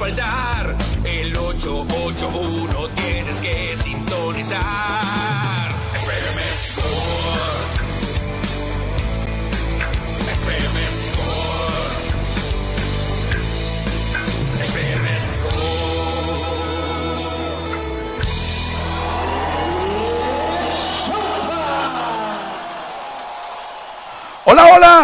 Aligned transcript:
faltar. 0.00 0.74
El 1.04 1.36
881 1.36 2.88
tienes 2.94 3.38
que 3.42 3.76
sintonizar. 3.76 5.29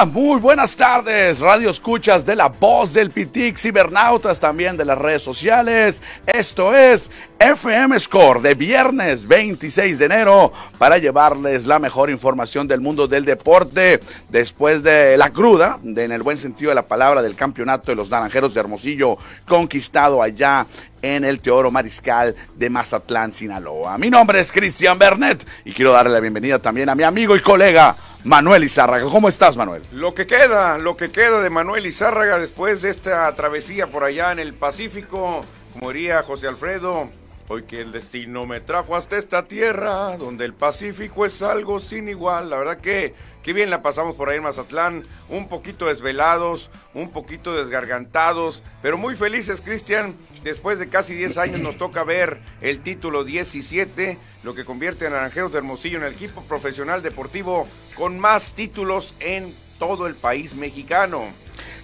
Muy 0.04 0.40
buenas 0.40 0.76
tardes, 0.76 1.38
radio 1.38 1.70
escuchas 1.70 2.26
de 2.26 2.36
la 2.36 2.48
voz 2.48 2.92
del 2.92 3.10
Pitic, 3.10 3.56
cibernautas 3.56 4.38
también 4.38 4.76
de 4.76 4.84
las 4.84 4.98
redes 4.98 5.22
sociales. 5.22 6.02
Esto 6.26 6.74
es 6.74 7.10
FM 7.38 7.98
Score 7.98 8.42
de 8.42 8.54
viernes 8.54 9.26
26 9.26 9.98
de 9.98 10.04
enero 10.04 10.52
para 10.76 10.98
llevarles 10.98 11.64
la 11.64 11.78
mejor 11.78 12.10
información 12.10 12.68
del 12.68 12.82
mundo 12.82 13.08
del 13.08 13.24
deporte 13.24 14.00
después 14.28 14.82
de 14.82 15.16
la 15.16 15.30
cruda, 15.30 15.78
de, 15.82 16.04
en 16.04 16.12
el 16.12 16.22
buen 16.22 16.36
sentido 16.36 16.68
de 16.68 16.74
la 16.74 16.86
palabra, 16.86 17.22
del 17.22 17.34
campeonato 17.34 17.90
de 17.90 17.96
los 17.96 18.10
Naranjeros 18.10 18.52
de 18.52 18.60
Hermosillo 18.60 19.16
conquistado 19.46 20.20
allá 20.20 20.66
en 21.00 21.24
el 21.24 21.40
Teoro 21.40 21.70
Mariscal 21.70 22.34
de 22.54 22.68
Mazatlán, 22.68 23.32
Sinaloa. 23.32 23.96
Mi 23.96 24.10
nombre 24.10 24.40
es 24.40 24.52
Cristian 24.52 24.98
Bernet 24.98 25.46
y 25.64 25.72
quiero 25.72 25.92
darle 25.92 26.12
la 26.12 26.20
bienvenida 26.20 26.58
también 26.58 26.90
a 26.90 26.94
mi 26.94 27.02
amigo 27.02 27.34
y 27.34 27.40
colega 27.40 27.96
Manuel 28.26 28.64
Izárraga. 28.64 29.08
¿Cómo 29.08 29.28
estás, 29.28 29.56
Manuel? 29.56 29.84
Lo 29.92 30.12
que 30.12 30.26
queda, 30.26 30.78
lo 30.78 30.96
que 30.96 31.12
queda 31.12 31.40
de 31.40 31.48
Manuel 31.48 31.86
Izárraga 31.86 32.40
después 32.40 32.82
de 32.82 32.90
esta 32.90 33.32
travesía 33.36 33.86
por 33.86 34.02
allá 34.02 34.32
en 34.32 34.40
el 34.40 34.52
Pacífico, 34.52 35.44
como 35.72 35.92
diría 35.92 36.24
José 36.24 36.48
Alfredo, 36.48 37.08
hoy 37.48 37.62
que 37.64 37.80
el 37.80 37.92
destino 37.92 38.46
me 38.46 38.60
trajo 38.60 38.96
hasta 38.96 39.16
esta 39.16 39.46
tierra, 39.46 40.16
donde 40.16 40.44
el 40.44 40.54
Pacífico 40.54 41.24
es 41.26 41.42
algo 41.42 41.80
sin 41.80 42.08
igual. 42.08 42.50
La 42.50 42.58
verdad 42.58 42.78
que 42.78 43.14
qué 43.42 43.52
bien 43.52 43.70
la 43.70 43.82
pasamos 43.82 44.16
por 44.16 44.28
ahí 44.28 44.38
en 44.38 44.42
Mazatlán, 44.42 45.02
un 45.28 45.48
poquito 45.48 45.86
desvelados, 45.86 46.70
un 46.94 47.10
poquito 47.10 47.54
desgargantados, 47.54 48.62
pero 48.82 48.98
muy 48.98 49.14
felices, 49.14 49.60
Cristian. 49.60 50.14
Después 50.42 50.78
de 50.78 50.88
casi 50.88 51.14
10 51.14 51.38
años 51.38 51.60
nos 51.60 51.78
toca 51.78 52.04
ver 52.04 52.40
el 52.60 52.80
título 52.80 53.24
17, 53.24 54.18
lo 54.42 54.54
que 54.54 54.64
convierte 54.64 55.06
a 55.06 55.10
Naranjeros 55.10 55.52
de 55.52 55.58
Hermosillo 55.58 55.98
en 55.98 56.04
el 56.04 56.12
equipo 56.12 56.42
profesional 56.42 57.02
deportivo 57.02 57.66
con 57.96 58.18
más 58.18 58.52
títulos 58.54 59.14
en 59.20 59.52
todo 59.78 60.06
el 60.06 60.14
país 60.14 60.54
mexicano. 60.54 61.24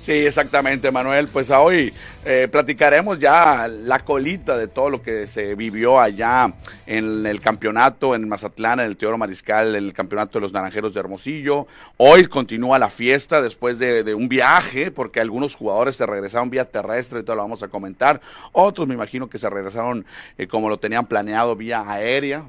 Sí, 0.02 0.10
exactamente, 0.10 0.90
Manuel. 0.90 1.28
Pues 1.28 1.48
hoy 1.50 1.94
eh, 2.24 2.48
platicaremos 2.50 3.20
ya 3.20 3.68
la 3.68 4.00
colita 4.00 4.58
de 4.58 4.66
todo 4.66 4.90
lo 4.90 5.00
que 5.00 5.28
se 5.28 5.54
vivió 5.54 6.00
allá 6.00 6.52
en 6.86 7.24
el 7.24 7.40
campeonato 7.40 8.16
en 8.16 8.28
Mazatlán, 8.28 8.80
en 8.80 8.86
el 8.86 8.96
Teoro 8.96 9.16
Mariscal, 9.16 9.76
en 9.76 9.84
el 9.84 9.92
campeonato 9.92 10.38
de 10.38 10.42
los 10.42 10.52
Naranjeros 10.52 10.92
de 10.92 10.98
Hermosillo. 10.98 11.68
Hoy 11.98 12.26
continúa 12.26 12.80
la 12.80 12.90
fiesta 12.90 13.40
después 13.40 13.78
de, 13.78 14.02
de 14.02 14.12
un 14.12 14.28
viaje, 14.28 14.90
porque 14.90 15.20
algunos 15.20 15.54
jugadores 15.54 15.94
se 15.94 16.04
regresaron 16.04 16.50
vía 16.50 16.64
terrestre, 16.64 17.20
y 17.20 17.22
todo 17.22 17.36
lo 17.36 17.42
vamos 17.42 17.62
a 17.62 17.68
comentar. 17.68 18.20
Otros 18.50 18.88
me 18.88 18.94
imagino 18.94 19.30
que 19.30 19.38
se 19.38 19.48
regresaron 19.48 20.04
eh, 20.36 20.48
como 20.48 20.68
lo 20.68 20.80
tenían 20.80 21.06
planeado 21.06 21.54
vía 21.54 21.84
aérea, 21.86 22.42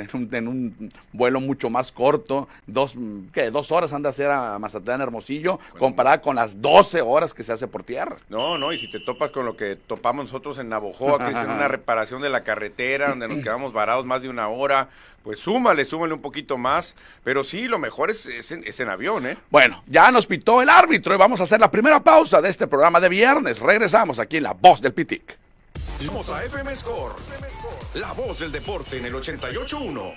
en 0.00 0.08
un, 0.12 0.34
en 0.34 0.48
un, 0.48 0.90
vuelo 1.12 1.40
mucho 1.40 1.70
más 1.70 1.92
corto, 1.92 2.48
dos, 2.66 2.94
¿qué? 3.32 3.50
dos 3.50 3.72
horas 3.72 3.92
anda 3.92 4.08
a 4.08 4.10
hacer 4.10 4.30
a 4.30 4.58
Mazatlán 4.58 5.00
Hermosillo, 5.00 5.58
comparada 5.78 6.20
con 6.20 6.36
las 6.36 6.60
12 6.60 7.02
horas 7.02 7.34
que 7.34 7.42
se 7.42 7.52
hace 7.52 7.68
por 7.68 7.82
tierra. 7.82 8.16
No, 8.28 8.58
no, 8.58 8.72
y 8.72 8.78
si 8.78 8.90
te 8.90 9.00
topas 9.00 9.30
con 9.30 9.46
lo 9.46 9.56
que 9.56 9.76
topamos 9.76 10.26
nosotros 10.26 10.58
en 10.58 10.68
Navojoa, 10.68 11.18
que 11.26 11.30
es 11.30 11.46
una 11.46 11.68
reparación 11.68 12.22
de 12.22 12.30
la 12.30 12.42
carretera, 12.42 13.08
donde 13.10 13.28
nos 13.28 13.38
quedamos 13.38 13.72
varados 13.72 14.04
más 14.04 14.22
de 14.22 14.28
una 14.28 14.48
hora, 14.48 14.88
pues 15.22 15.38
súmale, 15.38 15.84
súmale 15.84 16.14
un 16.14 16.20
poquito 16.20 16.56
más, 16.56 16.94
pero 17.24 17.44
sí, 17.44 17.66
lo 17.66 17.78
mejor 17.78 18.10
es, 18.10 18.26
es, 18.26 18.52
en, 18.52 18.64
es 18.66 18.80
en 18.80 18.88
avión, 18.88 19.26
¿eh? 19.26 19.36
Bueno, 19.50 19.82
ya 19.86 20.10
nos 20.10 20.26
pitó 20.26 20.62
el 20.62 20.68
árbitro 20.68 21.14
y 21.14 21.18
vamos 21.18 21.40
a 21.40 21.44
hacer 21.44 21.60
la 21.60 21.70
primera 21.70 22.00
pausa 22.00 22.40
de 22.40 22.48
este 22.48 22.66
programa 22.66 23.00
de 23.00 23.08
viernes. 23.08 23.60
Regresamos 23.60 24.18
aquí 24.18 24.38
en 24.38 24.44
La 24.44 24.52
Voz 24.54 24.80
del 24.80 24.94
Pitic. 24.94 25.36
Vamos 26.06 26.30
a 26.30 26.44
FM 26.44 26.76
Score. 26.76 27.12
La 27.98 28.12
voz 28.12 28.38
del 28.38 28.52
deporte 28.52 28.96
en 28.98 29.06
el 29.06 29.14
88.1. 29.14 30.14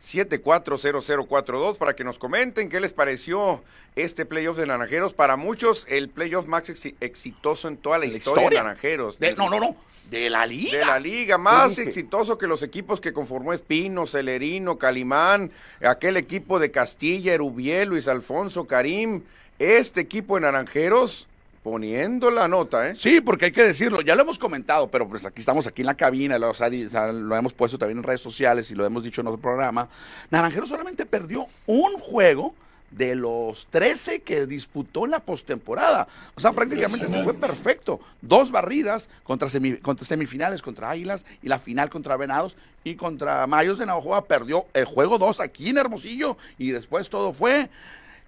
6624-740042 0.01 1.77
para 1.77 1.95
que 1.95 2.03
nos 2.03 2.17
comenten 2.17 2.69
qué 2.69 2.79
les 2.79 2.93
pareció 2.93 3.63
este 3.95 4.25
playoff 4.25 4.57
de 4.57 4.65
Naranjeros. 4.65 5.13
Para 5.13 5.35
muchos, 5.35 5.85
el 5.89 6.09
playoff 6.09 6.47
más 6.47 6.69
exi- 6.69 6.95
exitoso 6.99 7.67
en 7.67 7.77
toda 7.77 7.97
la, 7.99 8.05
¿La 8.05 8.11
historia, 8.11 8.41
historia? 8.43 8.59
de 8.59 8.63
Naranjeros. 8.63 9.19
De- 9.19 9.35
no, 9.35 9.49
no, 9.49 9.59
no. 9.59 9.75
De 10.09 10.29
la 10.29 10.45
liga. 10.45 10.79
De 10.79 10.85
la 10.85 10.99
liga, 10.99 11.37
más 11.37 11.77
exitoso 11.77 12.37
que 12.37 12.47
los 12.47 12.63
equipos 12.63 12.99
que 12.99 13.13
conformó 13.13 13.53
Espino, 13.53 14.05
Celerino, 14.07 14.77
Calimán, 14.77 15.51
aquel 15.81 16.17
equipo 16.17 16.59
de 16.59 16.69
Castilla, 16.71 17.33
Erubiel, 17.33 17.89
Luis 17.89 18.07
Alfonso, 18.07 18.65
Karim. 18.65 19.21
Este 19.59 20.01
equipo 20.01 20.35
de 20.35 20.41
Naranjeros 20.41 21.27
poniendo 21.63 22.31
la 22.31 22.47
nota, 22.47 22.89
¿eh? 22.89 22.95
Sí, 22.95 23.21
porque 23.21 23.45
hay 23.45 23.51
que 23.51 23.63
decirlo, 23.63 24.01
ya 24.01 24.15
lo 24.15 24.23
hemos 24.23 24.39
comentado, 24.39 24.89
pero 24.89 25.07
pues 25.07 25.25
aquí 25.25 25.39
estamos 25.39 25.67
aquí 25.67 25.81
en 25.81 25.87
la 25.87 25.95
cabina, 25.95 26.39
lo, 26.39 26.49
o 26.49 26.53
sea, 26.53 26.69
lo 27.11 27.35
hemos 27.35 27.53
puesto 27.53 27.77
también 27.77 27.99
en 27.99 28.03
redes 28.03 28.21
sociales 28.21 28.71
y 28.71 28.75
lo 28.75 28.85
hemos 28.85 29.03
dicho 29.03 29.21
en 29.21 29.27
otro 29.27 29.39
programa. 29.39 29.87
Naranjero 30.29 30.65
solamente 30.65 31.05
perdió 31.05 31.45
un 31.67 31.93
juego 31.99 32.55
de 32.91 33.15
los 33.15 33.67
13 33.67 34.21
que 34.21 34.45
disputó 34.45 35.05
en 35.05 35.11
la 35.11 35.21
postemporada. 35.21 36.07
O 36.35 36.41
sea, 36.41 36.51
prácticamente 36.51 37.07
se 37.07 37.23
fue 37.23 37.33
perfecto. 37.33 38.01
Dos 38.21 38.51
barridas 38.51 39.09
contra 39.23 39.47
semifinales 39.49 40.61
contra 40.61 40.89
Águilas 40.89 41.25
y 41.41 41.47
la 41.47 41.57
final 41.57 41.89
contra 41.89 42.17
Venados 42.17 42.57
y 42.83 42.95
contra 42.95 43.47
Mayos 43.47 43.79
de 43.79 43.85
Navajoa 43.85 44.25
perdió 44.25 44.65
el 44.73 44.85
juego 44.85 45.17
2 45.17 45.39
aquí 45.39 45.69
en 45.69 45.77
Hermosillo 45.77 46.37
y 46.57 46.71
después 46.71 47.09
todo 47.09 47.31
fue 47.31 47.69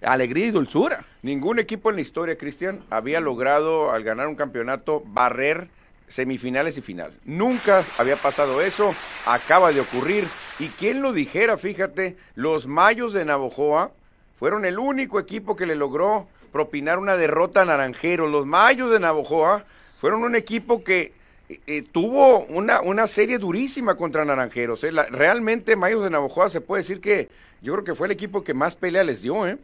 alegría 0.06 0.46
y 0.46 0.50
dulzura. 0.50 1.04
Ningún 1.22 1.58
equipo 1.58 1.90
en 1.90 1.96
la 1.96 2.02
historia, 2.02 2.38
Cristian, 2.38 2.84
había 2.90 3.20
logrado 3.20 3.92
al 3.92 4.02
ganar 4.04 4.28
un 4.28 4.34
campeonato 4.36 5.02
barrer 5.06 5.68
semifinales 6.08 6.76
y 6.76 6.82
final. 6.82 7.12
Nunca 7.24 7.84
había 7.98 8.16
pasado 8.16 8.60
eso, 8.60 8.94
acaba 9.26 9.72
de 9.72 9.80
ocurrir. 9.80 10.24
Y 10.58 10.68
quién 10.68 11.02
lo 11.02 11.12
dijera, 11.12 11.56
fíjate, 11.56 12.16
los 12.34 12.66
Mayos 12.66 13.12
de 13.12 13.24
Navojoa 13.24 13.90
fueron 14.38 14.64
el 14.64 14.78
único 14.78 15.18
equipo 15.18 15.56
que 15.56 15.66
le 15.66 15.74
logró 15.74 16.28
propinar 16.52 16.98
una 16.98 17.16
derrota 17.16 17.62
a 17.62 17.64
Naranjeros. 17.64 18.30
Los 18.30 18.46
Mayos 18.46 18.90
de 18.90 19.00
Navojoa 19.00 19.64
fueron 19.96 20.22
un 20.22 20.36
equipo 20.36 20.84
que 20.84 21.12
eh, 21.48 21.60
eh, 21.66 21.82
tuvo 21.90 22.44
una, 22.44 22.80
una 22.80 23.06
serie 23.06 23.38
durísima 23.38 23.96
contra 23.96 24.24
Naranjeros. 24.24 24.84
eh. 24.84 24.92
Realmente 24.92 25.74
Mayos 25.74 26.04
de 26.04 26.10
Navojoa 26.10 26.50
se 26.50 26.60
puede 26.60 26.82
decir 26.82 27.00
que 27.00 27.28
yo 27.60 27.72
creo 27.72 27.84
que 27.84 27.94
fue 27.94 28.06
el 28.06 28.12
equipo 28.12 28.44
que 28.44 28.54
más 28.54 28.76
pelea 28.76 29.02
les 29.02 29.22
dio, 29.22 29.46
¿eh? 29.46 29.58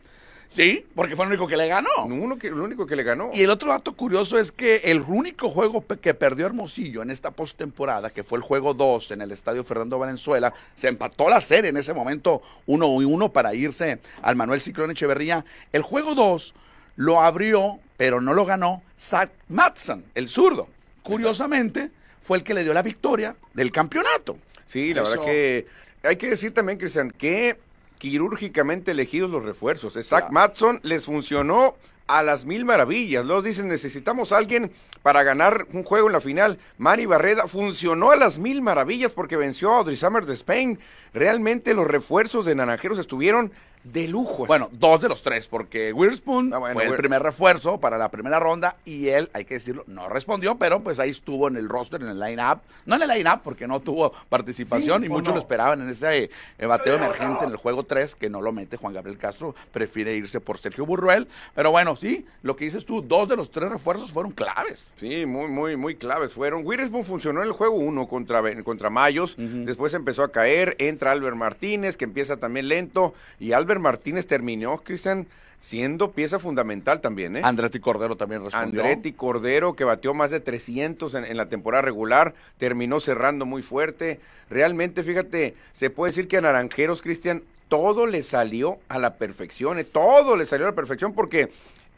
Sí, 0.53 0.85
porque 0.97 1.15
fue 1.15 1.25
el 1.27 1.31
único 1.31 1.47
que 1.47 1.57
le 1.57 1.69
ganó. 1.69 1.89
Uno 2.07 2.37
que, 2.37 2.49
el 2.49 2.55
único 2.61 2.85
que 2.85 2.97
le 2.97 3.05
ganó. 3.05 3.31
Y 3.33 3.43
el 3.43 3.51
otro 3.51 3.71
dato 3.71 3.93
curioso 3.95 4.37
es 4.37 4.51
que 4.51 4.79
el 4.85 5.01
único 5.01 5.49
juego 5.49 5.85
que 6.03 6.13
perdió 6.13 6.45
Hermosillo 6.47 7.03
en 7.03 7.11
esta 7.11 7.31
postemporada, 7.31 8.11
que 8.11 8.25
fue 8.25 8.37
el 8.39 8.43
juego 8.43 8.75
2 8.75 9.13
en 9.13 9.23
el 9.23 9.31
estadio 9.31 9.63
Fernando 9.63 9.99
Valenzuela, 10.01 10.53
se 10.75 10.89
empató 10.89 11.31
la 11.31 11.41
serie 11.41 11.71
en 11.71 11.77
ese 11.77 11.95
momento 11.95 12.43
1 12.67 13.03
y 13.03 13.05
1 13.05 13.33
para 13.33 13.55
irse 13.55 14.01
al 14.23 14.35
Manuel 14.35 14.61
Ciclón 14.61 14.91
Echeverría. 14.91 15.45
El 15.73 15.83
juego 15.83 16.17
2 16.17 16.53
lo 16.97 17.21
abrió, 17.23 17.79
pero 17.97 18.21
no 18.21 18.35
lo 18.35 18.45
ganó 18.45 18.83
Zach 18.99 19.31
Matson, 19.49 20.05
el 20.17 20.29
zurdo. 20.29 20.67
Curiosamente, 21.05 21.91
fue 22.21 22.39
el 22.39 22.43
que 22.45 22.55
le 22.55 22.65
dio 22.65 22.75
la 22.75 22.83
victoria 22.83 23.37
del 23.55 23.71
campeonato. 23.71 24.37
Sí, 24.67 24.93
la 24.95 25.03
Eso- 25.03 25.11
verdad 25.13 25.25
que 25.27 25.67
hay 26.03 26.17
que 26.17 26.31
decir 26.31 26.53
también, 26.53 26.77
Cristian, 26.79 27.11
que 27.11 27.57
quirúrgicamente 28.01 28.91
elegidos 28.93 29.31
los 29.31 29.45
refuerzos. 29.45 29.93
Zach 29.93 30.09
Claro. 30.09 30.33
Matson 30.33 30.81
les 30.83 31.05
funcionó 31.05 31.77
a 32.09 32.23
las 32.25 32.45
mil 32.47 32.65
maravillas. 32.65 33.27
Los 33.27 33.45
dicen, 33.45 33.69
necesitamos 33.69 34.33
a 34.33 34.39
alguien 34.39 34.73
para 35.03 35.23
ganar 35.23 35.67
un 35.73 35.85
juego 35.85 36.09
en 36.09 36.15
la 36.15 36.21
final. 36.21 36.59
Manny 36.79 37.07
Barreda 37.07 37.47
funcionó 37.47 38.11
a 38.11 38.17
las 38.17 38.39
mil 38.39 38.63
maravillas 38.63 39.13
porque 39.13 39.37
venció 39.37 39.73
a 39.73 39.79
Audrey 39.79 39.97
Summers 39.97 40.27
de 40.27 40.35
Spain. 40.35 40.81
Realmente 41.13 41.75
los 41.75 41.87
refuerzos 41.87 42.47
de 42.47 42.55
Naranjeros 42.55 42.99
estuvieron 42.99 43.53
de 43.85 44.09
lujo. 44.09 44.47
Bueno, 44.47 44.69
dos 44.73 45.01
de 45.01 45.09
los 45.09 45.23
tres, 45.23 45.49
porque 45.49 45.93
Witherspoon 45.93 46.53
ah, 46.53 46.61
fue 46.73 46.85
el 46.85 46.95
primer 46.97 47.23
refuerzo 47.23 47.79
para 47.79 47.97
la 47.97 48.11
primera 48.11 48.39
ronda 48.39 48.77
y 48.85 49.09
él, 49.09 49.31
hay 49.33 49.45
que 49.45 49.55
decirlo, 49.55 49.85
no 49.87 50.09
respondió, 50.09 50.57
pero 50.57 50.81
pues 50.81 50.99
ahí 50.99 51.11
estuvo 51.11 51.49
en 51.49 51.57
el 51.57 51.69
roster, 51.69 52.03
en 52.03 52.09
el 52.09 52.21
line-up. 52.21 52.61
No 52.85 52.97
en 52.97 53.03
el 53.03 53.09
line-up 53.09 53.41
porque 53.43 53.67
no 53.67 53.81
tuvo 53.81 54.13
participación 54.29 55.05
y 55.05 55.09
muchos 55.09 55.35
lo 55.35 55.41
esperaban 55.41 55.81
en 55.81 55.89
ese 55.89 56.31
eh, 56.59 56.67
bateo 56.67 56.97
emergente 56.97 57.45
en 57.45 57.51
el 57.51 57.57
juego 57.57 57.85
3, 57.85 58.15
que 58.15 58.29
no 58.29 58.43
lo 58.43 58.53
mete 58.53 58.77
Juan 58.77 58.93
Gabriel 58.93 59.19
Castro, 59.19 59.55
prefiere 59.73 60.15
irse 60.15 60.41
por 60.41 60.59
Sergio 60.59 60.85
Burruel. 60.85 61.29
Pero 61.55 61.71
bueno, 61.71 61.97
sí, 61.97 62.27
lo 62.43 62.57
que 62.57 62.67
dices 62.67 62.85
tú, 62.85 63.01
dos 63.03 63.29
de 63.29 63.37
los 63.37 63.51
tres 63.51 63.71
refuerzos 63.71 64.13
fueron 64.13 64.33
claves. 64.33 64.93
Sí, 64.97 65.25
muy, 65.25 65.49
muy, 65.49 65.77
muy 65.77 65.95
claves 65.95 66.35
fueron. 66.35 66.67
Witherspoon 66.67 67.05
funcionó 67.05 67.41
en 67.41 67.47
el 67.47 67.53
juego 67.53 67.77
1 67.77 68.09
contra, 68.09 68.43
contra 68.63 68.91
Mayos, 68.91 69.37
después 69.39 69.95
empezó 69.95 70.23
a 70.23 70.31
caer, 70.33 70.77
entra 70.79 71.13
Albert 71.13 71.37
Martínez, 71.37 71.97
que 71.97 72.05
empieza 72.05 72.37
también 72.37 72.69
lento, 72.69 73.15
y 73.39 73.53
Albert 73.53 73.70
Martínez 73.79 74.27
terminó, 74.27 74.79
Cristian, 74.79 75.27
siendo 75.61 76.13
pieza 76.13 76.39
fundamental 76.39 77.01
también. 77.01 77.37
¿eh? 77.37 77.43
Andretti 77.45 77.79
Cordero 77.81 78.17
también 78.17 78.45
respondió. 78.45 78.81
Andretti 78.81 79.13
Cordero, 79.13 79.75
que 79.75 79.85
batió 79.85 80.15
más 80.15 80.31
de 80.31 80.41
300 80.41 81.15
en, 81.15 81.37
la 81.37 81.47
temporada 81.47 81.83
regular, 81.83 82.35
terminó 82.57 82.99
cerrando 82.99 83.47
muy 83.47 83.63
fuerte. 83.63 84.21
Realmente, 84.49 85.03
fíjate, 85.03 85.55
se 85.73 85.91
puede 85.91 86.11
decir 86.11 86.29
que 86.29 86.39
a 86.39 86.41
Naranjeros, 86.41 87.03
Cristian, 87.03 87.43
todo 87.69 88.07
le 88.07 88.23
salió 88.23 88.79
a 88.89 88.99
la 88.99 89.15
perfección, 89.15 89.79
¿eh? 89.79 89.85
todo 89.85 90.35
le 90.35 90.47
salió 90.47 90.67
a 90.67 90.71
la 90.71 90.75
perfección 90.75 91.13
porque 91.13 91.51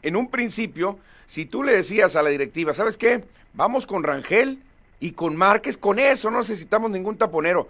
en 0.03 0.15
un 0.15 0.29
principio, 0.29 0.99
si 1.25 1.45
tú 1.45 1.63
le 1.63 1.73
decías 1.73 2.15
a 2.15 2.21
la 2.21 2.29
directiva, 2.29 2.73
¿sabes 2.73 2.97
qué? 2.97 3.23
Vamos 3.53 3.87
con 3.87 4.03
Rangel 4.03 4.59
y 4.99 5.11
con 5.11 5.35
Márquez, 5.35 5.77
con 5.77 5.99
eso 5.99 6.29
no 6.29 6.39
necesitamos 6.39 6.91
ningún 6.91 7.17
taponero. 7.17 7.69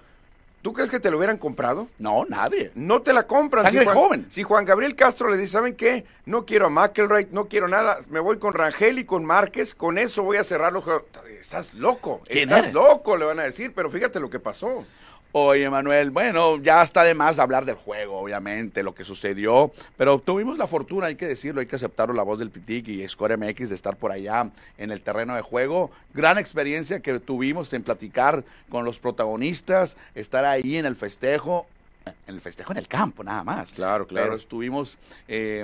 ¿Tú 0.63 0.71
crees 0.71 0.89
que 0.89 1.01
te 1.01 1.11
lo 1.11 1.17
hubieran 1.17 1.37
comprado? 1.37 1.89
No, 1.99 2.23
nadie. 2.23 2.71
No 2.73 3.01
te 3.01 3.11
la 3.11 3.27
compran. 3.27 3.65
Sangre 3.65 3.85
joven. 3.85 4.25
Si 4.29 4.43
Juan 4.43 4.63
Gabriel 4.63 4.95
Castro 4.95 5.29
le 5.29 5.35
dice, 5.35 5.51
¿saben 5.51 5.75
qué? 5.75 6.05
No 6.25 6.45
quiero 6.45 6.67
a 6.67 6.69
McElroy, 6.69 7.27
no 7.31 7.49
quiero 7.49 7.67
nada. 7.67 7.99
Me 8.09 8.21
voy 8.21 8.39
con 8.39 8.53
Rangel 8.53 8.97
y 8.97 9.03
con 9.03 9.25
Márquez. 9.25 9.75
Con 9.75 9.97
eso 9.97 10.23
voy 10.23 10.37
a 10.37 10.43
cerrar 10.45 10.71
los 10.71 10.85
juegos. 10.85 11.03
Estás 11.37 11.73
loco. 11.73 12.21
Estás 12.27 12.71
loco, 12.71 13.17
le 13.17 13.25
van 13.25 13.41
a 13.41 13.43
decir. 13.43 13.73
Pero 13.75 13.89
fíjate 13.89 14.21
lo 14.21 14.29
que 14.29 14.39
pasó. 14.39 14.85
Oye, 15.35 15.67
Manuel, 15.67 16.11
bueno, 16.11 16.61
ya 16.61 16.83
está 16.83 17.01
de 17.03 17.15
más 17.15 17.39
hablar 17.39 17.65
del 17.65 17.73
juego, 17.73 18.19
obviamente, 18.19 18.83
lo 18.83 18.93
que 18.93 19.03
sucedió, 19.03 19.71
pero 19.97 20.19
tuvimos 20.19 20.59
la 20.59 20.67
fortuna, 20.67 21.07
hay 21.07 21.15
que 21.15 21.25
decirlo, 21.25 21.59
hay 21.59 21.65
que 21.65 21.75
aceptarlo, 21.75 22.13
la 22.13 22.21
voz 22.21 22.37
del 22.37 22.51
Pitic 22.51 22.87
y 22.89 23.09
Score 23.09 23.35
MX 23.35 23.69
de 23.69 23.75
estar 23.75 23.95
por 23.95 24.11
allá 24.11 24.51
en 24.77 24.91
el 24.91 25.01
terreno 25.01 25.35
de 25.35 25.41
juego. 25.41 25.89
Gran 26.13 26.37
experiencia 26.37 26.99
que 26.99 27.19
tuvimos 27.19 27.73
en 27.73 27.81
platicar 27.81 28.43
con 28.69 28.85
los 28.85 28.99
protagonistas, 28.99 29.97
estar 30.13 30.45
ahí 30.45 30.77
en 30.77 30.85
el 30.85 30.95
festejo, 30.95 31.65
en 32.05 32.35
el 32.35 32.41
festejo 32.41 32.71
en 32.71 32.77
el 32.77 32.87
campo, 32.87 33.23
nada 33.23 33.43
más. 33.43 33.71
Claro, 33.73 34.07
claro. 34.07 34.27
Pero 34.27 34.37
estuvimos 34.37 34.97
eh, 35.27 35.63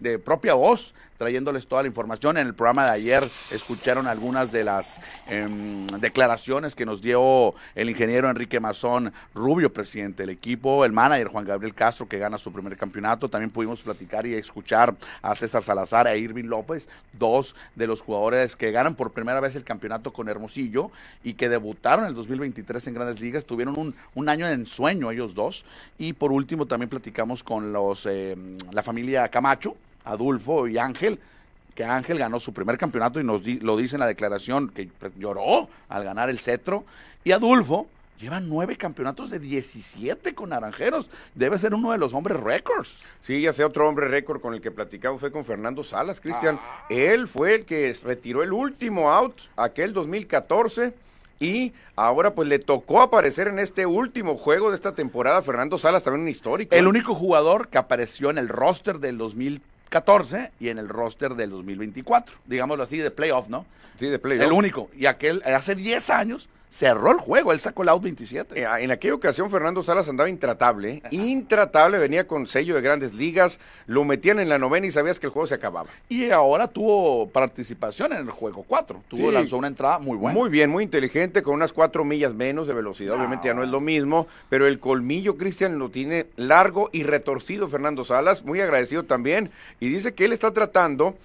de 0.00 0.18
propia 0.18 0.54
voz 0.54 0.94
trayéndoles 1.18 1.66
toda 1.66 1.82
la 1.82 1.88
información. 1.88 2.38
En 2.38 2.46
el 2.46 2.54
programa 2.54 2.84
de 2.84 2.92
ayer 2.92 3.28
escucharon 3.50 4.06
algunas 4.06 4.52
de 4.52 4.64
las 4.64 5.00
em, 5.26 5.86
declaraciones 5.86 6.74
que 6.74 6.86
nos 6.86 7.02
dio 7.02 7.54
el 7.74 7.90
ingeniero 7.90 8.30
Enrique 8.30 8.60
Mazón 8.60 9.12
Rubio, 9.34 9.72
presidente 9.72 10.22
del 10.22 10.30
equipo, 10.30 10.84
el 10.84 10.92
manager 10.92 11.28
Juan 11.28 11.44
Gabriel 11.44 11.74
Castro, 11.74 12.08
que 12.08 12.18
gana 12.18 12.38
su 12.38 12.52
primer 12.52 12.76
campeonato. 12.76 13.28
También 13.28 13.50
pudimos 13.50 13.82
platicar 13.82 14.26
y 14.26 14.34
escuchar 14.34 14.94
a 15.20 15.34
César 15.34 15.62
Salazar 15.62 16.06
e 16.06 16.18
Irving 16.18 16.44
López, 16.44 16.88
dos 17.12 17.56
de 17.74 17.88
los 17.88 18.00
jugadores 18.00 18.54
que 18.54 18.70
ganan 18.70 18.94
por 18.94 19.10
primera 19.10 19.40
vez 19.40 19.56
el 19.56 19.64
campeonato 19.64 20.12
con 20.12 20.28
Hermosillo 20.28 20.92
y 21.24 21.34
que 21.34 21.48
debutaron 21.48 22.04
en 22.04 22.10
el 22.10 22.14
2023 22.14 22.86
en 22.86 22.94
Grandes 22.94 23.20
Ligas. 23.20 23.44
Tuvieron 23.44 23.76
un, 23.76 23.94
un 24.14 24.28
año 24.28 24.46
de 24.46 24.52
ensueño 24.52 25.10
ellos 25.10 25.34
dos. 25.34 25.57
Y 25.98 26.12
por 26.12 26.32
último 26.32 26.66
también 26.66 26.88
platicamos 26.88 27.42
con 27.42 27.72
los 27.72 28.06
em, 28.06 28.56
la 28.72 28.82
familia 28.82 29.28
Camacho, 29.28 29.76
Adulfo 30.04 30.66
y 30.68 30.78
Ángel, 30.78 31.18
que 31.74 31.84
Ángel 31.84 32.18
ganó 32.18 32.40
su 32.40 32.52
primer 32.52 32.76
campeonato 32.76 33.20
y 33.20 33.24
nos 33.24 33.46
lo 33.46 33.76
dice 33.76 33.96
en 33.96 34.00
la 34.00 34.06
declaración 34.06 34.68
que 34.68 34.90
lloró 35.16 35.68
al 35.88 36.04
ganar 36.04 36.28
el 36.28 36.38
cetro. 36.38 36.84
Y 37.24 37.32
Adulfo 37.32 37.86
lleva 38.18 38.40
nueve 38.40 38.76
campeonatos 38.76 39.30
de 39.30 39.38
17 39.38 40.34
con 40.34 40.50
Naranjeros. 40.50 41.10
Debe 41.34 41.58
ser 41.58 41.74
uno 41.74 41.92
de 41.92 41.98
los 41.98 42.14
hombres 42.14 42.38
récords. 42.40 43.04
Sí, 43.20 43.40
ya 43.40 43.52
sé, 43.52 43.64
otro 43.64 43.88
hombre 43.88 44.08
récord 44.08 44.40
con 44.40 44.54
el 44.54 44.60
que 44.60 44.70
platicamos 44.70 45.20
fue 45.20 45.30
con 45.30 45.44
Fernando 45.44 45.84
Salas, 45.84 46.20
Cristian. 46.20 46.58
Ah. 46.60 46.86
Él 46.90 47.28
fue 47.28 47.54
el 47.54 47.64
que 47.64 47.96
retiró 48.04 48.42
el 48.42 48.52
último 48.52 49.10
out, 49.12 49.34
aquel 49.56 49.92
2014 49.92 50.92
y 51.40 51.72
ahora 51.96 52.34
pues 52.34 52.48
le 52.48 52.58
tocó 52.58 53.00
aparecer 53.00 53.48
en 53.48 53.58
este 53.58 53.86
último 53.86 54.36
juego 54.36 54.70
de 54.70 54.76
esta 54.76 54.94
temporada 54.94 55.42
Fernando 55.42 55.78
Salas, 55.78 56.04
también 56.04 56.22
un 56.22 56.28
histórico. 56.28 56.74
El 56.74 56.88
único 56.88 57.14
jugador 57.14 57.68
que 57.68 57.78
apareció 57.78 58.30
en 58.30 58.38
el 58.38 58.48
roster 58.48 58.98
del 58.98 59.18
2014 59.18 59.78
14 59.88 60.52
y 60.60 60.68
en 60.68 60.78
el 60.78 60.88
roster 60.88 61.34
del 61.34 61.50
2024, 61.50 62.36
digámoslo 62.46 62.84
así, 62.84 62.98
de 62.98 63.10
playoff, 63.10 63.48
¿no? 63.48 63.66
Sí, 63.98 64.06
de 64.06 64.18
playoff. 64.18 64.44
El 64.44 64.52
único. 64.52 64.90
Y 64.96 65.06
aquel, 65.06 65.42
hace 65.44 65.74
10 65.74 66.10
años, 66.10 66.48
cerró 66.70 67.12
el 67.12 67.18
juego, 67.18 67.52
él 67.52 67.60
sacó 67.60 67.82
el 67.82 67.88
out 67.88 68.02
27. 68.02 68.60
Eh, 68.60 68.66
en 68.80 68.90
aquella 68.90 69.14
ocasión 69.14 69.50
Fernando 69.50 69.82
Salas 69.82 70.08
andaba 70.08 70.28
intratable, 70.28 71.02
intratable, 71.10 71.98
venía 71.98 72.26
con 72.26 72.46
sello 72.46 72.74
de 72.74 72.80
grandes 72.80 73.14
ligas, 73.14 73.58
lo 73.86 74.04
metían 74.04 74.38
en 74.38 74.48
la 74.48 74.58
novena 74.58 74.86
y 74.86 74.90
sabías 74.90 75.18
que 75.18 75.26
el 75.26 75.32
juego 75.32 75.46
se 75.46 75.54
acababa. 75.54 75.88
Y 76.08 76.30
ahora 76.30 76.68
tuvo 76.68 77.28
participación 77.28 78.12
en 78.12 78.18
el 78.18 78.30
juego 78.30 78.64
4, 78.66 79.02
tuvo, 79.08 79.30
lanzó 79.30 79.56
una 79.56 79.68
entrada 79.68 79.98
muy 79.98 80.16
buena. 80.16 80.38
Muy 80.38 80.50
bien, 80.50 80.70
muy 80.70 80.84
inteligente, 80.84 81.42
con 81.42 81.54
unas 81.54 81.72
4 81.72 82.04
millas 82.04 82.34
menos 82.34 82.66
de 82.66 82.74
velocidad, 82.74 83.16
obviamente 83.16 83.48
ya 83.48 83.54
no 83.54 83.62
es 83.62 83.68
lo 83.68 83.80
mismo, 83.80 84.26
pero 84.48 84.66
el 84.66 84.78
colmillo 84.78 85.36
Cristian 85.36 85.78
lo 85.78 85.90
tiene 85.90 86.26
largo 86.36 86.90
y 86.92 87.02
retorcido 87.02 87.68
Fernando 87.68 88.04
Salas, 88.04 88.44
muy 88.44 88.60
agradecido 88.60 89.04
también, 89.04 89.50
y 89.80 89.88
dice 89.88 90.14
que 90.14 90.24
él 90.24 90.32
está 90.32 90.52
tratando 90.52 91.16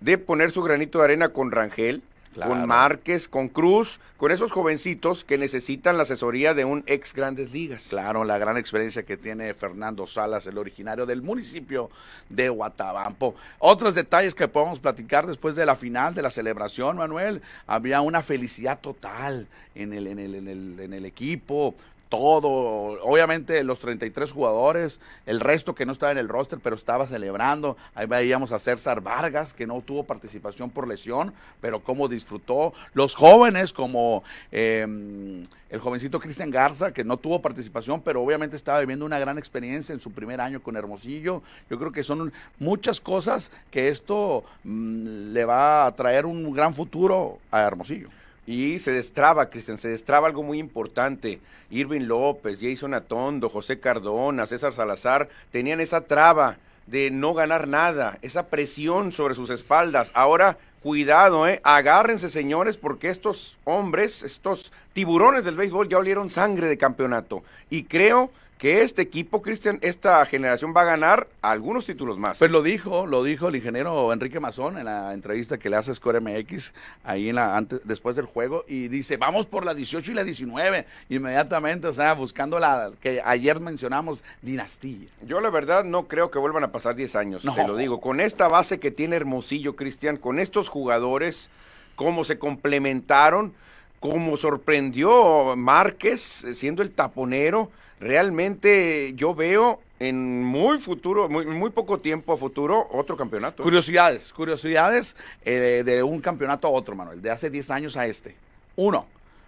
de 0.00 0.18
poner 0.18 0.50
su 0.50 0.62
granito 0.62 0.98
de 0.98 1.04
arena 1.04 1.28
con 1.28 1.50
Rangel, 1.50 2.02
con 2.34 2.66
Márquez, 2.66 3.28
con 3.28 3.48
Cruz, 3.48 4.00
con 4.16 4.30
esos 4.30 4.52
jovencitos 4.52 5.24
que 5.24 5.38
necesitan 5.38 5.96
la 5.96 6.04
asesoría 6.04 6.54
de 6.54 6.64
un 6.64 6.84
ex 6.86 7.12
Grandes 7.12 7.52
Ligas. 7.52 7.88
Claro, 7.88 8.24
la 8.24 8.38
gran 8.38 8.56
experiencia 8.56 9.02
que 9.02 9.16
tiene 9.16 9.52
Fernando 9.54 10.06
Salas, 10.06 10.46
el 10.46 10.58
originario 10.58 11.06
del 11.06 11.22
municipio 11.22 11.90
de 12.28 12.48
Guatabampo. 12.48 13.34
Otros 13.58 13.94
detalles 13.94 14.34
que 14.34 14.48
podemos 14.48 14.78
platicar 14.78 15.26
después 15.26 15.56
de 15.56 15.66
la 15.66 15.76
final 15.76 16.14
de 16.14 16.22
la 16.22 16.30
celebración, 16.30 16.96
Manuel. 16.96 17.42
Había 17.66 18.00
una 18.00 18.22
felicidad 18.22 18.80
total 18.80 19.48
en 19.74 19.92
el, 19.92 20.06
en 20.06 20.18
el, 20.18 20.34
en 20.34 20.48
el, 20.48 20.80
en 20.80 20.92
el 20.92 21.04
equipo 21.04 21.74
todo, 22.10 23.00
obviamente 23.04 23.62
los 23.64 23.78
33 23.78 24.32
jugadores, 24.32 25.00
el 25.26 25.40
resto 25.40 25.74
que 25.74 25.86
no 25.86 25.92
estaba 25.92 26.12
en 26.12 26.18
el 26.18 26.28
roster, 26.28 26.58
pero 26.62 26.74
estaba 26.76 27.06
celebrando. 27.06 27.76
Ahí 27.94 28.06
veíamos 28.06 28.52
a 28.52 28.58
César 28.58 29.00
Vargas, 29.00 29.54
que 29.54 29.66
no 29.66 29.80
tuvo 29.80 30.04
participación 30.04 30.70
por 30.70 30.88
lesión, 30.88 31.32
pero 31.60 31.82
cómo 31.82 32.08
disfrutó. 32.08 32.74
Los 32.94 33.14
jóvenes, 33.14 33.72
como 33.72 34.24
em, 34.50 35.42
el 35.70 35.80
jovencito 35.80 36.18
Cristian 36.18 36.50
Garza, 36.50 36.92
que 36.92 37.04
no 37.04 37.16
tuvo 37.16 37.40
participación, 37.40 38.02
pero 38.02 38.22
obviamente 38.22 38.56
estaba 38.56 38.80
viviendo 38.80 39.06
una 39.06 39.20
gran 39.20 39.38
experiencia 39.38 39.92
en 39.92 40.00
su 40.00 40.10
primer 40.10 40.40
año 40.40 40.60
con 40.60 40.76
Hermosillo. 40.76 41.42
Yo 41.70 41.78
creo 41.78 41.92
que 41.92 42.02
son 42.02 42.32
muchas 42.58 43.00
cosas 43.00 43.52
que 43.70 43.88
esto 43.88 44.42
mm, 44.64 45.32
le 45.32 45.44
va 45.44 45.86
a 45.86 45.94
traer 45.94 46.26
un 46.26 46.52
gran 46.52 46.74
futuro 46.74 47.38
a 47.52 47.62
Hermosillo. 47.62 48.08
Y 48.50 48.80
se 48.80 48.90
destraba, 48.90 49.48
Cristian, 49.48 49.78
se 49.78 49.90
destraba 49.90 50.26
algo 50.26 50.42
muy 50.42 50.58
importante. 50.58 51.38
Irving 51.70 52.06
López, 52.08 52.58
Jason 52.60 52.94
Atondo, 52.94 53.48
José 53.48 53.78
Cardona, 53.78 54.44
César 54.44 54.72
Salazar, 54.72 55.28
tenían 55.52 55.78
esa 55.80 56.00
traba 56.00 56.56
de 56.88 57.12
no 57.12 57.32
ganar 57.32 57.68
nada, 57.68 58.18
esa 58.22 58.48
presión 58.48 59.12
sobre 59.12 59.36
sus 59.36 59.50
espaldas. 59.50 60.10
Ahora, 60.14 60.58
cuidado, 60.82 61.46
¿eh? 61.46 61.60
Agárrense, 61.62 62.28
señores, 62.28 62.76
porque 62.76 63.10
estos 63.10 63.56
hombres, 63.62 64.24
estos 64.24 64.72
tiburones 64.94 65.44
del 65.44 65.54
béisbol 65.54 65.88
ya 65.88 65.98
olieron 65.98 66.28
sangre 66.28 66.66
de 66.66 66.76
campeonato. 66.76 67.44
Y 67.70 67.84
creo 67.84 68.32
que 68.60 68.82
este 68.82 69.00
equipo, 69.00 69.40
Cristian, 69.40 69.78
esta 69.80 70.22
generación 70.26 70.74
va 70.76 70.82
a 70.82 70.84
ganar 70.84 71.28
algunos 71.40 71.86
títulos 71.86 72.18
más. 72.18 72.38
Pues 72.38 72.50
lo 72.50 72.62
dijo, 72.62 73.06
lo 73.06 73.24
dijo 73.24 73.48
el 73.48 73.56
ingeniero 73.56 74.12
Enrique 74.12 74.38
Mazón 74.38 74.76
en 74.76 74.84
la 74.84 75.14
entrevista 75.14 75.56
que 75.56 75.70
le 75.70 75.76
hace 75.76 75.94
Score 75.94 76.20
MX 76.20 76.74
ahí 77.02 77.30
en 77.30 77.36
la 77.36 77.56
antes, 77.56 77.80
después 77.84 78.16
del 78.16 78.26
juego 78.26 78.66
y 78.68 78.88
dice, 78.88 79.16
"Vamos 79.16 79.46
por 79.46 79.64
la 79.64 79.72
18 79.72 80.12
y 80.12 80.14
la 80.14 80.24
19." 80.24 80.84
Inmediatamente, 81.08 81.86
o 81.86 81.92
sea, 81.94 82.12
buscando 82.12 82.60
la 82.60 82.90
que 83.00 83.22
ayer 83.24 83.60
mencionamos 83.60 84.22
dinastía. 84.42 85.08
Yo 85.26 85.40
la 85.40 85.48
verdad 85.48 85.84
no 85.84 86.06
creo 86.06 86.30
que 86.30 86.38
vuelvan 86.38 86.64
a 86.64 86.70
pasar 86.70 86.94
10 86.94 87.16
años, 87.16 87.42
te 87.42 87.66
lo 87.66 87.76
digo, 87.76 87.98
con 88.02 88.20
esta 88.20 88.46
base 88.46 88.78
que 88.78 88.90
tiene 88.90 89.16
Hermosillo, 89.16 89.74
Cristian, 89.74 90.18
con 90.18 90.38
estos 90.38 90.68
jugadores 90.68 91.48
cómo 91.96 92.24
se 92.24 92.38
complementaron 92.38 93.54
como 94.00 94.36
sorprendió 94.36 95.54
Márquez 95.56 96.44
eh, 96.44 96.54
siendo 96.54 96.82
el 96.82 96.90
taponero, 96.90 97.70
realmente 98.00 99.12
yo 99.14 99.34
veo 99.34 99.80
en 99.98 100.42
muy 100.42 100.78
futuro, 100.78 101.28
muy, 101.28 101.70
poco 101.70 102.00
tiempo 102.00 102.32
a 102.32 102.36
futuro, 102.36 102.88
otro 102.90 103.16
campeonato. 103.16 103.62
Curiosidades, 103.62 104.32
curiosidades 104.32 105.14
eh, 105.44 105.82
de 105.84 106.02
un 106.02 106.20
campeonato 106.20 106.66
a 106.66 106.70
otro, 106.70 106.96
Manuel, 106.96 107.20
de 107.20 107.30
hace 107.30 107.50
10 107.50 107.70
años 107.70 107.96
a 107.98 108.06
este. 108.06 108.34
Uno, 108.76 109.06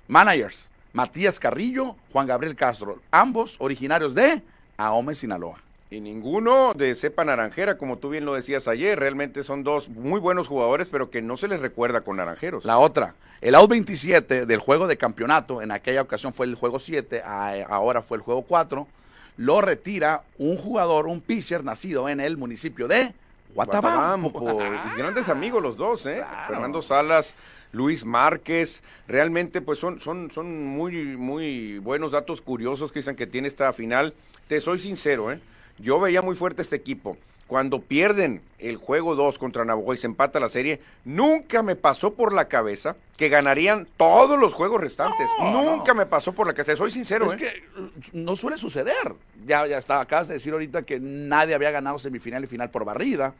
managers, 0.08 0.70
Matías 0.92 1.38
Carrillo, 1.38 1.96
Juan 2.12 2.26
Gabriel 2.26 2.54
Castro, 2.54 3.00
ambos 3.10 3.56
originarios 3.58 4.14
de 4.14 4.42
Ahome, 4.76 5.14
Sinaloa. 5.14 5.58
Y 5.92 6.00
ninguno 6.00 6.72
de 6.72 6.94
cepa 6.94 7.22
naranjera, 7.22 7.76
como 7.76 7.98
tú 7.98 8.08
bien 8.08 8.24
lo 8.24 8.32
decías 8.32 8.66
ayer. 8.66 8.98
Realmente 8.98 9.44
son 9.44 9.62
dos 9.62 9.90
muy 9.90 10.20
buenos 10.20 10.48
jugadores, 10.48 10.88
pero 10.90 11.10
que 11.10 11.20
no 11.20 11.36
se 11.36 11.48
les 11.48 11.60
recuerda 11.60 12.00
con 12.00 12.16
naranjeros. 12.16 12.64
La 12.64 12.78
otra, 12.78 13.14
el 13.42 13.54
out 13.54 13.68
27 13.68 14.46
del 14.46 14.58
juego 14.58 14.86
de 14.86 14.96
campeonato, 14.96 15.60
en 15.60 15.70
aquella 15.70 16.00
ocasión 16.00 16.32
fue 16.32 16.46
el 16.46 16.54
juego 16.54 16.78
7, 16.78 17.22
ahora 17.68 18.00
fue 18.00 18.16
el 18.16 18.22
juego 18.22 18.40
4, 18.40 18.88
lo 19.36 19.60
retira 19.60 20.22
un 20.38 20.56
jugador, 20.56 21.08
un 21.08 21.20
pitcher 21.20 21.62
nacido 21.62 22.08
en 22.08 22.20
el 22.20 22.38
municipio 22.38 22.88
de 22.88 23.12
Guatabampo. 23.54 24.62
grandes 24.96 25.28
amigos 25.28 25.62
los 25.62 25.76
dos, 25.76 26.06
¿eh? 26.06 26.24
Fernando 26.46 26.80
Salas, 26.80 27.34
Luis 27.70 28.06
Márquez. 28.06 28.82
Realmente, 29.08 29.60
pues 29.60 29.78
son, 29.78 30.00
son, 30.00 30.30
son 30.30 30.64
muy, 30.68 31.18
muy 31.18 31.80
buenos 31.80 32.12
datos 32.12 32.40
curiosos, 32.40 32.92
que 32.92 33.00
dicen 33.00 33.14
que 33.14 33.26
tiene 33.26 33.46
esta 33.46 33.70
final. 33.74 34.14
Te 34.48 34.58
soy 34.62 34.78
sincero, 34.78 35.30
¿eh? 35.30 35.38
Yo 35.82 35.98
veía 35.98 36.22
muy 36.22 36.36
fuerte 36.36 36.62
este 36.62 36.76
equipo. 36.76 37.18
Cuando 37.48 37.82
pierden 37.82 38.40
el 38.58 38.76
juego 38.76 39.14
2 39.14 39.36
contra 39.36 39.64
Navajo 39.64 39.92
y 39.92 39.98
se 39.98 40.06
empata 40.06 40.40
la 40.40 40.48
serie, 40.48 40.80
nunca 41.04 41.62
me 41.62 41.76
pasó 41.76 42.14
por 42.14 42.32
la 42.32 42.46
cabeza 42.46 42.96
que 43.18 43.28
ganarían 43.28 43.86
todos 43.96 44.38
los 44.38 44.54
juegos 44.54 44.80
restantes. 44.80 45.28
nunca 45.40 45.92
me 45.92 46.06
pasó 46.06 46.32
por 46.32 46.46
la 46.46 46.54
cabeza, 46.54 46.76
soy 46.76 46.92
sincero. 46.92 47.26
Es 47.26 47.34
¿eh? 47.34 47.36
que 47.36 47.80
uh, 47.80 47.90
no 48.14 48.36
suele 48.36 48.56
suceder. 48.56 49.14
Ya, 49.44 49.66
ya 49.66 49.76
está, 49.76 50.00
acabas 50.00 50.28
de 50.28 50.34
decir 50.34 50.52
ahorita 50.52 50.82
que 50.82 50.98
nadie 51.00 51.54
había 51.54 51.72
ganado 51.72 51.98
semifinal 51.98 52.44
y 52.44 52.46
final 52.46 52.70
por 52.70 52.84
barrida 52.84 53.34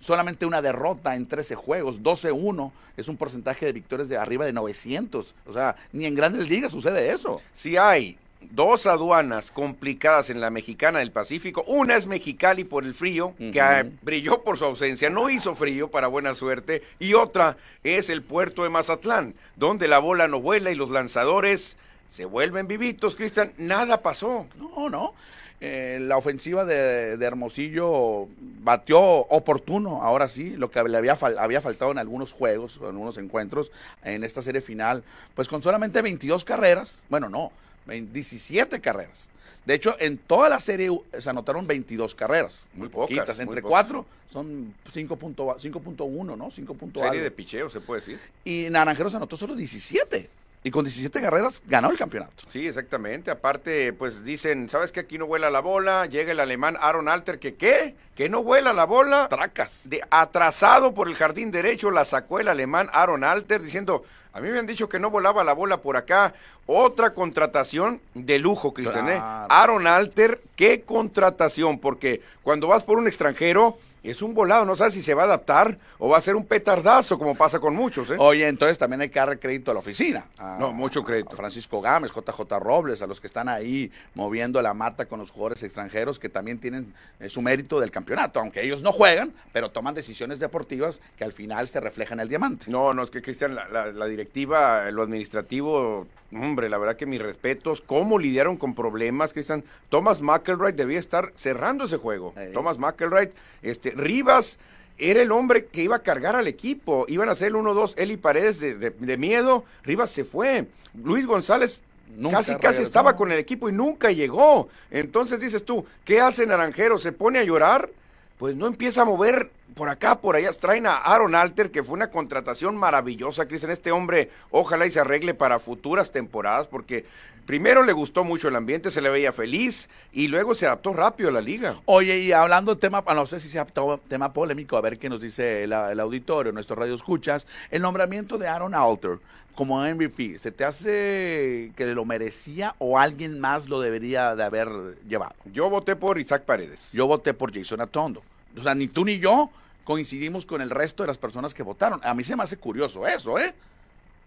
solamente 0.00 0.46
una 0.46 0.62
derrota 0.62 1.16
en 1.16 1.26
13 1.26 1.56
juegos, 1.56 2.02
12-1, 2.02 2.70
es 2.96 3.08
un 3.08 3.16
porcentaje 3.16 3.66
de 3.66 3.72
victorias 3.72 4.08
de 4.08 4.16
arriba 4.16 4.46
de 4.46 4.52
900. 4.52 5.34
O 5.46 5.52
sea, 5.52 5.74
ni 5.92 6.06
en 6.06 6.14
grandes 6.14 6.48
ligas 6.48 6.72
sucede 6.72 7.10
eso. 7.10 7.40
Si 7.52 7.76
hay 7.76 8.16
dos 8.40 8.86
aduanas 8.86 9.50
complicadas 9.50 10.30
en 10.30 10.40
la 10.40 10.50
mexicana 10.50 11.00
del 11.00 11.12
Pacífico. 11.12 11.64
Una 11.66 11.96
es 11.96 12.06
Mexicali 12.06 12.64
por 12.64 12.84
el 12.84 12.94
frío, 12.94 13.34
que 13.36 13.90
brilló 14.02 14.42
por 14.42 14.58
su 14.58 14.64
ausencia, 14.64 15.10
no 15.10 15.30
hizo 15.30 15.54
frío 15.54 15.90
para 15.90 16.06
buena 16.06 16.34
suerte. 16.34 16.82
Y 16.98 17.14
otra 17.14 17.56
es 17.84 18.10
el 18.10 18.22
puerto 18.22 18.62
de 18.62 18.70
Mazatlán, 18.70 19.34
donde 19.56 19.88
la 19.88 19.98
bola 19.98 20.28
no 20.28 20.40
vuela 20.40 20.70
y 20.70 20.74
los 20.74 20.90
lanzadores 20.90 21.76
se 22.08 22.24
vuelven 22.24 22.66
vivitos, 22.66 23.16
Cristian. 23.16 23.52
Nada 23.58 24.02
pasó. 24.02 24.46
No, 24.56 24.88
no. 24.88 25.14
Eh, 25.60 25.98
la 26.00 26.16
ofensiva 26.16 26.64
de, 26.64 27.14
Hermosillo 27.14 28.28
batió 28.38 29.00
oportuno, 29.00 30.04
ahora 30.04 30.28
sí, 30.28 30.50
lo 30.56 30.70
que 30.70 30.80
le 30.84 30.96
había, 30.96 31.18
había 31.38 31.60
faltado 31.60 31.90
en 31.90 31.98
algunos 31.98 32.32
juegos, 32.32 32.78
en 32.80 32.86
algunos 32.86 33.18
encuentros, 33.18 33.72
en 34.04 34.22
esta 34.22 34.40
serie 34.40 34.60
final, 34.60 35.02
pues 35.34 35.48
con 35.48 35.60
solamente 35.60 36.00
22 36.00 36.44
carreras, 36.44 37.02
bueno, 37.08 37.28
no, 37.28 37.50
17 37.88 38.80
carreras. 38.80 39.28
De 39.64 39.74
hecho, 39.74 39.96
en 39.98 40.16
toda 40.16 40.48
la 40.48 40.60
serie 40.60 40.90
se 41.18 41.28
anotaron 41.28 41.66
22 41.66 42.14
carreras. 42.14 42.66
Muy, 42.72 42.88
poquitas. 42.88 43.38
Entre 43.38 43.60
4 43.60 44.06
son 44.32 44.74
5.1, 44.90 46.36
¿no? 46.38 46.50
5. 46.50 46.76
Serie 46.94 47.20
de 47.20 47.30
picheo, 47.30 47.68
se 47.68 47.80
puede 47.80 48.00
decir. 48.00 48.18
Y 48.44 48.68
Naranjeros 48.70 49.14
anotó 49.14 49.36
solo 49.36 49.54
17. 49.54 50.30
Y 50.64 50.70
con 50.70 50.84
17 50.84 51.20
carreras 51.20 51.62
ganó 51.66 51.90
el 51.90 51.96
campeonato. 51.96 52.32
Sí, 52.48 52.66
exactamente. 52.66 53.30
Aparte, 53.30 53.92
pues 53.92 54.24
dicen, 54.24 54.68
¿sabes 54.68 54.90
que 54.90 55.00
aquí 55.00 55.16
no 55.16 55.26
vuela 55.26 55.50
la 55.50 55.60
bola? 55.60 56.06
Llega 56.06 56.32
el 56.32 56.40
alemán 56.40 56.76
Aaron 56.80 57.08
Alter, 57.08 57.38
que 57.38 57.54
¿qué? 57.54 57.94
Que 58.14 58.28
no 58.28 58.42
vuela 58.42 58.72
la 58.72 58.84
bola. 58.84 59.28
Tracas. 59.28 59.88
De, 59.88 60.02
atrasado 60.10 60.94
por 60.94 61.08
el 61.08 61.14
jardín 61.14 61.50
derecho, 61.50 61.90
la 61.90 62.04
sacó 62.04 62.40
el 62.40 62.48
alemán 62.48 62.90
Aaron 62.92 63.22
Alter 63.22 63.62
diciendo, 63.62 64.04
a 64.32 64.40
mí 64.40 64.50
me 64.50 64.58
han 64.58 64.66
dicho 64.66 64.88
que 64.88 64.98
no 64.98 65.10
volaba 65.10 65.44
la 65.44 65.52
bola 65.52 65.78
por 65.78 65.96
acá. 65.96 66.34
Otra 66.66 67.14
contratación 67.14 68.00
de 68.14 68.38
lujo, 68.38 68.74
Cristian. 68.74 69.08
¿eh? 69.08 69.18
Aaron 69.20 69.86
Alter, 69.86 70.40
qué 70.54 70.82
contratación, 70.82 71.78
porque 71.78 72.20
cuando 72.42 72.66
vas 72.66 72.84
por 72.84 72.98
un 72.98 73.06
extranjero 73.06 73.78
es 74.10 74.22
un 74.22 74.34
volado, 74.34 74.64
no 74.64 74.76
sabes 74.76 74.94
si 74.94 75.02
se 75.02 75.14
va 75.14 75.22
a 75.22 75.24
adaptar 75.26 75.78
o 75.98 76.08
va 76.08 76.18
a 76.18 76.20
ser 76.20 76.36
un 76.36 76.44
petardazo, 76.44 77.18
como 77.18 77.34
pasa 77.34 77.58
con 77.60 77.74
muchos. 77.74 78.10
¿eh? 78.10 78.16
Oye, 78.18 78.48
entonces 78.48 78.78
también 78.78 79.00
hay 79.00 79.08
que 79.08 79.18
darle 79.18 79.38
crédito 79.38 79.70
a 79.70 79.74
la 79.74 79.80
oficina. 79.80 80.26
no, 80.58 80.72
mucho 80.72 81.04
crédito. 81.04 81.30
A 81.32 81.36
Francisco 81.36 81.80
Gámez, 81.80 82.12
JJ 82.12 82.58
Robles, 82.60 83.02
a 83.02 83.06
los 83.06 83.20
que 83.20 83.26
están 83.26 83.48
ahí 83.48 83.90
moviendo 84.14 84.60
la 84.62 84.74
mata 84.74 85.06
con 85.06 85.18
los 85.18 85.30
jugadores 85.30 85.62
extranjeros 85.62 86.18
que 86.18 86.28
también 86.28 86.58
tienen 86.58 86.92
eh, 87.20 87.28
su 87.28 87.42
mérito 87.42 87.80
del 87.80 87.90
campeonato, 87.90 88.40
aunque 88.40 88.62
ellos 88.62 88.82
no 88.82 88.92
juegan, 88.92 89.32
pero 89.52 89.70
toman 89.70 89.94
decisiones 89.94 90.38
deportivas 90.38 91.00
que 91.16 91.24
al 91.24 91.32
final 91.32 91.68
se 91.68 91.80
reflejan 91.80 92.18
en 92.18 92.22
el 92.22 92.28
diamante. 92.28 92.66
No, 92.68 92.92
no, 92.92 93.02
es 93.02 93.10
que 93.10 93.22
Cristian, 93.22 93.54
la, 93.54 94.06
directiva, 94.06 94.90
lo 94.90 95.02
administrativo, 95.02 96.06
hombre, 96.32 96.68
la 96.68 96.78
verdad 96.78 96.96
que 96.96 97.06
mis 97.06 97.20
respetos, 97.20 97.80
cómo 97.80 98.18
lidiaron 98.18 98.56
con 98.56 98.74
problemas, 98.74 99.32
Cristian. 99.32 99.64
Thomas 99.88 100.22
McElroy 100.22 100.72
debía 100.72 100.98
estar 100.98 101.32
cerrando 101.34 101.84
ese 101.84 101.96
juego. 101.96 102.34
Thomas 102.52 102.78
McElroy, 102.78 103.30
este, 103.62 103.92
Rivas 103.98 104.58
era 104.98 105.22
el 105.22 105.30
hombre 105.30 105.66
que 105.66 105.82
iba 105.82 105.96
a 105.96 106.02
cargar 106.02 106.36
al 106.36 106.48
equipo. 106.48 107.04
Iban 107.08 107.28
a 107.28 107.34
ser 107.34 107.48
el 107.48 107.54
1-2, 107.54 107.94
Eli 107.96 108.16
Paredes 108.16 108.60
de, 108.60 109.16
miedo. 109.16 109.64
Rivas 109.84 110.10
se 110.10 110.24
fue. 110.24 110.66
Luis 111.02 111.26
González 111.26 111.82
casi 112.30 112.56
casi 112.56 112.82
estaba 112.82 113.14
con 113.16 113.30
el 113.30 113.38
equipo 113.38 113.68
y 113.68 113.72
nunca 113.72 114.10
llegó. 114.10 114.68
Entonces 114.90 115.40
dices 115.40 115.64
tú, 115.64 115.86
¿qué 116.04 116.20
hace 116.20 116.46
Naranjero? 116.46 116.98
¿Se 116.98 117.12
pone 117.12 117.38
a 117.38 117.44
llorar? 117.44 117.90
Pues 118.38 118.56
no 118.56 118.66
empieza 118.66 119.02
a 119.02 119.04
mover 119.04 119.50
por 119.74 119.88
acá, 119.88 120.20
por 120.20 120.34
allá. 120.34 120.52
Traen 120.52 120.86
a 120.86 120.96
Aaron 120.96 121.34
Alter, 121.34 121.70
que 121.70 121.82
fue 121.82 121.94
una 121.94 122.10
contratación 122.10 122.76
maravillosa, 122.76 123.46
Cristian. 123.46 123.70
Este 123.70 123.92
hombre, 123.92 124.30
ojalá 124.50 124.86
y 124.86 124.90
se 124.90 125.00
arregle 125.00 125.34
para 125.34 125.58
futuras 125.58 126.10
temporadas, 126.10 126.66
porque 126.66 127.04
primero 127.48 127.82
le 127.82 127.94
gustó 127.94 128.24
mucho 128.24 128.48
el 128.48 128.56
ambiente, 128.56 128.90
se 128.90 129.00
le 129.00 129.08
veía 129.08 129.32
feliz, 129.32 129.88
y 130.12 130.28
luego 130.28 130.54
se 130.54 130.66
adaptó 130.66 130.92
rápido 130.92 131.30
a 131.30 131.32
la 131.32 131.40
liga. 131.40 131.80
Oye, 131.86 132.18
y 132.18 132.32
hablando 132.32 132.74
de 132.74 132.78
tema, 132.78 133.02
no 133.02 133.24
sé 133.24 133.40
si 133.40 133.48
sea 133.48 133.66
tema 134.06 134.34
polémico, 134.34 134.76
a 134.76 134.82
ver 134.82 134.98
qué 134.98 135.08
nos 135.08 135.22
dice 135.22 135.64
el, 135.64 135.72
auditorio, 135.72 136.52
nuestro 136.52 136.76
radio 136.76 136.94
escuchas, 136.94 137.46
el 137.70 137.80
nombramiento 137.80 138.36
de 138.36 138.48
Aaron 138.48 138.74
Alter 138.74 139.18
como 139.54 139.80
MVP, 139.80 140.38
¿se 140.38 140.52
te 140.52 140.66
hace 140.66 141.72
que 141.74 141.86
lo 141.94 142.04
merecía 142.04 142.74
o 142.76 142.98
alguien 142.98 143.40
más 143.40 143.70
lo 143.70 143.80
debería 143.80 144.36
de 144.36 144.44
haber 144.44 144.68
llevado? 145.08 145.34
Yo 145.50 145.70
voté 145.70 145.96
por 145.96 146.20
Isaac 146.20 146.42
Paredes. 146.42 146.90
Yo 146.92 147.06
voté 147.06 147.32
por 147.32 147.52
Jason 147.52 147.80
Atondo. 147.80 148.22
O 148.58 148.62
sea, 148.62 148.74
ni 148.74 148.88
tú 148.88 149.06
ni 149.06 149.20
yo 149.20 149.48
coincidimos 149.84 150.44
con 150.44 150.60
el 150.60 150.68
resto 150.68 151.02
de 151.02 151.06
las 151.06 151.16
personas 151.16 151.54
que 151.54 151.62
votaron. 151.62 151.98
A 152.04 152.12
mí 152.12 152.24
se 152.24 152.36
me 152.36 152.42
hace 152.42 152.58
curioso 152.58 153.06
eso, 153.06 153.38
¿eh? 153.38 153.54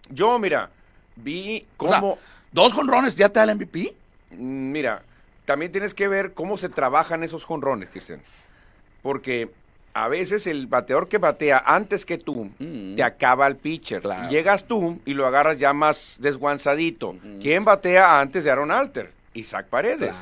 Yo, 0.09 0.39
mira, 0.39 0.71
vi 1.15 1.67
cómo... 1.77 2.17
¿Dos 2.51 2.73
jonrones 2.73 3.15
ya 3.15 3.29
te 3.29 3.39
da 3.39 3.43
el 3.45 3.55
MVP? 3.55 3.95
Mm, 4.31 4.71
mira, 4.71 5.03
también 5.45 5.71
tienes 5.71 5.93
que 5.93 6.07
ver 6.07 6.33
cómo 6.33 6.57
se 6.57 6.69
trabajan 6.69 7.23
esos 7.23 7.43
jonrones, 7.43 7.89
Cristian. 7.89 8.21
Porque 9.01 9.49
a 9.93 10.07
veces 10.07 10.47
el 10.47 10.67
bateador 10.67 11.07
que 11.07 11.17
batea 11.17 11.63
antes 11.65 12.05
que 12.05 12.17
tú 12.17 12.51
mm. 12.59 12.95
te 12.95 13.03
acaba 13.03 13.47
el 13.47 13.57
pitcher. 13.57 14.03
Llegas 14.29 14.65
tú 14.65 14.99
y 15.05 15.13
lo 15.13 15.27
agarras 15.27 15.57
ya 15.57 15.73
más 15.73 16.17
desguanzadito. 16.19 17.13
Mm. 17.13 17.39
¿Quién 17.41 17.65
batea 17.65 18.19
antes 18.19 18.43
de 18.43 18.51
Aaron 18.51 18.71
Alter? 18.71 19.11
Isaac 19.33 19.67
Paredes. 19.67 20.15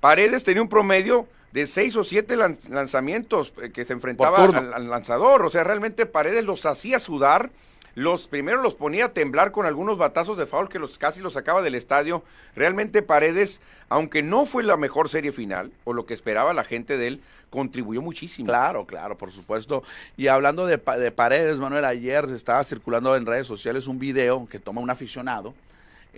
Paredes 0.00 0.44
tenía 0.44 0.62
un 0.62 0.68
promedio 0.68 1.26
de 1.52 1.66
seis 1.66 1.96
o 1.96 2.04
siete 2.04 2.36
lanzamientos 2.36 3.52
eh, 3.62 3.70
que 3.70 3.84
se 3.84 3.92
enfrentaba 3.92 4.44
al, 4.44 4.88
lanzador. 4.88 5.44
O 5.44 5.50
sea, 5.50 5.64
realmente 5.64 6.06
Paredes 6.06 6.44
los 6.44 6.66
hacía 6.66 6.98
sudar. 6.98 7.50
Los 7.96 8.28
primero 8.28 8.60
los 8.60 8.74
ponía 8.74 9.06
a 9.06 9.12
temblar 9.14 9.52
con 9.52 9.64
algunos 9.64 9.96
batazos 9.96 10.36
de 10.36 10.44
foul 10.44 10.68
que 10.68 10.78
los 10.78 10.98
casi 10.98 11.22
los 11.22 11.32
sacaba 11.32 11.62
del 11.62 11.74
estadio. 11.74 12.22
Realmente 12.54 13.00
Paredes, 13.00 13.62
aunque 13.88 14.22
no 14.22 14.44
fue 14.44 14.62
la 14.62 14.76
mejor 14.76 15.08
serie 15.08 15.32
final 15.32 15.72
o 15.84 15.94
lo 15.94 16.04
que 16.04 16.12
esperaba 16.12 16.52
la 16.52 16.62
gente 16.62 16.98
de 16.98 17.06
él, 17.06 17.20
contribuyó 17.48 18.02
muchísimo. 18.02 18.48
Claro, 18.48 18.84
claro, 18.84 19.16
por 19.16 19.32
supuesto. 19.32 19.82
Y 20.18 20.26
hablando 20.26 20.66
de, 20.66 20.76
de 20.76 21.10
Paredes, 21.10 21.58
Manuel, 21.58 21.86
ayer 21.86 22.26
estaba 22.26 22.62
circulando 22.64 23.16
en 23.16 23.24
redes 23.24 23.46
sociales 23.46 23.86
un 23.86 23.98
video 23.98 24.46
que 24.50 24.58
toma 24.58 24.82
un 24.82 24.90
aficionado 24.90 25.54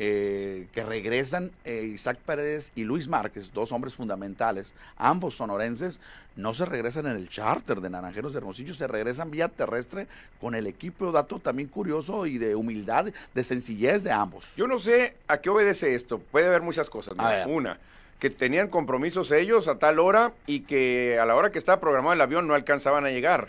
eh, 0.00 0.68
que 0.72 0.84
regresan 0.84 1.50
eh, 1.64 1.82
Isaac 1.82 2.18
Pérez 2.24 2.70
y 2.76 2.84
Luis 2.84 3.08
Márquez, 3.08 3.52
dos 3.52 3.72
hombres 3.72 3.94
fundamentales, 3.94 4.72
ambos 4.96 5.34
sonorenses, 5.34 5.98
no 6.36 6.54
se 6.54 6.66
regresan 6.66 7.08
en 7.08 7.16
el 7.16 7.28
charter 7.28 7.80
de 7.80 7.90
Naranjeros 7.90 8.32
de 8.32 8.38
Hermosillo, 8.38 8.72
se 8.74 8.86
regresan 8.86 9.32
vía 9.32 9.48
terrestre 9.48 10.06
con 10.40 10.54
el 10.54 10.68
equipo, 10.68 11.10
dato 11.10 11.40
también 11.40 11.68
curioso 11.68 12.26
y 12.26 12.38
de 12.38 12.54
humildad, 12.54 13.06
de 13.34 13.42
sencillez 13.42 14.04
de 14.04 14.12
ambos. 14.12 14.52
Yo 14.56 14.68
no 14.68 14.78
sé 14.78 15.16
a 15.26 15.38
qué 15.38 15.50
obedece 15.50 15.96
esto, 15.96 16.20
puede 16.20 16.46
haber 16.46 16.62
muchas 16.62 16.88
cosas. 16.88 17.14
Una, 17.48 17.80
que 18.20 18.30
tenían 18.30 18.68
compromisos 18.68 19.32
ellos 19.32 19.66
a 19.66 19.78
tal 19.78 19.98
hora 19.98 20.32
y 20.46 20.60
que 20.60 21.18
a 21.20 21.26
la 21.26 21.34
hora 21.34 21.50
que 21.50 21.58
estaba 21.58 21.80
programado 21.80 22.12
el 22.12 22.20
avión 22.20 22.46
no 22.46 22.54
alcanzaban 22.54 23.04
a 23.04 23.10
llegar. 23.10 23.48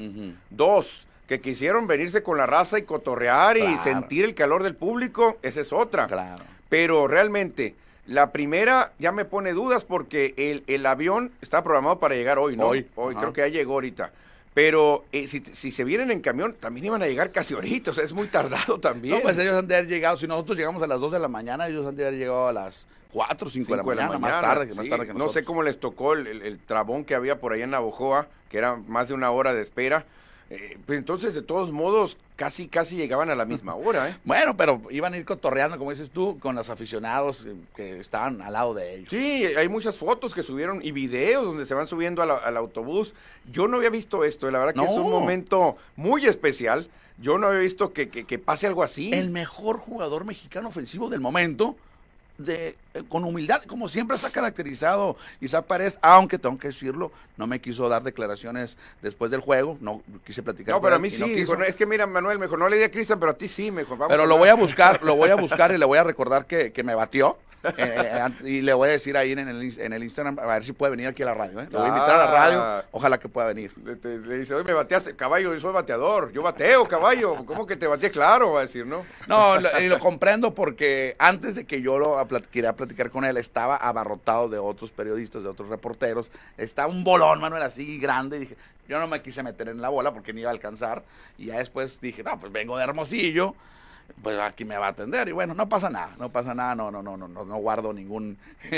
Dos, 0.49 1.05
Que 1.29 1.39
quisieron 1.39 1.87
venirse 1.87 2.23
con 2.23 2.37
la 2.37 2.45
raza 2.47 2.77
y 2.79 2.81
cotorrear 2.83 3.55
y 3.57 3.77
sentir 3.77 4.25
el 4.25 4.33
calor 4.35 4.63
del 4.63 4.75
público, 4.75 5.37
esa 5.43 5.61
es 5.61 5.71
otra. 5.71 6.07
Claro. 6.07 6.43
Pero 6.69 7.07
realmente, 7.07 7.75
la 8.07 8.31
primera 8.31 8.91
ya 8.99 9.11
me 9.11 9.23
pone 9.25 9.53
dudas 9.53 9.85
porque 9.85 10.33
el, 10.37 10.63
el 10.67 10.85
avión 10.87 11.31
está 11.41 11.63
programado 11.63 11.99
para 11.99 12.15
llegar 12.15 12.39
hoy, 12.39 12.57
¿no? 12.57 12.69
Hoy, 12.69 12.87
ajá. 13.13 13.19
creo 13.19 13.31
que 13.33 13.41
ya 13.41 13.47
llegó 13.47 13.73
ahorita. 13.73 14.11
Pero 14.55 15.05
eh, 15.11 15.27
si, 15.27 15.39
si 15.53 15.71
se 15.71 15.83
vienen 15.83 16.09
en 16.09 16.21
camión, 16.21 16.55
también 16.59 16.87
iban 16.87 17.03
a 17.03 17.07
llegar 17.07 17.31
casi 17.31 17.53
ahorita, 17.53 17.91
o 17.91 17.93
sea, 17.93 18.03
es 18.03 18.11
muy 18.13 18.25
tardado 18.27 18.79
también. 18.81 19.15
No, 19.17 19.21
pues 19.21 19.37
ellos 19.37 19.55
han 19.55 19.67
de 19.67 19.75
haber 19.75 19.87
llegado, 19.87 20.17
si 20.17 20.25
nosotros 20.27 20.57
llegamos 20.57 20.81
a 20.81 20.87
las 20.87 20.99
2 20.99 21.11
de 21.11 21.19
la 21.19 21.27
mañana, 21.27 21.67
ellos 21.67 21.85
han 21.85 21.95
de 21.95 22.07
haber 22.07 22.17
llegado 22.19 22.47
a 22.47 22.53
las 22.53 22.87
4 23.13 23.47
o 23.47 23.51
5 23.51 23.71
de 23.71 23.77
la 23.77 23.83
mañana, 23.83 24.17
más 24.17 24.41
tarde, 24.41 24.67
que 24.67 24.73
más 24.73 24.87
tarde 24.87 25.05
que 25.05 25.13
No 25.13 25.29
sé 25.29 25.43
cómo 25.43 25.61
les 25.61 25.79
tocó 25.79 26.13
el, 26.13 26.25
el- 26.25 26.41
el 26.41 26.57
trabón 26.57 27.05
que 27.05 27.13
había 27.13 27.39
por 27.39 27.53
ahí 27.53 27.61
en 27.61 27.69
Navojoa, 27.69 28.27
que 28.49 28.57
era 28.57 28.75
más 28.75 29.07
de 29.07 29.13
una 29.13 29.29
hora 29.29 29.53
de 29.53 29.61
espera. 29.61 30.05
Eh, 30.51 30.77
pues 30.85 30.97
entonces, 30.97 31.35
de 31.35 31.43
todos 31.43 31.71
modos, 31.71 32.17
casi, 32.35 32.67
casi 32.67 32.95
llegaban 32.95 33.29
a 33.29 33.35
la 33.35 33.45
misma 33.45 33.75
hora, 33.75 34.09
¿eh? 34.09 34.17
Bueno, 34.25 34.57
pero 34.57 34.81
iban 34.89 35.13
a 35.13 35.17
ir 35.17 35.25
cotorreando, 35.25 35.77
como 35.77 35.91
dices 35.91 36.09
tú, 36.09 36.39
con 36.39 36.55
los 36.55 36.69
aficionados 36.71 37.45
eh, 37.45 37.53
que 37.75 37.99
estaban 37.99 38.41
al 38.41 38.53
lado 38.53 38.73
de 38.73 38.95
ellos. 38.95 39.09
Sí, 39.09 39.45
hay 39.45 39.69
muchas 39.69 39.97
fotos 39.97 40.33
que 40.33 40.41
subieron 40.41 40.83
y 40.83 40.91
videos 40.91 41.45
donde 41.45 41.65
se 41.67 41.75
van 41.75 41.85
subiendo 41.85 42.25
la- 42.25 42.37
al 42.37 42.57
autobús. 42.57 43.13
Yo 43.51 43.67
no 43.67 43.77
había 43.77 43.91
visto 43.91 44.23
esto, 44.23 44.49
y 44.49 44.51
la 44.51 44.57
verdad 44.59 44.73
que 44.73 44.85
es 44.89 44.97
un 44.97 45.11
momento 45.11 45.77
muy 45.95 46.25
especial. 46.25 46.89
Yo 47.21 47.37
no 47.37 47.47
había 47.47 47.59
visto 47.59 47.93
que, 47.93 48.09
que- 48.09 48.23
que 48.25 48.39
pase 48.39 48.65
algo 48.65 48.81
así. 48.81 49.11
El 49.13 49.29
mejor 49.29 49.77
jugador 49.77 50.25
mexicano 50.25 50.69
ofensivo 50.69 51.09
del 51.09 51.19
momento, 51.19 51.75
de, 52.39 52.75
eh, 52.93 53.03
con 53.07 53.23
humildad, 53.23 53.61
como 53.63 53.87
siempre 53.87 54.17
se 54.17 54.25
ha 54.25 54.29
caracterizado 54.31 55.15
Isaac 55.41 55.65
Párez, 55.65 55.99
aunque 56.01 56.39
tengo 56.39 56.57
que 56.57 56.69
decirlo, 56.69 57.11
no 57.37 57.45
me 57.45 57.61
quiso 57.61 57.87
dar 57.89 58.01
declaraciones 58.01 58.77
después 59.01 59.29
del 59.29 59.41
juego, 59.41 59.77
no 59.81 60.01
quise 60.25 60.41
platicar. 60.41 60.73
No, 60.75 60.81
pero 60.81 60.95
a 60.95 60.99
mí 60.99 61.09
sí. 61.09 61.19
no 61.19 61.27
dijo, 61.27 61.37
quiso. 61.39 61.55
"No, 61.57 61.63
es 61.65 61.75
que 61.75 61.85
mira, 61.85 62.07
Manuel, 62.07 62.39
mejor 62.39 62.57
no 62.57 62.67
le 62.69 62.77
di 62.77 62.83
a 62.83 62.89
Cristian, 62.91 63.19
pero 63.19 63.33
a 63.33 63.37
ti 63.37 63.47
sí, 63.47 63.69
mejor. 63.71 63.97
Vamos 63.97 64.11
Pero 64.11 64.25
lo 64.25 64.37
voy 64.37 64.47
a 64.49 64.53
hablar". 64.53 64.65
buscar, 64.65 65.03
lo 65.03 65.15
voy 65.15 65.29
a 65.29 65.35
buscar 65.35 65.71
y 65.71 65.77
le 65.77 65.85
voy 65.85 65.97
a 65.99 66.03
recordar 66.03 66.47
que, 66.47 66.71
que 66.71 66.83
me 66.83 66.95
batió. 66.95 67.37
Eh, 67.63 67.73
eh, 67.77 68.19
ant- 68.21 68.41
y 68.47 68.61
le 68.61 68.73
voy 68.73 68.89
a 68.89 68.91
decir 68.91 69.17
ahí 69.17 69.31
en 69.33 69.39
el, 69.39 69.79
en 69.79 69.93
el 69.93 70.03
Instagram, 70.03 70.39
a 70.39 70.45
ver 70.45 70.63
si 70.63 70.71
puede 70.73 70.91
venir 70.91 71.07
aquí 71.07 71.23
a 71.23 71.27
la 71.27 71.33
radio. 71.33 71.59
¿eh? 71.59 71.67
Le 71.69 71.77
voy 71.77 71.85
a 71.85 71.89
invitar 71.89 72.11
a 72.11 72.17
la 72.17 72.23
Ah. 72.25 72.31
radio, 72.79 72.85
ojalá 72.91 73.19
que 73.19 73.27
pueda 73.29 73.47
venir. 73.47 73.71
Le, 73.83 73.95
te- 73.95 74.17
le 74.19 74.37
dice, 74.37 74.53
oye, 74.55 74.63
me 74.63 74.73
bateaste, 74.73 75.15
caballo, 75.15 75.53
yo 75.53 75.59
soy 75.59 75.73
bateador, 75.73 76.31
yo 76.31 76.41
bateo, 76.41 76.87
caballo, 76.87 77.45
¿cómo 77.45 77.65
que 77.65 77.75
te 77.75 77.87
bateé? 77.87 78.11
Claro, 78.11 78.53
va 78.53 78.59
a 78.59 78.63
decir, 78.63 78.85
¿no? 78.85 79.05
No, 79.27 79.57
lo, 79.59 79.69
y 79.81 79.87
lo 79.87 79.99
comprendo 79.99 80.53
porque 80.55 81.15
antes 81.19 81.55
de 81.55 81.65
que 81.65 81.81
yo 81.81 81.99
lo 81.99 82.15
plat- 82.27 82.47
quería 82.47 82.73
platicar 82.75 83.09
con 83.11 83.25
él, 83.25 83.37
estaba 83.37 83.75
abarrotado 83.75 84.49
de 84.49 84.57
otros 84.59 84.91
periodistas, 84.91 85.43
de 85.43 85.49
otros 85.49 85.69
reporteros. 85.69 86.31
Está 86.57 86.87
un 86.87 87.03
bolón, 87.03 87.39
Manuel, 87.41 87.63
así 87.63 87.97
grande. 87.97 88.37
Y 88.37 88.39
dije, 88.41 88.57
yo 88.87 88.99
no 88.99 89.07
me 89.07 89.21
quise 89.21 89.43
meter 89.43 89.67
en 89.69 89.81
la 89.81 89.89
bola 89.89 90.13
porque 90.13 90.33
ni 90.33 90.41
iba 90.41 90.49
a 90.49 90.53
alcanzar. 90.53 91.03
Y 91.37 91.47
ya 91.47 91.57
después 91.57 91.99
dije, 92.01 92.23
no, 92.23 92.39
pues 92.39 92.51
vengo 92.51 92.77
de 92.77 92.83
Hermosillo. 92.83 93.53
Pues 94.21 94.37
aquí 94.39 94.65
me 94.65 94.77
va 94.77 94.87
a 94.87 94.89
atender. 94.89 95.27
Y 95.29 95.31
bueno, 95.31 95.53
no 95.53 95.69
pasa 95.69 95.89
nada, 95.89 96.13
no 96.19 96.29
pasa 96.29 96.53
nada, 96.53 96.75
no, 96.75 96.91
no, 96.91 97.01
no, 97.01 97.15
no, 97.15 97.27
no, 97.27 97.45
no 97.45 97.57
guardo 97.57 97.93
ningún, 97.93 98.37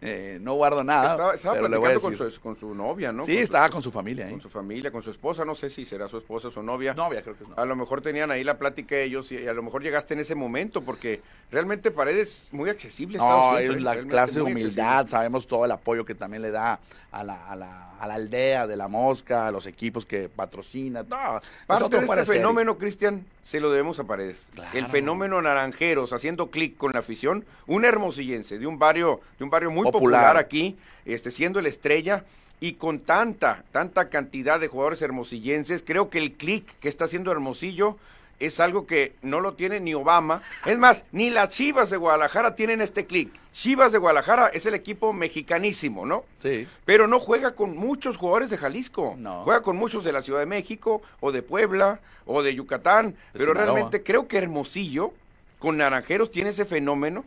eh, 0.00 0.38
no 0.40 0.54
guardo 0.54 0.84
nada. 0.84 1.12
estaba 1.12 1.34
estaba 1.34 1.56
a 1.56 1.60
platicando 1.60 2.00
con 2.00 2.16
su, 2.16 2.40
con 2.40 2.56
su 2.56 2.74
novia, 2.74 3.12
¿no? 3.12 3.24
Sí, 3.24 3.32
Con 3.32 3.36
su- 3.38 3.42
estaba 3.44 3.68
con 3.70 3.82
su 3.82 3.90
familia, 3.90 4.28
¿eh? 4.28 4.30
con 4.30 4.40
su 4.40 4.48
familia, 4.48 4.90
con 4.90 5.02
su 5.02 5.10
esposa, 5.10 5.44
no 5.44 5.54
sé 5.54 5.70
si 5.70 5.84
será 5.84 6.08
su 6.08 6.18
esposa 6.18 6.48
o 6.48 6.50
su 6.50 6.62
novia. 6.62 6.94
Novia, 6.94 7.22
creo 7.22 7.36
que 7.36 7.44
es 7.44 7.50
A 7.50 7.54
no. 7.56 7.66
lo 7.66 7.76
mejor 7.76 8.00
tenían 8.02 8.30
ahí 8.30 8.44
la 8.44 8.58
plática 8.58 8.96
ellos 8.96 9.32
y, 9.32 9.46
a 9.46 9.52
lo 9.52 9.62
mejor 9.62 9.82
llegaste 9.82 10.14
en 10.14 10.20
ese 10.20 10.34
momento 10.34 10.82
porque 10.82 11.20
realmente 11.50 11.90
Paredes 11.90 12.48
muy 12.52 12.70
accesible. 12.70 13.18
No, 13.18 13.56
siempre, 13.56 13.76
es 13.76 13.82
la 13.82 13.96
clase 14.02 14.34
de 14.34 14.42
humildad, 14.42 15.06
sabemos 15.08 15.46
todo 15.46 15.64
el 15.64 15.70
apoyo 15.72 16.04
que 16.04 16.14
también 16.14 16.42
le 16.42 16.50
da 16.50 16.78
a 17.10 17.24
la, 17.24 17.46
a 17.50 17.56
la, 17.56 17.96
a 17.98 18.06
la 18.06 18.14
aldea 18.14 18.66
de 18.66 18.76
la 18.76 18.88
mosca, 18.88 19.46
a 19.46 19.50
los 19.50 19.66
equipos 19.66 20.04
que 20.06 20.28
patrocina. 20.28 21.02
No, 21.02 21.40
Parte 21.66 21.98
de 21.98 22.04
este 22.04 22.24
fenómeno, 22.26 22.76
Cristian, 22.78 23.24
se 23.42 23.60
lo 23.60 23.70
debemos 23.70 23.98
a 24.00 24.04
Paredes. 24.04 24.48
Claro. 24.54 24.65
El 24.72 24.86
fenómeno 24.86 25.40
Naranjeros, 25.40 26.12
haciendo 26.12 26.50
clic 26.50 26.76
con 26.76 26.92
la 26.92 26.98
afición, 27.00 27.44
un 27.66 27.84
hermosillense 27.84 28.58
de 28.58 28.66
un 28.66 28.78
barrio, 28.78 29.20
de 29.38 29.44
un 29.44 29.50
barrio 29.50 29.70
muy 29.70 29.84
popular, 29.84 30.00
Popular. 30.00 30.36
aquí, 30.36 30.76
este, 31.04 31.30
siendo 31.30 31.60
la 31.60 31.68
estrella. 31.68 32.24
Y 32.58 32.72
con 32.74 33.00
tanta, 33.00 33.64
tanta 33.70 34.08
cantidad 34.08 34.58
de 34.58 34.68
jugadores 34.68 35.02
hermosillenses, 35.02 35.82
creo 35.86 36.08
que 36.08 36.16
el 36.18 36.32
clic 36.32 36.64
que 36.80 36.88
está 36.88 37.04
haciendo 37.04 37.30
Hermosillo 37.30 37.98
es 38.38 38.60
algo 38.60 38.86
que 38.86 39.14
no 39.22 39.40
lo 39.40 39.54
tiene 39.54 39.80
ni 39.80 39.94
Obama. 39.94 40.42
Es 40.64 40.78
más, 40.78 41.04
ni 41.12 41.30
las 41.30 41.48
Chivas 41.50 41.90
de 41.90 41.96
Guadalajara 41.96 42.54
tienen 42.54 42.80
este 42.80 43.06
clic. 43.06 43.32
Chivas 43.52 43.92
de 43.92 43.98
Guadalajara 43.98 44.48
es 44.48 44.66
el 44.66 44.74
equipo 44.74 45.12
mexicanísimo, 45.12 46.04
¿no? 46.04 46.24
Sí. 46.38 46.68
Pero 46.84 47.06
no 47.06 47.18
juega 47.20 47.54
con 47.54 47.76
muchos 47.76 48.16
jugadores 48.16 48.50
de 48.50 48.58
Jalisco. 48.58 49.14
No. 49.18 49.44
Juega 49.44 49.62
con 49.62 49.76
muchos 49.76 50.04
de 50.04 50.12
la 50.12 50.22
Ciudad 50.22 50.40
de 50.40 50.46
México, 50.46 51.00
o 51.20 51.32
de 51.32 51.42
Puebla, 51.42 52.00
o 52.26 52.42
de 52.42 52.54
Yucatán. 52.54 53.12
De 53.12 53.16
pero 53.32 53.52
Sinaloa. 53.52 53.64
realmente 53.64 54.02
creo 54.02 54.28
que 54.28 54.38
Hermosillo, 54.38 55.12
con 55.58 55.78
Naranjeros, 55.78 56.30
tiene 56.30 56.50
ese 56.50 56.66
fenómeno 56.66 57.24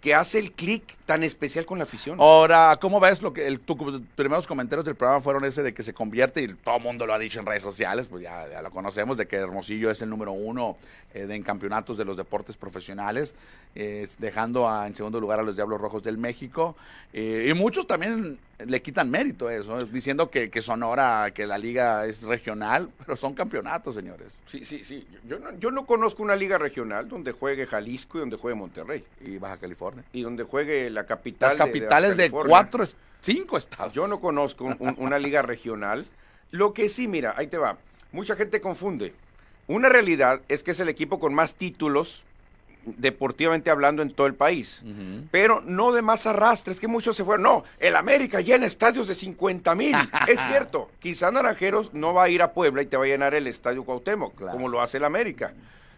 que 0.00 0.14
hace 0.14 0.38
el 0.38 0.52
clic 0.52 0.96
tan 1.04 1.22
especial 1.22 1.66
con 1.66 1.78
la 1.78 1.84
afición. 1.84 2.20
Ahora, 2.20 2.78
¿cómo 2.80 3.00
ves 3.00 3.22
lo 3.22 3.32
que 3.32 3.46
el, 3.46 3.60
tus 3.60 3.76
primeros 4.14 4.46
comentarios 4.46 4.84
del 4.84 4.94
programa 4.94 5.20
fueron 5.20 5.44
ese 5.44 5.62
de 5.62 5.74
que 5.74 5.82
se 5.82 5.94
convierte 5.94 6.42
y 6.42 6.48
todo 6.48 6.76
el 6.76 6.82
mundo 6.82 7.06
lo 7.06 7.14
ha 7.14 7.18
dicho 7.18 7.40
en 7.40 7.46
redes 7.46 7.62
sociales, 7.62 8.06
pues 8.06 8.22
ya, 8.22 8.46
lo 8.62 8.70
conocemos, 8.70 9.16
de 9.16 9.26
que 9.26 9.36
Hermosillo 9.36 9.90
es 9.90 10.02
el 10.02 10.10
número 10.10 10.32
uno 10.32 10.76
eh, 11.14 11.26
en 11.28 11.42
campeonatos 11.42 11.96
de 11.96 12.04
los 12.04 12.16
deportes 12.16 12.56
profesionales, 12.56 13.34
eh, 13.74 14.06
dejando 14.18 14.68
en 14.84 14.94
segundo 14.94 15.20
lugar 15.20 15.40
a 15.40 15.42
los 15.42 15.56
Diablos 15.56 15.80
Rojos 15.80 16.02
del 16.02 16.18
México. 16.18 16.76
eh, 17.12 17.48
y 17.50 17.54
muchos 17.54 17.86
también 17.86 18.38
le 18.58 18.80
quitan 18.80 19.10
mérito 19.10 19.48
a 19.48 19.54
eso, 19.54 19.82
diciendo 19.84 20.30
que, 20.30 20.50
que 20.50 20.62
Sonora, 20.62 21.30
que 21.34 21.46
la 21.46 21.58
liga 21.58 22.06
es 22.06 22.22
regional, 22.22 22.88
pero 23.04 23.16
son 23.16 23.34
campeonatos, 23.34 23.94
señores. 23.94 24.34
Sí, 24.46 24.64
sí, 24.64 24.82
sí. 24.84 25.06
Yo 25.28 25.38
no, 25.38 25.52
yo 25.58 25.70
no 25.70 25.84
conozco 25.84 26.22
una 26.22 26.36
liga 26.36 26.56
regional 26.56 27.08
donde 27.08 27.32
juegue 27.32 27.66
Jalisco 27.66 28.16
y 28.16 28.20
donde 28.20 28.36
juegue 28.36 28.54
Monterrey. 28.54 29.04
Y 29.20 29.36
Baja 29.38 29.58
California. 29.58 30.04
Y 30.12 30.22
donde 30.22 30.44
juegue 30.44 30.88
la 30.90 31.04
capital. 31.04 31.50
Las 31.50 31.58
de- 31.58 31.64
capitales 31.72 32.16
de, 32.16 32.30
cuatro, 32.30 32.82
cinco 33.20 33.58
estados. 33.58 33.92
Yo 33.92 34.08
no 34.08 34.20
conozco 34.20 34.64
un- 34.64 34.76
un- 34.80 34.94
una 34.98 35.18
liga 35.18 35.42
regional. 35.42 36.06
Lo 36.50 36.72
que 36.72 36.88
sí, 36.88 37.08
mira, 37.08 37.34
ahí 37.36 37.48
te 37.48 37.58
va. 37.58 37.76
Mucha 38.12 38.36
gente 38.36 38.60
confunde. 38.62 39.12
Una 39.66 39.88
realidad 39.88 40.40
es 40.48 40.62
que 40.62 40.70
es 40.70 40.80
el 40.80 40.88
equipo 40.88 41.18
con 41.20 41.34
más 41.34 41.56
títulos, 41.56 42.22
deportivamente 42.86 43.70
hablando, 43.70 44.02
en 44.02 44.12
todo 44.12 44.26
el 44.26 44.34
país. 44.34 44.82
Pero 45.30 45.60
no 45.64 45.92
de 45.92 46.02
más 46.02 46.26
arrastre, 46.26 46.72
es 46.72 46.80
que 46.80 46.88
muchos 46.88 47.16
se 47.16 47.24
fueron. 47.24 47.42
No, 47.42 47.64
el 47.78 47.96
América 47.96 48.40
llena 48.40 48.66
estadios 48.66 49.08
de 49.08 49.14
50 49.14 49.74
mil. 49.74 49.94
es 50.28 50.40
cierto, 50.46 50.90
quizá 51.00 51.30
Naranjeros 51.30 51.92
no 51.92 52.14
va 52.14 52.24
a 52.24 52.28
ir 52.28 52.42
a 52.42 52.52
Puebla 52.52 52.82
y 52.82 52.86
te 52.86 52.96
va 52.96 53.04
a 53.04 53.08
llenar 53.08 53.34
el 53.34 53.46
estadio 53.46 53.84
Cuauhtémoc, 53.84 54.36
Claro. 54.36 54.52
como 54.52 54.68
lo 54.68 54.80
hace 54.80 54.96
el 54.98 55.04
América. 55.04 55.52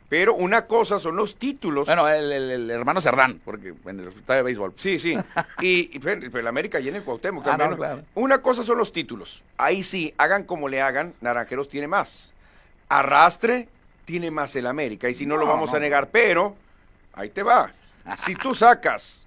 Pero 0.09 0.35
una 0.35 0.65
cosa 0.65 0.99
son 0.99 1.17
los 1.17 1.35
títulos. 1.37 1.85
Bueno, 1.85 2.09
el, 2.09 2.33
el- 2.33 2.51
el 2.51 2.71
hermano 2.71 3.03
Cerdán, 3.03 3.43
porque 3.45 3.75
en 3.85 4.01
el 4.01 4.07
resultado 4.07 4.39
de 4.39 4.43
béisbol. 4.43 4.73
Sí, 4.79 4.99
sí. 4.99 5.15
Y, 5.61 5.91
y, 5.95 5.99
pero 5.99 6.21
pero 6.23 6.39
el 6.41 6.47
América 6.47 6.81
llena 6.81 6.97
el 6.97 7.05
Cuauhtémoc. 7.05 7.47
Ah, 7.47 7.57
claro. 7.77 8.03
Una 8.15 8.41
cosa 8.41 8.65
son 8.65 8.79
los 8.79 8.91
títulos. 8.91 9.43
Ahí 9.59 9.83
sí, 9.83 10.15
hagan 10.17 10.45
como 10.45 10.69
le 10.71 10.81
hagan, 10.81 11.13
Naranjeros 11.21 11.69
tiene 11.69 11.89
más. 11.89 12.33
Arrastre 12.89 13.69
tiene 14.07 14.31
más 14.31 14.57
el 14.57 14.67
América. 14.67 15.11
Y 15.11 15.15
si 15.15 15.27
no, 15.27 15.37
lo 15.37 15.47
vamos 15.47 15.71
no, 15.73 15.77
a 15.77 15.81
negar, 15.81 16.09
pero 16.11 16.57
ahí 17.19 17.31
te 17.31 17.43
va. 17.43 17.73
Si 18.17 18.35
tú 18.35 18.55
sacas 18.55 19.23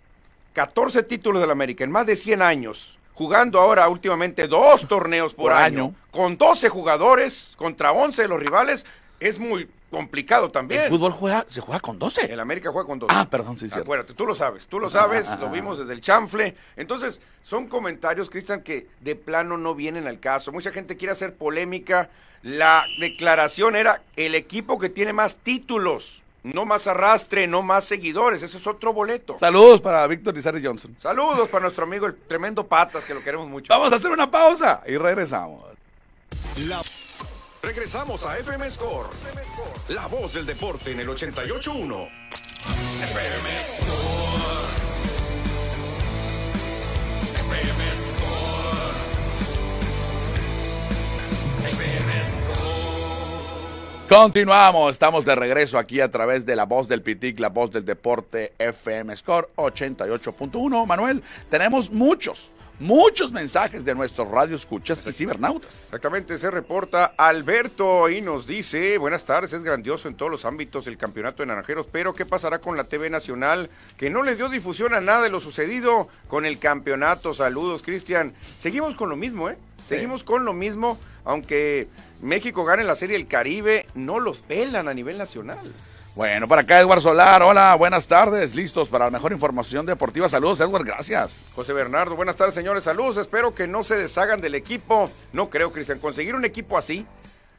14 0.54 1.04
títulos 1.04 1.42
del 1.42 1.52
América 1.52 1.84
en 1.84 1.92
más 1.92 2.06
de 2.06 2.16
100 2.16 2.42
años, 2.42 2.98
jugando 3.14 3.60
ahora 3.60 3.88
últimamente 3.90 4.48
dos 4.48 4.88
torneos 4.88 5.36
por, 5.36 5.52
Por 5.52 5.54
año, 5.54 5.84
año. 5.86 5.96
con 6.10 6.38
12 6.38 6.70
jugadores 6.70 7.54
contra 7.58 7.92
11 7.92 8.24
de 8.24 8.28
los 8.28 8.40
rivales, 8.40 8.86
es 9.20 9.38
muy 9.38 9.70
complicado 9.92 10.50
también. 10.50 10.84
El 10.84 10.90
fútbol 10.90 11.12
juega, 11.12 11.46
se 11.50 11.60
juega 11.62 11.80
con 11.82 12.00
12. 12.00 12.32
El 12.32 12.40
América 12.40 12.72
juega 12.72 12.88
con 12.88 12.98
12. 12.98 13.14
Ah, 13.16 13.28
perdón, 13.30 13.58
sí, 13.58 13.68
cierto. 13.68 13.84
Acuérdate, 13.84 14.14
tú 14.14 14.26
lo 14.26 14.34
sabes, 14.34 14.66
tú 14.68 14.80
lo 14.80 14.90
sabes, 14.90 15.38
lo 15.40 15.52
vimos 15.52 15.78
desde 15.78 15.94
el 15.94 16.02
chanfle. 16.02 16.56
Entonces, 16.78 17.22
son 17.44 17.68
comentarios, 17.68 18.30
Cristian, 18.30 18.62
que 18.62 18.88
de 19.02 19.16
plano 19.16 19.58
no 19.58 19.76
vienen 19.76 20.08
al 20.08 20.20
caso. 20.20 20.52
Mucha 20.52 20.72
gente 20.72 20.96
quiere 20.98 21.12
hacer 21.12 21.36
polémica. 21.36 22.10
La 22.42 22.86
declaración 23.00 23.76
era 23.76 24.02
el 24.16 24.34
equipo 24.34 24.80
que 24.80 24.90
tiene 24.90 25.14
más 25.14 25.36
títulos, 25.36 26.24
no 26.44 26.66
más 26.66 26.88
arrastre, 26.88 27.48
no 27.48 27.62
más 27.62 27.86
seguidores. 27.86 28.42
Ese 28.42 28.58
es 28.58 28.68
otro 28.68 28.94
boleto. 28.94 29.38
Saludos 29.38 29.82
para 29.82 30.06
Víctor 30.08 30.36
Lizardi 30.36 30.64
Johnson. 30.64 30.96
Saludos 31.00 31.50
para 31.50 31.64
nuestro 31.64 31.84
amigo 31.84 32.06
el 32.08 32.16
tremendo 32.16 32.66
Patas, 32.68 33.06
que 33.06 33.14
lo 33.14 33.24
queremos 33.24 33.48
mucho. 33.48 33.68
Vamos 33.74 33.94
a 33.94 33.98
hacer 33.98 34.12
una 34.12 34.30
pausa 34.30 34.84
y 34.88 34.98
regresamos. 34.98 35.64
Regresamos 37.62 38.26
a 38.26 38.40
FM 38.40 38.72
Score. 38.72 39.10
La 39.90 40.08
voz 40.08 40.34
del 40.34 40.46
deporte 40.46 40.92
en 40.92 41.00
el 41.00 41.08
88.1. 41.10 42.10
FM 43.04 43.64
Score. 43.64 44.72
FM 47.36 47.84
Score. 47.96 48.92
FM 51.66 52.02
Score. 52.02 52.11
Continuamos, 54.12 54.92
estamos 54.92 55.24
de 55.24 55.34
regreso 55.36 55.78
aquí 55.78 56.02
a 56.02 56.12
través 56.12 56.46
de 56.46 56.58
la 56.58 56.66
voz 56.66 56.90
del 56.90 57.02
Pitic, 57.02 57.40
la 57.40 57.48
voz 57.48 57.72
del 57.72 57.86
deporte 57.86 58.52
FM 58.60 59.16
Score 59.16 59.50
88.1. 59.56 60.86
Manuel, 60.86 61.24
tenemos 61.50 61.92
muchos, 61.92 62.52
muchos 62.82 63.32
mensajes 63.32 63.86
de 63.86 63.96
nuestros 63.96 64.28
radioescuchas 64.28 65.08
y 65.08 65.14
cibernautas. 65.14 65.86
Exactamente, 65.86 66.38
se 66.38 66.52
reporta 66.52 67.14
Alberto 67.16 68.10
y 68.10 68.20
nos 68.20 68.46
dice, 68.46 68.98
buenas 68.98 69.24
tardes, 69.24 69.54
es 69.54 69.64
grandioso 69.64 70.10
en 70.10 70.16
todos 70.16 70.30
los 70.30 70.44
ámbitos 70.44 70.88
el 70.88 70.98
campeonato 70.98 71.42
de 71.42 71.48
naranjeros, 71.48 71.88
pero 71.90 72.14
¿qué 72.14 72.26
pasará 72.26 72.60
con 72.60 72.76
la 72.76 72.84
TV 72.84 73.10
Nacional 73.10 73.70
que 73.96 74.10
no 74.10 74.24
les 74.24 74.36
dio 74.36 74.50
difusión 74.50 74.94
a 74.94 75.00
nada 75.00 75.22
de 75.22 75.30
lo 75.30 75.40
sucedido 75.40 76.10
con 76.28 76.46
el 76.46 76.60
campeonato? 76.60 77.34
Saludos, 77.34 77.82
Cristian. 77.82 78.34
Seguimos 78.58 78.96
con 78.96 79.08
lo 79.08 79.16
mismo, 79.16 79.50
¿eh? 79.50 79.58
Seguimos 79.88 80.24
con 80.24 80.46
lo 80.46 80.54
mismo, 80.54 80.98
aunque 81.26 81.88
México 82.22 82.64
gane 82.66 82.84
la 82.84 82.96
Serie 82.96 83.18
del 83.18 83.28
Caribe, 83.28 83.88
no 83.96 84.20
los 84.20 84.42
pelan 84.42 84.88
a 84.88 84.94
nivel 84.94 85.18
nacional. 85.18 85.60
Bueno, 86.14 86.48
para 86.50 86.64
acá 86.64 86.80
Edward 86.80 87.00
Solar, 87.00 87.42
hola, 87.42 87.74
buenas 87.76 88.06
tardes, 88.06 88.54
listos 88.54 88.90
para 88.90 89.06
la 89.06 89.12
mejor 89.12 89.32
información 89.32 89.86
deportiva. 89.86 90.28
Saludos, 90.28 90.60
Edward, 90.60 90.84
gracias. 90.84 91.46
José 91.56 91.72
Bernardo, 91.72 92.18
buenas 92.18 92.36
tardes, 92.36 92.54
señores, 92.54 92.84
saludos. 92.84 93.16
Espero 93.16 93.56
que 93.56 93.66
no 93.66 93.84
se 93.84 93.96
deshagan 93.96 94.42
del 94.42 94.56
equipo. 94.56 95.10
No 95.32 95.50
creo, 95.50 95.72
Cristian, 95.72 96.00
conseguir 96.00 96.36
un 96.36 96.44
equipo 96.44 96.78
así 96.78 97.06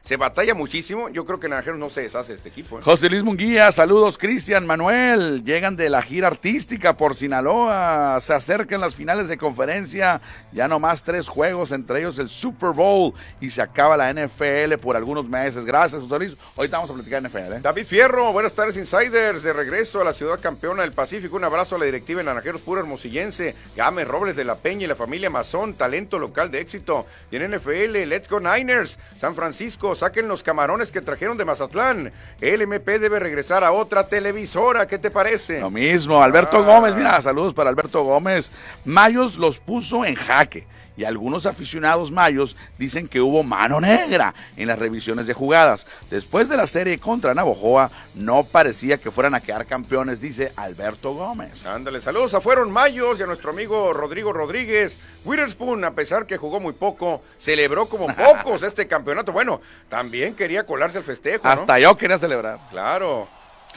se 0.03 0.17
batalla 0.17 0.55
muchísimo. 0.55 1.09
Yo 1.11 1.25
creo 1.25 1.38
que 1.38 1.49
Naranjeros 1.49 1.79
no 1.79 1.88
se 1.88 2.03
deshace 2.03 2.35
este 2.35 2.49
equipo. 2.49 2.79
¿eh? 2.79 2.83
José 2.83 3.09
Luis 3.09 3.23
Munguía, 3.23 3.71
saludos 3.71 4.19
Cristian 4.19 4.67
Manuel. 4.67 5.45
Llegan 5.45 5.77
de 5.77 5.88
la 5.88 6.03
gira 6.03 6.27
artística 6.27 6.97
por 6.97 7.15
Sinaloa. 7.15 8.19
Se 8.21 8.35
acercan 8.35 8.81
las 8.81 8.97
finales 8.97 9.29
de 9.29 9.38
conferencia. 9.38 10.21
Ya 10.53 10.67
no 10.67 10.81
más 10.81 11.05
tres 11.05 11.29
juegos, 11.29 11.71
entre 11.71 12.01
ellos 12.01 12.19
el 12.19 12.29
Super 12.29 12.71
Bowl. 12.71 13.15
Y 13.41 13.51
se 13.51 13.62
acaba 13.62 13.97
la 13.97 14.12
NFL 14.12 14.75
por 14.81 14.97
algunos 14.97 15.29
meses. 15.29 15.65
Gracias, 15.65 16.03
José 16.03 16.19
Luis. 16.19 16.37
Ahorita 16.57 16.79
vamos 16.79 16.91
a 16.91 16.95
platicar 16.95 17.23
NFL. 17.23 17.53
¿eh? 17.53 17.61
David 17.62 17.87
Fierro, 17.87 18.33
buenas 18.33 18.55
tardes, 18.55 18.77
Insiders. 18.77 19.45
De 19.45 19.53
regreso 19.53 20.01
a 20.01 20.05
la 20.05 20.12
ciudad 20.12 20.41
campeona 20.41 20.83
del 20.83 20.93
Pacífico. 20.93 21.37
Un 21.37 21.45
abrazo 21.45 21.77
a 21.77 21.79
la 21.79 21.85
directiva 21.85 22.19
de 22.19 22.25
Naranjeros 22.25 22.61
Puro 22.62 22.81
Hermosillense. 22.81 23.55
Game 23.77 24.05
Robles 24.05 24.35
de 24.35 24.45
la 24.45 24.57
Peña 24.57 24.85
y 24.85 24.88
la 24.88 24.97
familia 24.97 25.31
Mazón. 25.31 25.75
Talento 25.75 26.19
local 26.19 26.51
de 26.51 26.61
éxito. 26.61 27.07
Y 27.31 27.37
en 27.37 27.53
NFL, 27.53 28.09
Let's 28.09 28.29
Go 28.29 28.41
Niners. 28.41 28.99
San 29.17 29.37
Francisco 29.37 29.91
saquen 29.94 30.28
los 30.28 30.42
camarones 30.42 30.92
que 30.92 31.00
trajeron 31.00 31.37
de 31.37 31.44
Mazatlán. 31.44 32.12
El 32.40 32.62
MP 32.62 32.98
debe 32.98 33.18
regresar 33.18 33.64
a 33.64 33.72
otra 33.72 34.07
televisora, 34.07 34.87
¿qué 34.87 34.98
te 34.98 35.11
parece? 35.11 35.61
Lo 35.61 35.70
mismo, 35.70 36.22
Alberto 36.22 36.59
ah. 36.59 36.62
Gómez, 36.62 36.94
mira, 36.94 37.20
saludos 37.22 37.55
para 37.55 37.70
Alberto 37.70 38.02
Gómez. 38.02 38.50
Mayos 38.85 39.37
los 39.37 39.59
puso 39.59 40.05
en 40.05 40.14
jaque 40.14 40.66
y 40.96 41.05
algunos 41.05 41.46
aficionados 41.46 42.11
mayos 42.11 42.57
dicen 42.78 43.09
que 43.09 43.20
hubo 43.20 43.42
mano 43.42 43.81
negra 43.81 44.35
en 44.57 44.68
las 44.68 44.78
revisiones 44.78 45.26
de 45.26 45.35
jugadas. 45.35 45.87
Después 46.11 46.48
de 46.48 46.57
la 46.57 46.66
serie 46.66 46.98
contra 46.98 47.35
Navojoa, 47.35 47.90
no 48.14 48.44
parecía 48.44 48.98
que 48.98 49.11
fueran 49.11 49.35
a 49.35 49.40
quedar 49.40 49.66
campeones, 49.66 50.20
dice 50.20 50.52
Alberto 50.57 51.14
Gómez. 51.14 51.66
Ándale, 51.66 52.00
saludos 52.00 52.35
a 52.35 52.40
Fueron 52.40 52.70
Mayos 52.70 53.20
y 53.20 53.22
a 53.22 53.26
nuestro 53.26 53.50
amigo 53.50 53.92
Rodrigo 53.92 54.33
Rodríguez. 54.33 54.98
Witherspoon, 55.24 55.85
a 55.85 55.94
pesar 55.94 56.26
que 56.26 56.37
jugó 56.37 56.61
muy 56.61 56.72
poco, 56.72 57.22
celebró 57.37 57.87
como 57.87 58.07
pocos 58.14 58.62
este 58.62 58.87
campeonato. 58.87 59.33
Bueno, 59.33 59.61
también 59.88 60.35
quería 60.35 60.64
colarse 60.64 60.98
el 60.98 61.05
festejo. 61.05 61.46
Hasta 61.46 61.78
yo 61.78 61.96
quería 61.96 62.18
celebrar. 62.18 62.59
Claro. 62.70 63.28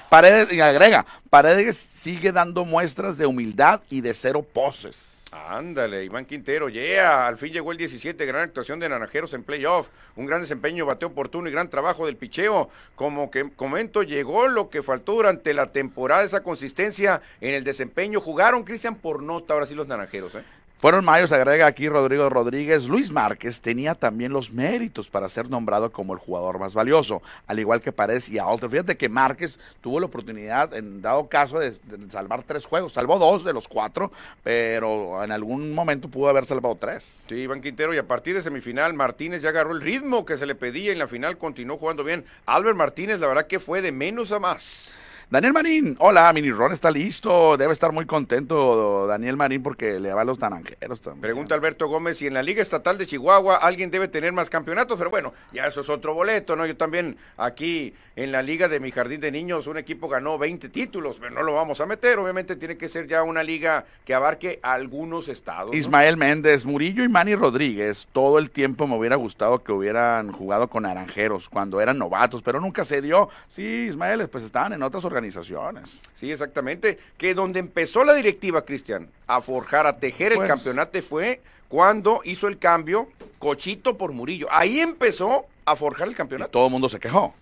Paredes, 0.09 0.51
y 0.51 0.61
agrega, 0.61 1.05
Paredes 1.29 1.77
sigue 1.77 2.31
dando 2.31 2.65
muestras 2.65 3.17
de 3.17 3.25
humildad 3.25 3.81
y 3.89 4.01
de 4.01 4.13
cero 4.13 4.45
poses. 4.53 5.14
Ándale, 5.35 6.05
Iván 6.05 6.25
Quintero, 6.25 6.69
yeah, 6.69 7.27
al 7.27 7.37
fin 7.37 7.51
llegó 7.51 7.71
el 7.71 7.77
17, 7.77 8.25
gran 8.25 8.43
actuación 8.43 8.79
de 8.79 8.87
Naranjeros 8.87 9.33
en 9.33 9.43
playoff, 9.43 9.89
un 10.15 10.25
gran 10.25 10.39
desempeño, 10.39 10.85
bateo 10.85 11.09
oportuno 11.09 11.49
y 11.49 11.51
gran 11.51 11.69
trabajo 11.69 12.05
del 12.05 12.15
picheo. 12.15 12.69
Como 12.95 13.29
que 13.29 13.51
comento, 13.53 14.01
llegó 14.03 14.47
lo 14.47 14.69
que 14.69 14.81
faltó 14.81 15.13
durante 15.13 15.53
la 15.53 15.71
temporada, 15.71 16.23
esa 16.23 16.41
consistencia 16.41 17.21
en 17.41 17.53
el 17.53 17.65
desempeño. 17.65 18.21
Jugaron, 18.21 18.63
Cristian, 18.63 18.95
por 18.95 19.21
nota, 19.21 19.53
ahora 19.53 19.65
sí 19.65 19.75
los 19.75 19.87
Naranjeros, 19.87 20.35
¿eh? 20.35 20.43
Fueron 20.77 21.05
mayos, 21.05 21.31
agrega 21.31 21.67
aquí 21.67 21.87
Rodrigo 21.87 22.29
Rodríguez. 22.29 22.89
Luis 22.89 23.09
Márquez 23.09 23.61
tenía 23.61 23.95
también 23.95 24.33
los 24.33 24.51
méritos 24.51 25.09
para 25.09 25.29
ser 25.29 25.49
nombrado 25.49 25.89
como 25.89 26.13
el 26.13 26.19
jugador 26.19 26.59
más 26.59 26.73
valioso, 26.73 27.21
al 27.47 27.59
igual 27.59 27.81
que 27.81 27.93
Paredes 27.93 28.27
y 28.27 28.39
Alter. 28.39 28.69
Fíjate 28.69 28.97
que 28.97 29.07
Márquez 29.07 29.57
tuvo 29.79 30.01
la 30.01 30.07
oportunidad, 30.07 30.73
en 30.73 31.01
dado 31.01 31.29
caso, 31.29 31.59
de, 31.59 31.73
salvar 32.09 32.43
tres 32.43 32.65
juegos. 32.65 32.91
Salvó 32.91 33.17
dos 33.17 33.45
de 33.45 33.53
los 33.53 33.69
cuatro, 33.69 34.11
pero 34.43 35.23
en 35.23 35.31
algún 35.31 35.73
momento 35.73 36.09
pudo 36.09 36.27
haber 36.27 36.45
salvado 36.45 36.75
tres. 36.75 37.23
Sí, 37.29 37.35
Iván 37.35 37.61
Quintero, 37.61 37.93
y 37.93 37.97
a 37.97 38.07
partir 38.07 38.35
de 38.35 38.41
semifinal, 38.41 38.93
Martínez 38.93 39.41
ya 39.41 39.49
agarró 39.49 39.71
el 39.71 39.81
ritmo 39.81 40.25
que 40.25 40.37
se 40.37 40.45
le 40.45 40.55
pedía 40.55 40.89
y 40.89 40.89
en 40.89 40.99
la 40.99 41.07
final 41.07 41.37
continuó 41.37 41.77
jugando 41.77 42.03
bien. 42.03 42.25
Albert 42.45 42.75
Martínez, 42.75 43.21
la 43.21 43.27
verdad 43.27 43.47
que 43.47 43.61
fue 43.61 43.81
de 43.81 43.93
menos 43.93 44.33
a 44.33 44.39
más. 44.39 44.93
Daniel 45.27 45.53
Marín, 45.53 45.95
hola, 45.99 46.31
Mini 46.33 46.51
Ron 46.51 46.71
está 46.71 46.91
listo. 46.91 47.57
Debe 47.57 47.73
estar 47.73 47.91
muy 47.91 48.05
contento 48.05 49.07
Daniel 49.07 49.35
Marín 49.35 49.63
porque 49.63 49.99
le 49.99 50.13
va 50.13 50.21
a 50.21 50.23
los 50.23 50.39
naranjeros 50.39 51.01
también. 51.01 51.21
Pregunta 51.21 51.55
Alberto 51.55 51.87
Gómez 51.87 52.19
si 52.19 52.27
en 52.27 52.35
la 52.35 52.43
Liga 52.43 52.61
Estatal 52.61 52.95
de 52.99 53.07
Chihuahua 53.07 53.55
alguien 53.55 53.89
debe 53.89 54.07
tener 54.07 54.33
más 54.33 54.51
campeonatos, 54.51 54.99
pero 54.99 55.09
bueno, 55.09 55.33
ya 55.51 55.65
eso 55.65 55.81
es 55.81 55.89
otro 55.89 56.13
boleto, 56.13 56.55
¿no? 56.55 56.67
Yo 56.67 56.77
también 56.77 57.17
aquí 57.37 57.95
en 58.15 58.31
la 58.31 58.43
Liga 58.43 58.67
de 58.67 58.79
mi 58.79 58.91
Jardín 58.91 59.19
de 59.19 59.31
Niños, 59.31 59.65
un 59.65 59.77
equipo 59.77 60.07
ganó 60.07 60.37
20 60.37 60.69
títulos, 60.69 61.17
pero 61.19 61.33
no 61.33 61.41
lo 61.41 61.55
vamos 61.55 61.81
a 61.81 61.87
meter. 61.87 62.19
Obviamente 62.19 62.55
tiene 62.55 62.77
que 62.77 62.87
ser 62.87 63.07
ya 63.07 63.23
una 63.23 63.41
liga 63.41 63.85
que 64.05 64.13
abarque 64.13 64.59
algunos 64.61 65.27
estados. 65.27 65.75
Ismael 65.75 66.17
Méndez, 66.17 66.65
Murillo 66.65 67.03
y 67.03 67.09
Manny 67.09 67.33
Rodríguez, 67.33 68.07
todo 68.11 68.37
el 68.37 68.51
tiempo 68.51 68.85
me 68.85 68.95
hubiera 68.95 69.15
gustado 69.15 69.63
que 69.63 69.71
hubieran 69.71 70.31
jugado 70.31 70.69
con 70.69 70.83
naranjeros 70.83 71.49
cuando 71.49 71.81
eran 71.81 71.97
novatos, 71.97 72.43
pero 72.43 72.61
nunca 72.61 72.85
se 72.85 73.01
dio. 73.01 73.27
Sí, 73.47 73.87
Ismael, 73.89 74.29
pues 74.29 74.43
estaban 74.43 74.73
en 74.73 74.83
otras 74.83 75.03
organizaciones 75.03 75.14
organizaciones. 75.15 75.99
Sí, 76.13 76.31
exactamente. 76.31 76.99
Que 77.17 77.33
donde 77.33 77.59
empezó 77.59 78.03
la 78.03 78.13
directiva, 78.13 78.63
Cristian, 78.63 79.07
a 79.27 79.41
forjar, 79.41 79.87
a 79.87 79.97
tejer 79.97 80.33
el 80.33 80.39
pues 80.39 80.49
campeonato 80.49 81.01
fue 81.01 81.41
cuando 81.69 82.21
hizo 82.23 82.47
el 82.47 82.57
cambio 82.57 83.07
Cochito 83.39 83.97
por 83.97 84.11
Murillo. 84.11 84.47
Ahí 84.51 84.79
empezó 84.79 85.45
a 85.65 85.75
forjar 85.75 86.07
el 86.07 86.15
campeonato. 86.15 86.51
todo 86.51 86.65
el 86.65 86.71
mundo 86.71 86.89
se 86.89 86.99
quejó. 86.99 87.33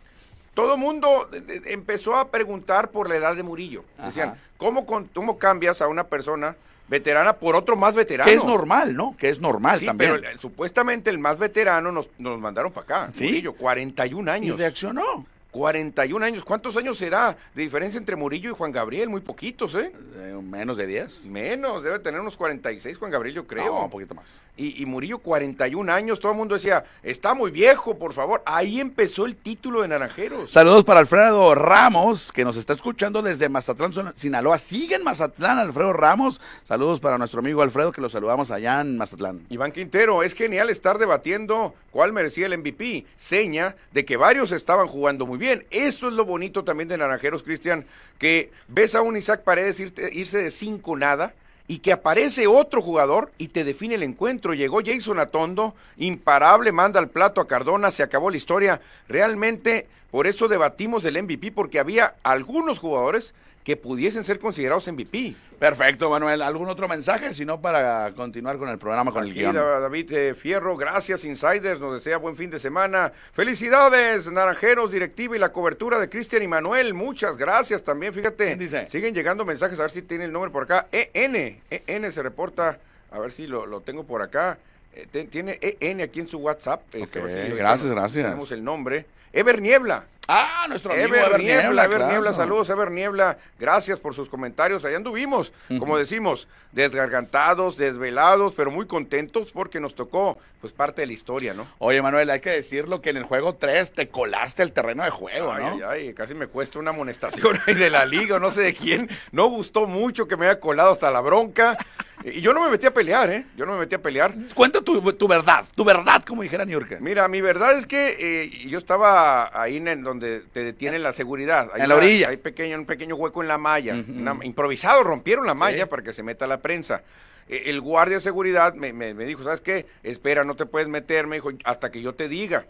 Todo 0.54 0.76
el 0.76 0.80
mundo 0.80 1.30
empezó 1.66 2.16
a 2.16 2.30
preguntar 2.30 2.92
por 2.92 3.10
la 3.10 3.16
edad 3.16 3.36
de 3.36 3.42
Murillo. 3.42 3.84
Decían, 4.06 4.36
¿cómo, 4.58 4.86
¿cómo 4.86 5.38
cambias 5.40 5.82
a 5.82 5.88
una 5.88 6.04
persona 6.04 6.56
veterana 6.88 7.34
por 7.34 7.56
otro 7.56 7.76
más 7.76 7.96
veterano. 7.96 8.30
Que 8.30 8.36
es 8.36 8.46
normal, 8.46 8.96
¿no? 8.96 9.16
Que 9.18 9.30
es 9.30 9.40
normal 9.40 9.80
sí, 9.80 9.86
también. 9.86 10.20
Pero 10.22 10.38
supuestamente 10.40 11.10
el 11.10 11.18
más 11.18 11.40
veterano 11.40 11.92
nos, 11.92 12.08
nos 12.20 12.40
mandaron 12.40 12.72
para 12.72 12.84
acá. 12.84 13.14
Sí. 13.14 13.26
Murillo, 13.26 13.54
41 13.54 14.32
años. 14.32 14.56
Y 14.56 14.60
reaccionó. 14.60 15.26
41 15.54 16.26
años. 16.26 16.44
¿Cuántos 16.44 16.76
años 16.78 16.98
será 16.98 17.38
de 17.54 17.62
diferencia 17.62 18.00
entre 18.00 18.16
Murillo 18.16 18.50
y 18.50 18.54
Juan 18.54 18.72
Gabriel? 18.72 19.08
Muy 19.08 19.22
poquitos, 19.22 19.76
¿eh? 19.76 19.94
eh 20.16 20.40
menos 20.42 20.78
de 20.78 20.88
10. 20.88 21.26
Menos, 21.26 21.84
debe 21.84 22.00
tener 22.00 22.20
unos 22.20 22.36
46 22.36 22.98
Juan 22.98 23.12
Gabriel, 23.12 23.36
yo 23.36 23.48
creo. 23.48 23.66
No, 23.68 23.84
un 23.86 23.90
poquito 23.92 24.16
más. 24.16 24.34
Y, 24.58 24.86
Murillo 24.86 25.20
41 25.20 25.92
años, 25.92 26.20
todo 26.20 26.32
el 26.32 26.38
mundo 26.38 26.56
decía, 26.56 26.84
está 27.02 27.34
muy 27.34 27.52
viejo, 27.52 27.98
por 27.98 28.14
favor. 28.14 28.42
Ahí 28.46 28.80
empezó 28.80 29.26
el 29.26 29.36
título 29.36 29.82
de 29.82 29.88
Naranjeros. 29.88 30.52
Saludos 30.52 30.84
para 30.84 31.00
Alfredo 31.00 31.54
Ramos, 31.56 32.32
que 32.32 32.44
nos 32.44 32.58
está 32.58 32.74
escuchando 32.74 33.22
desde 33.22 33.48
Mazatlán, 33.50 34.14
Sinaloa. 34.16 34.58
Sigue 34.58 34.96
en 34.96 35.04
Mazatlán, 35.04 35.60
Alfredo 35.60 35.94
Ramos. 35.94 36.42
Saludos 36.64 37.00
para 37.00 37.18
nuestro 37.18 37.40
amigo 37.40 37.62
Alfredo, 37.62 37.92
que 37.92 38.02
lo 38.02 38.10
saludamos 38.10 38.52
allá 38.52 38.82
en 38.82 38.98
Mazatlán. 38.98 39.42
Iván 39.50 39.72
Quintero, 39.72 40.24
es 40.24 40.34
genial 40.34 40.70
estar 40.70 40.98
debatiendo 40.98 41.74
cuál 41.92 42.12
merecía 42.12 42.48
el 42.48 42.58
MVP. 42.58 43.06
Seña 43.16 43.76
de 43.92 44.06
que 44.06 44.18
varios 44.18 44.52
estaban 44.52 44.88
jugando 44.88 45.26
muy 45.26 45.38
bien. 45.38 45.43
Eso 45.72 46.08
es 46.08 46.14
lo 46.14 46.26
bonito 46.26 46.64
también 46.64 46.88
de 46.88 46.98
Naranjeros, 46.98 47.44
Cristian, 47.44 47.86
que 48.18 48.52
ves 48.68 48.96
a 48.96 49.02
un 49.02 49.18
Isaac 49.18 49.44
Paredes 49.44 49.80
irse 49.80 50.38
de 50.38 50.52
cinco 50.52 50.96
nada 50.98 51.34
y 51.68 51.80
que 51.80 51.92
aparece 51.92 52.48
otro 52.48 52.82
jugador 52.82 53.32
y 53.38 53.50
te 53.50 53.64
define 53.64 53.96
el 53.96 54.04
encuentro. 54.04 54.54
Llegó 54.54 54.82
Jason 54.86 55.20
Atondo, 55.20 55.76
imparable, 55.98 56.72
manda 56.72 57.00
el 57.00 57.10
plato 57.10 57.42
a 57.42 57.48
Cardona, 57.48 57.92
se 57.92 58.04
acabó 58.04 58.30
la 58.30 58.38
historia. 58.38 58.82
Realmente, 59.08 59.88
por 60.12 60.28
eso 60.28 60.48
debatimos 60.48 61.06
el 61.06 61.22
MVP, 61.22 61.52
porque 61.52 61.80
había 61.80 62.16
algunos 62.24 62.80
jugadores 62.80 63.34
que 63.64 63.78
pudiesen 63.78 64.24
ser 64.24 64.40
considerados 64.40 64.88
MVP. 64.92 65.36
Perfecto, 65.58 66.10
Manuel. 66.10 66.42
¿Algún 66.42 66.68
otro 66.68 66.90
mensaje? 66.90 67.34
Si 67.34 67.46
no, 67.46 67.62
para 67.62 68.12
continuar 68.14 68.58
con 68.58 68.68
el 68.68 68.78
programa, 68.78 69.14
con 69.14 69.24
el 69.24 69.34
guion. 69.34 69.56
David 69.56 70.12
eh, 70.12 70.36
Fierro, 70.36 70.76
gracias, 70.76 71.24
Insiders. 71.24 71.80
Nos 71.80 71.94
desea 71.94 72.18
buen 72.18 72.36
fin 72.36 72.50
de 72.50 72.60
semana. 72.60 73.14
Felicidades, 73.32 74.30
Naranjeros, 74.30 74.92
directiva 74.92 75.38
y 75.38 75.40
la 75.40 75.54
cobertura 75.54 76.00
de 76.00 76.10
Cristian 76.10 76.44
y 76.44 76.48
Manuel. 76.48 76.94
Muchas 76.94 77.38
gracias 77.38 77.82
también. 77.82 78.14
Fíjate, 78.14 78.58
dice? 78.58 78.88
siguen 78.90 79.14
llegando 79.14 79.46
mensajes. 79.46 79.80
A 79.80 79.84
ver 79.84 79.92
si 79.92 80.02
tiene 80.02 80.26
el 80.26 80.34
nombre 80.34 80.52
por 80.52 80.64
acá. 80.64 80.88
EN, 80.92 81.62
EN 81.70 82.12
se 82.12 82.22
reporta. 82.22 82.80
A 83.12 83.20
ver 83.20 83.32
si 83.32 83.48
lo, 83.48 83.66
lo 83.66 83.80
tengo 83.80 84.04
por 84.04 84.22
acá. 84.22 84.58
Eh, 84.96 85.28
tiene 85.30 85.58
EN 85.62 86.02
aquí 86.02 86.20
en 86.20 86.28
su 86.28 86.40
WhatsApp. 86.40 86.82
Este, 86.94 87.22
gracias, 87.22 87.90
gracias. 87.90 88.26
Tenemos 88.26 88.52
el 88.52 88.64
nombre. 88.64 89.06
Ever 89.32 89.62
Niebla. 89.62 90.06
Ah, 90.28 90.66
nuestro 90.70 90.94
amigo 90.94 91.16
Ever, 91.16 91.40
Niebla. 91.40 91.84
Ever 91.84 92.06
Niebla, 92.06 92.34
saludos, 92.34 92.70
Ever 92.70 92.92
Niebla. 92.92 93.38
Gracias 93.60 94.00
por 94.00 94.14
sus 94.14 94.30
comentarios. 94.30 94.86
Allá 94.86 94.96
anduvimos, 94.96 95.52
como 95.80 95.98
decimos, 95.98 96.48
desgargantados, 96.72 97.76
desvelados, 97.76 98.56
pero 98.56 98.72
muy 98.72 98.88
contentos 98.88 99.52
porque 99.52 99.82
nos 99.82 99.96
tocó, 99.96 100.38
pues, 100.62 100.72
parte 100.72 101.02
de 101.02 101.08
la 101.08 101.14
historia, 101.14 101.54
¿no? 101.54 101.68
Oye, 101.78 102.02
Manuel, 102.02 102.30
hay 102.30 102.40
que 102.40 102.52
decirlo 102.52 103.02
que 103.02 103.10
en 103.10 103.18
el 103.18 103.24
juego 103.24 103.56
3 103.56 103.92
te 103.92 104.08
colaste 104.08 104.64
el 104.64 104.72
terreno 104.72 105.04
de 105.04 105.10
juego, 105.10 105.52
ay, 105.52 105.64
¿no? 105.64 105.90
Ay, 105.90 106.08
ay, 106.08 106.14
casi 106.14 106.34
me 106.36 106.48
cuesta 106.48 106.80
una 106.80 106.92
amonestación 106.92 107.60
ahí 107.68 107.74
de 107.74 107.90
la 107.90 108.06
liga, 108.06 108.40
no 108.40 108.50
sé 108.50 108.62
de 108.62 108.74
quién. 108.74 109.10
No 109.32 109.48
gustó 109.48 109.88
mucho 109.88 110.28
que 110.28 110.38
me 110.38 110.46
haya 110.46 110.60
colado 110.60 110.94
hasta 110.94 111.12
la 111.12 111.20
bronca. 111.20 111.78
Y 112.26 112.42
yo 112.42 112.54
no 112.54 112.62
me 112.64 112.70
metí 112.70 112.86
a 112.86 112.94
pelear, 112.94 113.30
¿eh? 113.30 113.46
Yo 113.58 113.66
no 113.66 113.74
me 113.74 113.80
metí 113.80 113.96
a 113.96 114.02
pelear. 114.02 114.34
Cuenta 114.56 114.82
tu, 114.82 115.02
tu 115.14 115.28
verdad, 115.28 115.66
tu 115.76 115.84
verdad, 115.84 116.24
como 116.24 116.42
dijera 116.42 116.66
New 116.66 116.80
York. 116.80 117.00
Mira, 117.02 117.28
mi 117.28 117.42
verdad 117.42 117.78
es 117.78 117.86
que 117.86 118.16
eh, 118.20 118.68
yo 118.68 118.78
estaba 118.78 119.52
ahí 119.60 119.78
en, 119.78 120.04
donde 120.04 120.42
te 120.54 120.64
detiene 120.64 121.00
la 121.00 121.14
seguridad. 121.14 121.70
en 121.76 121.90
la 121.90 121.96
orilla. 121.96 122.30
Hay 122.30 122.38
pequeño, 122.38 122.78
un 122.78 122.86
pequeño 122.86 123.16
hueco 123.16 123.42
en 123.42 123.48
la 123.48 123.58
malla. 123.58 123.96
improvisado, 124.44 125.04
rompieron 125.04 125.46
la 125.46 125.54
malla 125.54 125.88
para 125.90 126.04
que 126.04 126.14
se 126.14 126.24
meta 126.24 126.48
la 126.48 126.62
prensa. 126.62 127.04
E, 127.50 127.64
el 127.70 127.82
guardia 127.82 128.18
de 128.18 128.22
seguridad 128.22 128.74
me, 128.74 128.94
me, 128.94 129.14
me 129.14 129.26
dijo, 129.26 129.44
¿sabes 129.44 129.62
qué? 129.62 129.86
Espera, 130.04 130.44
no 130.44 130.56
te 130.56 130.66
puedes 130.66 130.88
meter, 130.88 131.28
me 131.28 131.38
dijo, 131.38 131.52
hasta 131.66 131.92
que 131.92 132.02
yo 132.02 132.14
te 132.14 132.28
diga. 132.28 132.66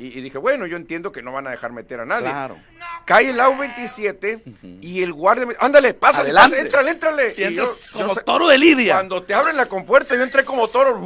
Y, 0.00 0.20
dije, 0.20 0.38
bueno, 0.38 0.64
yo 0.66 0.76
entiendo 0.76 1.10
que 1.10 1.22
no 1.22 1.32
van 1.32 1.48
a 1.48 1.50
dejar 1.50 1.72
meter 1.72 1.98
a 1.98 2.04
nadie. 2.04 2.30
Claro. 2.30 2.56
Cae 3.04 3.30
el 3.30 3.40
AU-27 3.40 4.80
y 4.80 5.02
el 5.02 5.12
guardia 5.12 5.44
me 5.44 5.56
ándale, 5.58 5.92
pásale, 5.92 6.30
entrale. 6.30 7.34
Y, 7.36 7.54
yo, 7.54 7.76
como 7.92 8.14
toro 8.14 8.46
de 8.46 8.58
Lidia. 8.58 8.94
Cuando 8.94 9.24
te 9.24 9.34
abren 9.34 9.56
la 9.56 9.66
compuerta, 9.66 10.14
yo 10.14 10.22
entré 10.22 10.44
como 10.44 10.68
toro, 10.68 11.00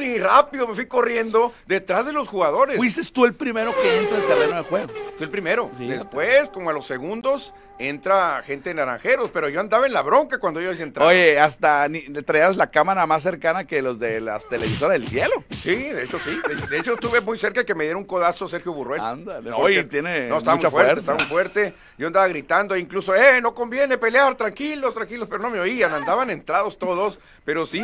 y 0.00 0.18
rápido 0.18 0.66
me 0.66 0.74
fui 0.74 0.86
corriendo 0.86 1.54
detrás 1.66 2.04
de 2.04 2.12
los 2.12 2.26
jugadores. 2.26 2.76
Fuiste 2.78 3.04
tú 3.12 3.26
el 3.26 3.34
primero 3.34 3.72
que 3.80 3.98
entra 3.98 4.16
al 4.16 4.24
terreno 4.24 4.56
de 4.56 4.62
juego. 4.62 4.88
Fui 4.88 5.24
el 5.24 5.30
primero. 5.30 5.70
Después, 5.78 6.48
como 6.48 6.70
a 6.70 6.72
los 6.72 6.84
segundos, 6.84 7.54
entra 7.78 8.42
gente 8.42 8.70
de 8.70 8.74
naranjeros, 8.74 9.30
pero 9.30 9.48
yo 9.48 9.60
andaba 9.60 9.86
en 9.86 9.92
la 9.92 10.02
bronca 10.02 10.38
cuando 10.38 10.60
ellos 10.60 10.78
entraron. 10.80 11.10
Oye, 11.10 11.38
hasta 11.38 11.88
ni, 11.88 12.02
traías 12.02 12.56
la 12.56 12.68
cámara 12.68 13.06
más 13.06 13.22
cercana 13.22 13.66
que 13.66 13.82
los 13.82 13.98
de 13.98 14.20
las 14.20 14.48
televisoras 14.48 14.98
del 14.98 15.08
cielo. 15.08 15.44
Sí, 15.62 15.74
de 15.74 16.04
hecho 16.04 16.18
sí. 16.18 16.38
De, 16.68 16.78
hecho 16.78 16.94
estuve 16.94 17.20
muy 17.20 17.38
cerca 17.38 17.64
que 17.64 17.74
me 17.74 17.84
diera 17.84 17.98
un 17.98 18.04
codazo 18.04 18.48
Sergio 18.48 18.72
Burruel. 18.72 19.00
Ándale. 19.00 19.52
Oye, 19.52 19.84
tiene 19.84 20.28
no, 20.28 20.38
está 20.38 20.54
mucha 20.54 20.70
muy 20.70 20.80
fuerte, 20.80 21.00
Está 21.00 21.14
muy 21.14 21.24
fuerte. 21.24 21.74
Yo 21.98 22.06
andaba 22.06 22.28
gritando, 22.28 22.76
incluso, 22.76 23.14
eh, 23.14 23.40
no 23.40 23.54
conviene 23.54 23.98
pelear, 23.98 24.34
tranquilos, 24.36 24.94
tranquilos, 24.94 25.28
pero 25.28 25.42
no 25.42 25.50
me 25.50 25.60
oían, 25.60 25.92
andaban 25.92 26.30
entrados 26.30 26.78
todos, 26.78 27.18
pero 27.44 27.66
sí, 27.66 27.82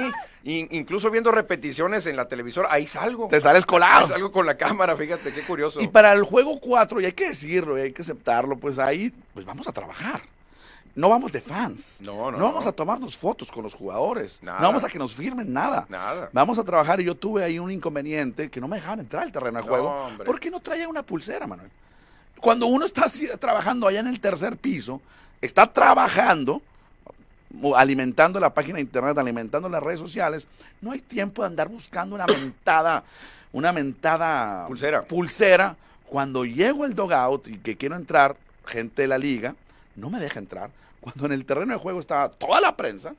incluso 0.49 1.11
viendo 1.11 1.31
repeticiones 1.31 2.07
en 2.07 2.17
la 2.17 2.27
televisora, 2.27 2.69
ahí 2.71 2.87
salgo. 2.87 3.29
Te 3.29 3.41
sales 3.41 3.67
colado. 3.67 4.07
Ahí 4.07 4.13
salgo 4.13 4.33
con 4.33 4.47
la 4.47 4.57
cámara, 4.57 4.97
fíjate, 4.97 5.33
qué 5.33 5.43
curioso. 5.43 5.81
Y 5.81 5.89
para 5.89 6.13
el 6.13 6.23
juego 6.23 6.59
4, 6.61 7.01
y 7.01 7.05
hay 7.07 7.13
que 7.13 7.29
decirlo, 7.29 7.79
y 7.79 7.83
hay 7.83 7.93
que 7.93 8.03
aceptarlo, 8.03 8.57
pues 8.57 8.79
ahí, 8.79 9.13
pues 9.35 9.45
vamos 9.45 9.69
a 9.69 9.73
trabajar. 9.73 10.23
No 10.95 11.09
vamos 11.09 11.31
de 11.31 11.41
fans. 11.41 12.01
No, 12.03 12.33
no. 12.33 12.39
No 12.39 12.45
vamos 12.47 12.67
a 12.67 12.73
tomarnos 12.73 13.17
fotos 13.17 13.53
con 13.53 13.63
los 13.63 13.73
jugadores. 13.73 14.41
No 14.43 14.53
vamos 14.61 14.83
a 14.83 14.89
que 14.89 14.99
nos 14.99 15.15
firmen 15.15 15.53
nada. 15.53 15.87
Nada. 15.89 16.29
Vamos 16.33 16.59
a 16.59 16.65
trabajar 16.65 17.01
y 17.01 17.05
yo 17.05 17.15
tuve 17.15 17.45
ahí 17.45 17.59
un 17.61 17.71
inconveniente 17.71 18.51
que 18.51 18.61
no 18.61 18.67
me 18.67 18.77
dejaban 18.79 18.99
entrar 18.99 19.23
al 19.23 19.31
terreno 19.31 19.63
de 19.63 19.69
juego. 19.69 20.11
porque 20.25 20.51
no 20.51 20.59
traía 20.59 20.89
una 20.89 21.05
pulsera, 21.05 21.47
Manuel? 21.47 21.71
Cuando 22.41 22.67
uno 22.67 22.85
está 22.85 23.07
trabajando 23.39 23.87
allá 23.87 24.01
en 24.01 24.09
el 24.09 24.21
tercer 24.21 24.57
piso, 24.57 25.01
está 25.41 25.73
trabajando, 25.73 26.63
alimentando 27.77 28.39
la 28.41 28.53
página 28.53 28.77
de 28.77 28.83
internet, 28.83 29.17
alimentando 29.19 29.69
las 29.69 29.83
redes 29.83 30.01
sociales, 30.01 30.49
no 30.81 30.93
hay 30.93 31.01
tiempo 31.01 31.43
de 31.43 31.49
andar 31.49 31.69
buscando 31.69 32.15
una 32.15 32.27
mentada, 32.27 33.05
una 33.53 33.73
mentada 33.73 34.67
pulsera. 34.67 35.03
pulsera. 35.03 35.77
Cuando 36.07 36.45
llego 36.45 36.85
al 36.85 36.95
dogout 36.95 37.49
y 37.49 37.59
que 37.59 37.77
quiero 37.77 37.97
entrar, 37.97 38.37
gente 38.65 39.03
de 39.03 39.09
la 39.09 39.19
liga, 39.19 39.55
no 39.97 40.11
me 40.11 40.21
deja 40.21 40.39
entrar. 40.39 40.71
Cuando 41.01 41.27
en 41.27 41.33
el 41.33 41.45
terreno 41.45 41.73
de 41.73 41.79
juego 41.79 42.01
estaba 42.01 42.29
toda 42.29 42.61
la 42.61 42.77
prensa, 42.77 43.15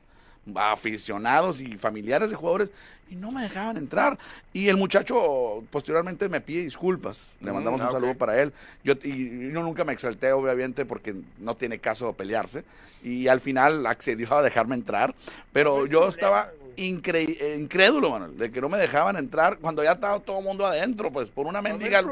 aficionados 0.56 1.60
y 1.60 1.76
familiares 1.76 2.30
de 2.30 2.36
jugadores, 2.36 2.70
y 3.10 3.16
no 3.16 3.30
me 3.32 3.42
dejaban 3.42 3.76
entrar. 3.76 4.18
Y 4.52 4.68
el 4.68 4.76
muchacho 4.76 5.64
posteriormente 5.70 6.28
me 6.28 6.40
pide 6.40 6.62
disculpas. 6.62 7.34
Le 7.40 7.50
mm, 7.50 7.54
mandamos 7.54 7.80
un 7.80 7.90
saludo 7.90 8.14
para 8.14 8.40
él. 8.40 8.52
Yo, 8.84 8.94
y 9.02 9.52
yo 9.52 9.62
nunca 9.62 9.84
me 9.84 9.92
exalté, 9.92 10.32
obviamente, 10.32 10.84
porque 10.84 11.14
no 11.38 11.56
tiene 11.56 11.78
caso 11.80 12.12
pelearse. 12.12 12.62
Y 13.02 13.26
al 13.26 13.40
final 13.40 13.84
accedió 13.86 14.32
a 14.34 14.42
dejarme 14.42 14.76
entrar. 14.76 15.14
Pero 15.52 15.86
yo 15.86 16.08
estaba 16.08 16.50
incrédulo, 16.76 18.10
Manuel, 18.10 18.38
de 18.38 18.50
que 18.50 18.60
no 18.60 18.68
me 18.68 18.78
dejaban 18.78 19.16
entrar 19.16 19.58
cuando 19.58 19.82
ya 19.82 19.92
estaba 19.92 20.20
todo 20.20 20.38
el 20.38 20.44
mundo 20.44 20.66
adentro, 20.66 21.10
pues 21.10 21.30
por 21.30 21.46
una 21.46 21.60
mendiga 21.60 22.02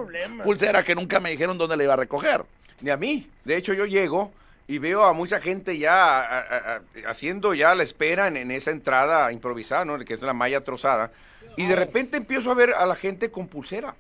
pulsera 0.43 0.83
que 0.83 0.95
nunca 0.95 1.21
me 1.21 1.31
dijeron 1.31 1.57
dónde 1.57 1.77
le 1.77 1.85
iba 1.85 1.95
a 1.95 1.99
recoger. 1.99 2.45
Ni 2.81 2.91
a 2.91 2.97
mí. 2.97 3.27
De 3.45 3.57
hecho, 3.57 3.73
yo 3.73 3.87
llego 3.87 4.33
y 4.69 4.79
veo 4.79 5.05
a 5.05 5.15
mucha 5.15 5.41
gente 5.41 5.79
ya 5.79 6.83
haciendo 7.07 7.55
ya 7.55 7.75
la 7.75 7.83
espera 7.83 8.29
en, 8.29 8.51
esa 8.51 8.71
entrada 8.71 9.33
improvisada, 9.33 9.87
¿no? 9.87 9.99
Que 10.05 10.15
es 10.15 10.23
una 10.23 10.35
malla 10.35 10.63
trozada. 10.63 11.11
Y 11.57 11.65
de 11.65 11.75
repente 11.75 12.19
empiezo 12.19 12.51
a 12.51 12.55
ver 12.55 12.75
a 12.75 12.85
la 12.85 12.95
gente 12.95 13.31
con 13.31 13.49
pulsera. 13.49 13.97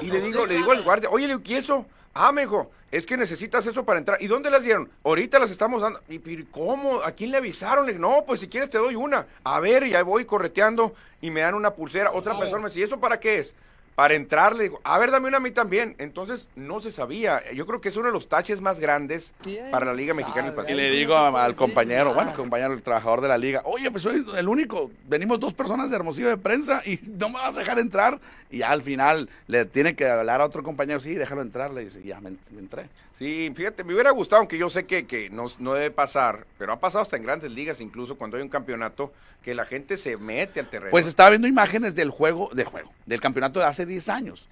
Y 0.00 0.06
le 0.06 0.20
digo, 0.22 0.46
le 0.46 0.54
digo 0.54 0.70
al 0.70 0.82
guardia, 0.82 1.10
oye, 1.10 1.28
¿y 1.44 1.54
eso? 1.54 1.84
Ah, 2.14 2.30
me 2.30 2.42
dijo, 2.42 2.70
es 2.92 3.06
que 3.06 3.16
necesitas 3.16 3.66
eso 3.66 3.84
para 3.84 3.98
entrar. 3.98 4.22
¿Y 4.22 4.28
dónde 4.28 4.50
las 4.50 4.62
dieron? 4.62 4.88
Ahorita 5.02 5.40
las 5.40 5.50
estamos 5.50 5.82
dando. 5.82 6.00
¿Y 6.08 6.44
cómo? 6.44 7.02
¿A 7.02 7.10
quién 7.10 7.32
le 7.32 7.36
avisaron? 7.36 7.86
Le 7.86 7.94
no, 7.94 8.24
pues 8.24 8.38
si 8.38 8.48
quieres 8.48 8.70
te 8.70 8.78
doy 8.78 8.94
una. 8.94 9.26
A 9.42 9.58
ver, 9.58 9.84
ya 9.84 10.04
voy 10.04 10.24
correteando 10.24 10.94
y 11.20 11.32
me 11.32 11.40
dan 11.40 11.54
una 11.54 11.74
pulsera. 11.74 12.12
Otra 12.12 12.38
persona 12.38 12.62
me 12.62 12.68
dice, 12.68 12.80
¿y 12.80 12.84
eso 12.84 13.00
para 13.00 13.18
qué 13.18 13.38
es? 13.38 13.54
Para 13.98 14.14
entrar, 14.14 14.54
le 14.54 14.62
digo, 14.62 14.80
a 14.84 14.96
ver, 14.96 15.10
dame 15.10 15.26
una 15.26 15.38
a 15.38 15.40
mí 15.40 15.50
también. 15.50 15.96
Entonces, 15.98 16.46
no 16.54 16.78
se 16.78 16.92
sabía. 16.92 17.42
Yo 17.52 17.66
creo 17.66 17.80
que 17.80 17.88
es 17.88 17.96
uno 17.96 18.06
de 18.06 18.12
los 18.12 18.28
taches 18.28 18.60
más 18.60 18.78
grandes 18.78 19.34
para 19.72 19.86
la 19.86 19.92
Liga 19.92 20.14
Mexicana 20.14 20.44
del 20.44 20.54
Pacífico. 20.54 20.78
Y 20.78 20.82
le 20.84 20.90
digo 20.92 21.16
al 21.16 21.56
compañero, 21.56 22.14
bueno, 22.14 22.32
compañero, 22.32 22.74
el 22.74 22.82
trabajador 22.84 23.22
de 23.22 23.26
la 23.26 23.36
liga, 23.36 23.62
oye, 23.64 23.90
pues 23.90 24.04
soy 24.04 24.24
el 24.36 24.48
único, 24.48 24.92
venimos 25.08 25.40
dos 25.40 25.52
personas 25.52 25.90
de 25.90 25.96
Hermosillo 25.96 26.28
de 26.28 26.36
prensa 26.36 26.80
y 26.86 27.00
no 27.08 27.28
me 27.28 27.40
vas 27.40 27.56
a 27.56 27.58
dejar 27.58 27.80
entrar. 27.80 28.20
Y 28.52 28.62
al 28.62 28.82
final 28.82 29.28
le 29.48 29.64
tiene 29.64 29.96
que 29.96 30.06
hablar 30.06 30.42
a 30.42 30.44
otro 30.44 30.62
compañero, 30.62 31.00
sí, 31.00 31.14
déjalo 31.14 31.42
entrar, 31.42 31.72
le 31.72 31.86
dice, 31.86 32.00
ya 32.04 32.20
me, 32.20 32.36
entré. 32.56 32.86
Sí, 33.14 33.52
fíjate, 33.52 33.82
me 33.82 33.94
hubiera 33.94 34.12
gustado, 34.12 34.38
aunque 34.38 34.58
yo 34.58 34.70
sé 34.70 34.86
que, 34.86 35.08
que 35.08 35.28
no, 35.28 35.46
no, 35.58 35.74
debe 35.74 35.90
pasar, 35.90 36.46
pero 36.56 36.72
ha 36.72 36.78
pasado 36.78 37.02
hasta 37.02 37.16
en 37.16 37.24
grandes 37.24 37.50
ligas, 37.50 37.80
incluso 37.80 38.16
cuando 38.16 38.36
hay 38.36 38.44
un 38.44 38.48
campeonato, 38.48 39.12
que 39.42 39.54
la 39.54 39.64
gente 39.64 39.96
se 39.96 40.16
mete 40.16 40.60
al 40.60 40.68
terreno. 40.68 40.90
Pues 40.92 41.06
estaba 41.06 41.30
viendo 41.30 41.48
imágenes 41.48 41.94
del 41.94 42.10
juego, 42.10 42.50
del 42.52 42.66
juego, 42.66 42.92
del 43.06 43.20
campeonato 43.20 43.58
de 43.58 43.66
hace 43.66 43.86
10 43.88 44.08
años. 44.08 44.48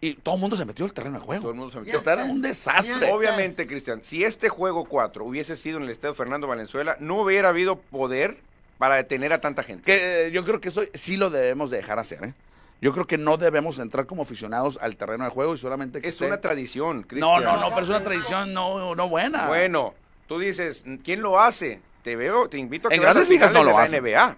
Y 0.00 0.14
todo 0.14 0.36
el 0.36 0.40
mundo 0.40 0.56
se 0.56 0.64
metió 0.64 0.84
al 0.84 0.92
terreno 0.92 1.18
de 1.18 1.24
juego. 1.24 1.42
Todo 1.42 1.50
el 1.52 1.58
mundo 1.58 1.72
se 1.72 1.80
metió. 1.80 2.12
Era 2.12 2.24
un 2.24 2.40
desastre. 2.40 3.12
Obviamente, 3.12 3.66
Cristian, 3.66 4.02
si 4.02 4.24
este 4.24 4.48
juego 4.48 4.84
4 4.84 5.24
hubiese 5.24 5.56
sido 5.56 5.76
en 5.76 5.84
el 5.84 5.90
estadio 5.90 6.14
Fernando 6.14 6.46
Valenzuela, 6.46 6.96
no 7.00 7.20
hubiera 7.20 7.50
habido 7.50 7.76
poder 7.76 8.38
para 8.78 8.96
detener 8.96 9.32
a 9.32 9.40
tanta 9.40 9.62
gente. 9.62 9.82
Que 9.84 10.26
eh, 10.26 10.30
yo 10.30 10.44
creo 10.44 10.60
que 10.60 10.68
eso 10.68 10.82
sí 10.94 11.16
lo 11.16 11.30
debemos 11.30 11.70
dejar 11.70 11.98
hacer, 11.98 12.24
¿eh? 12.24 12.34
Yo 12.80 12.92
creo 12.92 13.06
que 13.06 13.16
no 13.16 13.38
debemos 13.38 13.78
entrar 13.78 14.06
como 14.06 14.22
aficionados 14.22 14.78
al 14.82 14.96
terreno 14.96 15.24
de 15.24 15.30
juego 15.30 15.54
y 15.54 15.58
solamente 15.58 16.00
que 16.00 16.08
Es 16.08 16.20
una 16.20 16.40
tradición, 16.40 17.04
Cristian. 17.04 17.30
No, 17.30 17.40
no, 17.40 17.56
no, 17.58 17.70
pero 17.70 17.82
es 17.82 17.88
una 17.88 18.02
tradición 18.02 18.52
no, 18.52 18.94
no 18.94 19.08
buena. 19.08 19.46
Bueno, 19.48 19.94
tú 20.28 20.38
dices, 20.38 20.84
¿quién 21.02 21.22
lo 21.22 21.40
hace? 21.40 21.80
Te 22.02 22.16
veo, 22.16 22.48
te 22.48 22.58
invito 22.58 22.88
a 22.88 22.90
que 22.90 22.96
en 22.96 23.02
grandes 23.02 23.28
ligas 23.28 23.50
no 23.52 23.64
lo 23.64 23.78
hace. 23.78 24.00
NBA. 24.00 24.36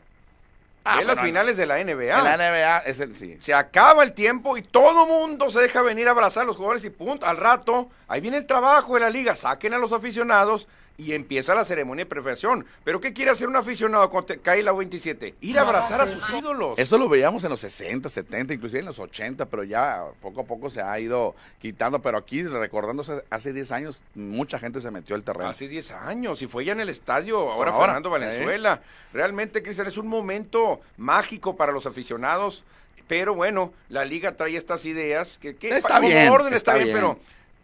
Ah, 0.84 1.02
las 1.02 1.20
finales 1.20 1.56
de 1.56 1.66
la 1.66 1.82
NBA. 1.82 2.22
la 2.22 2.36
NBA 2.36 2.78
es 2.78 3.00
el 3.00 3.14
sí. 3.14 3.36
Se 3.40 3.52
acaba 3.52 4.02
el 4.02 4.12
tiempo 4.14 4.56
y 4.56 4.62
todo 4.62 5.06
mundo 5.06 5.50
se 5.50 5.60
deja 5.60 5.82
venir 5.82 6.08
a 6.08 6.12
abrazar 6.12 6.44
a 6.44 6.46
los 6.46 6.56
jugadores 6.56 6.84
y 6.84 6.90
punto. 6.90 7.26
Al 7.26 7.36
rato, 7.36 7.90
ahí 8.06 8.20
viene 8.20 8.38
el 8.38 8.46
trabajo 8.46 8.94
de 8.94 9.00
la 9.00 9.10
liga. 9.10 9.36
Saquen 9.36 9.74
a 9.74 9.78
los 9.78 9.92
aficionados 9.92 10.66
y 10.98 11.14
empieza 11.14 11.54
la 11.54 11.64
ceremonia 11.64 12.04
de 12.04 12.08
perfección. 12.08 12.66
Pero 12.82 13.00
¿qué 13.00 13.12
quiere 13.12 13.30
hacer 13.30 13.48
un 13.48 13.54
aficionado 13.54 14.10
cuando 14.10 14.34
cae 14.42 14.64
la 14.64 14.72
27? 14.72 15.36
Ir 15.40 15.58
a 15.58 15.62
abrazar 15.62 16.00
a 16.00 16.08
sus 16.08 16.28
ídolos. 16.36 16.76
Eso 16.76 16.98
lo 16.98 17.08
veíamos 17.08 17.44
en 17.44 17.50
los 17.50 17.60
60, 17.60 18.08
70, 18.08 18.54
inclusive 18.54 18.80
en 18.80 18.86
los 18.86 18.98
80, 18.98 19.46
pero 19.46 19.62
ya 19.62 20.04
poco 20.20 20.40
a 20.40 20.44
poco 20.44 20.68
se 20.68 20.82
ha 20.82 20.98
ido 20.98 21.36
quitando. 21.60 22.02
Pero 22.02 22.18
aquí, 22.18 22.42
recordándose, 22.42 23.22
hace 23.30 23.52
10 23.52 23.70
años, 23.70 24.02
mucha 24.16 24.58
gente 24.58 24.80
se 24.80 24.90
metió 24.90 25.14
al 25.14 25.22
terreno. 25.22 25.48
Hace 25.48 25.68
10 25.68 25.92
años, 25.92 26.42
y 26.42 26.48
fue 26.48 26.64
ya 26.64 26.72
en 26.72 26.80
el 26.80 26.88
estadio, 26.88 27.48
ahora, 27.48 27.72
Fernando 27.72 28.10
Valenzuela. 28.10 28.82
Realmente, 29.12 29.62
Cristian, 29.62 29.86
es 29.86 29.98
un 29.98 30.08
momento 30.08 30.80
mágico 30.96 31.56
para 31.56 31.70
los 31.70 31.86
aficionados. 31.86 32.64
Pero 33.06 33.34
bueno, 33.34 33.72
la 33.88 34.04
liga 34.04 34.36
trae 34.36 34.56
estas 34.56 34.84
ideas 34.84 35.38
que, 35.38 35.56
que 35.56 35.70
está 35.70 35.98
bien, 36.00 36.28
orden 36.28 36.52
está, 36.52 36.74
bien, 36.74 36.90
pero 36.92 37.18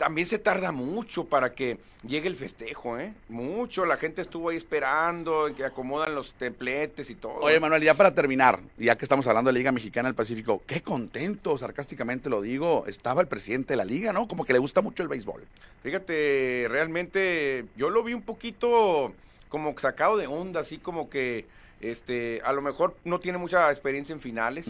también 0.04 0.26
se 0.26 0.38
tarda 0.38 0.70
mucho 0.70 1.24
para 1.24 1.54
que 1.54 1.78
llegue 2.06 2.28
el 2.28 2.36
festejo, 2.36 2.98
¿eh? 2.98 3.14
Mucho, 3.30 3.86
la 3.86 3.96
gente 3.96 4.20
estuvo 4.20 4.50
ahí 4.50 4.56
esperando, 4.58 5.48
que 5.56 5.64
acomodan 5.64 6.14
los 6.14 6.34
templetes 6.34 7.08
y 7.08 7.14
todo. 7.14 7.36
Oye, 7.36 7.58
Manuel, 7.58 7.82
ya 7.82 7.94
para 7.94 8.14
terminar, 8.14 8.60
ya 8.76 8.98
que 8.98 9.06
estamos 9.06 9.26
hablando 9.26 9.50
de 9.50 9.58
Liga 9.58 9.72
Mexicana 9.72 10.10
del 10.10 10.14
Pacífico, 10.14 10.60
qué 10.66 10.82
contento, 10.82 11.56
sarcásticamente 11.56 12.28
lo 12.28 12.42
digo, 12.42 12.84
estaba 12.86 13.22
el 13.22 13.28
presidente 13.28 13.72
de 13.72 13.76
la 13.78 13.86
liga, 13.86 14.12
¿no? 14.12 14.28
Como 14.28 14.44
que 14.44 14.52
le 14.52 14.58
gusta 14.58 14.82
mucho 14.82 15.02
el 15.02 15.08
béisbol. 15.08 15.42
Fíjate, 15.82 16.66
realmente 16.68 17.64
yo 17.74 17.88
lo 17.88 18.04
vi 18.04 18.12
un 18.12 18.20
poquito 18.20 19.14
como 19.48 19.74
sacado 19.78 20.18
de 20.18 20.26
onda, 20.26 20.60
así 20.60 20.76
como 20.76 21.08
que 21.08 21.46
este, 21.80 22.42
a 22.44 22.52
lo 22.52 22.60
mejor 22.60 22.94
no 23.04 23.20
tiene 23.20 23.38
mucha 23.38 23.70
experiencia 23.70 24.12
en 24.12 24.20
finales 24.20 24.68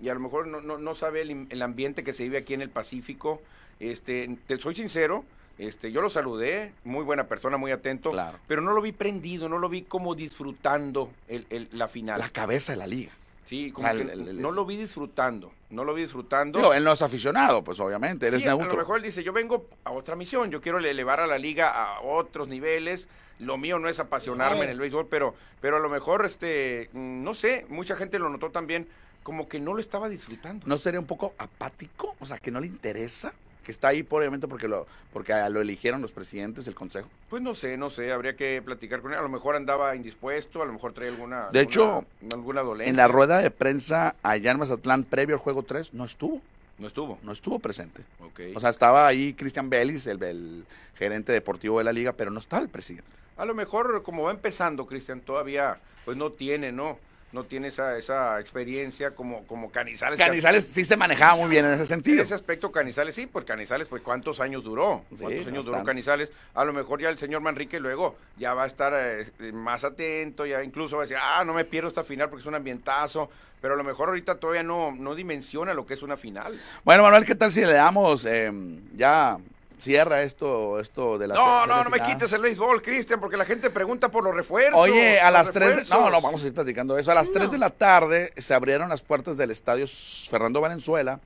y 0.00 0.08
a 0.08 0.14
lo 0.14 0.20
mejor 0.20 0.46
no, 0.46 0.62
no, 0.62 0.94
sabe 0.94 1.20
el, 1.20 1.48
el, 1.50 1.60
ambiente 1.60 2.02
que 2.02 2.14
se 2.14 2.22
vive 2.22 2.38
aquí 2.38 2.54
en 2.54 2.62
el 2.62 2.70
Pacífico. 2.70 3.42
Este, 3.80 4.36
te 4.46 4.58
soy 4.58 4.74
sincero, 4.74 5.24
este, 5.58 5.90
yo 5.92 6.00
lo 6.02 6.08
saludé, 6.10 6.72
muy 6.84 7.02
buena 7.04 7.24
persona, 7.26 7.56
muy 7.56 7.70
atento, 7.72 8.12
pero 8.46 8.62
no 8.62 8.72
lo 8.72 8.80
vi 8.82 8.92
prendido, 8.92 9.48
no 9.48 9.58
lo 9.58 9.68
vi 9.68 9.82
como 9.82 10.14
disfrutando 10.14 11.10
el, 11.28 11.68
la 11.72 11.88
final. 11.88 12.18
La 12.18 12.28
cabeza 12.30 12.72
de 12.72 12.76
la 12.78 12.86
liga. 12.86 13.12
Sí, 13.44 13.70
O 13.70 13.74
como 13.74 13.88
sea, 13.88 13.96
que 13.96 14.02
el- 14.02 14.10
el- 14.10 14.28
el- 14.28 14.40
no 14.40 14.52
lo 14.52 14.64
vi 14.64 14.76
disfrutando, 14.76 15.52
no 15.70 15.84
lo 15.84 15.92
vi 15.94 16.02
disfrutando. 16.02 16.58
Digo, 16.60 16.72
él 16.72 16.84
no 16.84 16.92
es 16.92 17.02
aficionado, 17.02 17.64
pues 17.64 17.80
obviamente, 17.80 18.28
él 18.28 18.34
es 18.34 18.42
Sí, 18.42 18.46
a 18.48 18.52
neutro. 18.52 18.68
lo 18.72 18.76
mejor 18.76 18.98
él 18.98 19.02
dice, 19.02 19.24
yo 19.24 19.32
vengo 19.32 19.66
a 19.84 19.90
otra 19.90 20.14
misión, 20.14 20.50
yo 20.50 20.60
quiero 20.60 20.78
elevar 20.78 21.18
a 21.20 21.26
la 21.26 21.36
liga 21.38 21.70
a 21.70 22.00
otros 22.00 22.46
niveles, 22.48 23.08
lo 23.40 23.56
mío 23.58 23.78
no 23.78 23.88
es 23.88 23.98
apasionarme 23.98 24.64
en 24.64 24.70
el 24.70 24.78
béisbol, 24.78 25.08
pero, 25.08 25.34
pero 25.60 25.76
a 25.78 25.80
lo 25.80 25.88
mejor, 25.88 26.24
este, 26.26 26.90
mm, 26.92 27.24
no 27.24 27.34
sé, 27.34 27.66
mucha 27.70 27.96
gente 27.96 28.18
lo 28.18 28.28
notó 28.28 28.50
también, 28.50 28.86
como 29.24 29.48
que 29.48 29.58
no 29.58 29.74
lo 29.74 29.80
estaba 29.80 30.08
disfrutando. 30.08 30.66
¿No 30.66 30.78
sería 30.78 31.00
un 31.00 31.06
poco 31.06 31.34
apático? 31.38 32.14
O 32.20 32.26
sea, 32.26 32.38
que 32.38 32.50
no 32.50 32.60
le 32.60 32.66
interesa, 32.68 33.32
que 33.64 33.70
está 33.72 33.88
ahí 33.88 34.06
obviamente 34.08 34.48
porque 34.48 34.68
lo, 34.68 34.86
porque 35.12 35.32
lo 35.50 35.60
eligieron 35.60 36.00
los 36.02 36.12
presidentes 36.12 36.64
del 36.64 36.74
consejo. 36.74 37.08
Pues 37.28 37.42
no 37.42 37.54
sé, 37.54 37.76
no 37.76 37.90
sé, 37.90 38.12
habría 38.12 38.36
que 38.36 38.60
platicar 38.62 39.00
con 39.00 39.12
él, 39.12 39.18
a 39.18 39.22
lo 39.22 39.28
mejor 39.28 39.56
andaba 39.56 39.94
indispuesto, 39.96 40.62
a 40.62 40.66
lo 40.66 40.72
mejor 40.72 40.92
traía 40.92 41.10
alguna... 41.10 41.48
De 41.50 41.60
alguna- 41.60 41.62
hecho, 41.62 42.04
alguna 42.32 42.62
dolencia. 42.62 42.90
En 42.90 42.96
la 42.96 43.08
rueda 43.08 43.38
de 43.38 43.50
prensa 43.50 44.14
allá 44.22 44.50
en 44.52 44.58
Mazatlán, 44.58 45.04
previo 45.04 45.34
al 45.36 45.40
juego 45.40 45.62
3, 45.62 45.94
no 45.94 46.04
estuvo, 46.04 46.40
No 46.78 46.86
estuvo. 46.86 47.18
no 47.22 47.32
estuvo 47.32 47.58
presente. 47.58 48.02
Ok. 48.20 48.40
O 48.54 48.60
sea, 48.60 48.70
estaba 48.70 49.06
ahí 49.06 49.34
Cristian 49.34 49.68
Bellis, 49.70 50.06
el, 50.06 50.22
el 50.22 50.64
gerente 50.96 51.32
deportivo 51.32 51.78
de 51.78 51.84
la 51.84 51.92
liga, 51.92 52.12
pero 52.12 52.30
no 52.30 52.40
estaba 52.40 52.62
el 52.62 52.68
presidente. 52.68 53.08
A 53.36 53.44
lo 53.44 53.54
mejor 53.54 54.02
como 54.02 54.24
va 54.24 54.30
empezando, 54.32 54.86
Cristian, 54.86 55.20
todavía 55.20 55.78
pues 56.04 56.16
no 56.16 56.30
tiene, 56.32 56.72
¿no? 56.72 56.98
No 57.32 57.44
tiene 57.44 57.68
esa, 57.68 57.96
esa 57.96 58.40
experiencia 58.40 59.12
como, 59.12 59.46
como 59.46 59.70
Canizales. 59.70 60.18
que- 60.18 60.24
Canizales 60.26 60.64
sí 60.64 60.84
se 60.84 60.96
manejaba 60.96 61.36
muy 61.36 61.48
bien 61.48 61.64
en 61.64 61.72
ese 61.72 61.82
En 61.82 61.86
sentido. 61.88 62.22
ese 62.24 62.34
aspecto 62.34 62.72
Canizales 62.72 63.14
sí, 63.14 63.26
pues 63.26 63.44
Canizales, 63.44 63.86
pues 63.88 64.02
cuántos 64.02 64.40
años 64.40 64.64
duró, 64.64 65.04
Sí, 65.10 65.22
cuántos 65.22 65.46
años 65.46 65.64
duró. 65.64 65.84
Canizales, 65.84 66.32
a 66.54 66.64
lo 66.64 66.72
mejor 66.72 67.00
ya 67.00 67.08
el 67.08 67.18
señor 67.18 67.40
Manrique 67.40 67.78
luego 67.78 68.16
ya 68.36 68.52
va 68.54 68.64
a 68.64 68.66
estar 68.66 68.92
eh, 68.96 69.52
más 69.52 69.84
atento, 69.84 70.44
ya 70.44 70.64
incluso 70.64 70.96
va 70.96 71.02
a 71.02 71.06
decir, 71.06 71.18
ah, 71.22 71.44
no 71.44 71.54
me 71.54 71.64
pierdo 71.64 71.88
esta 71.88 72.02
final 72.02 72.28
porque 72.28 72.40
es 72.42 72.46
un 72.46 72.56
ambientazo, 72.56 73.30
pero 73.60 73.74
a 73.74 73.76
lo 73.76 73.84
mejor 73.84 74.08
ahorita 74.08 74.34
todavía 74.40 74.64
no, 74.64 74.90
no 74.92 75.14
dimensiona 75.14 75.72
lo 75.72 75.86
que 75.86 75.94
es 75.94 76.02
una 76.02 76.16
final. 76.16 76.58
Bueno, 76.84 77.04
Manuel, 77.04 77.24
¿qué 77.24 77.36
tal 77.36 77.52
si 77.52 77.60
le 77.60 77.74
damos 77.74 78.24
eh, 78.24 78.50
ya 78.96 79.38
cierra 79.80 80.22
esto 80.22 80.78
esto 80.78 81.18
de 81.18 81.28
la 81.28 81.34
No, 81.34 81.66
no, 81.66 81.82
no 81.84 81.90
me 81.90 82.00
quites 82.00 82.32
el 82.32 82.42
béisbol, 82.42 82.82
Cristian, 82.82 83.18
porque 83.20 83.36
la 83.36 83.44
gente 83.44 83.70
pregunta 83.70 84.10
por 84.10 84.24
los 84.24 84.34
refuerzos. 84.34 84.78
Oye, 84.78 85.20
a 85.20 85.30
las 85.30 85.50
3, 85.50 85.68
refuerzos. 85.68 85.98
no, 85.98 86.10
no, 86.10 86.20
vamos 86.20 86.42
a 86.44 86.46
ir 86.46 86.54
platicando 86.54 86.98
eso. 86.98 87.10
A 87.10 87.14
las 87.14 87.32
3 87.32 87.50
de 87.50 87.58
la 87.58 87.70
tarde 87.70 88.32
se 88.36 88.54
abrieron 88.54 88.88
las 88.88 89.02
puertas 89.02 89.36
del 89.36 89.50
estadio 89.50 89.86
Fernando 90.28 90.60
Valenzuela 90.60 91.20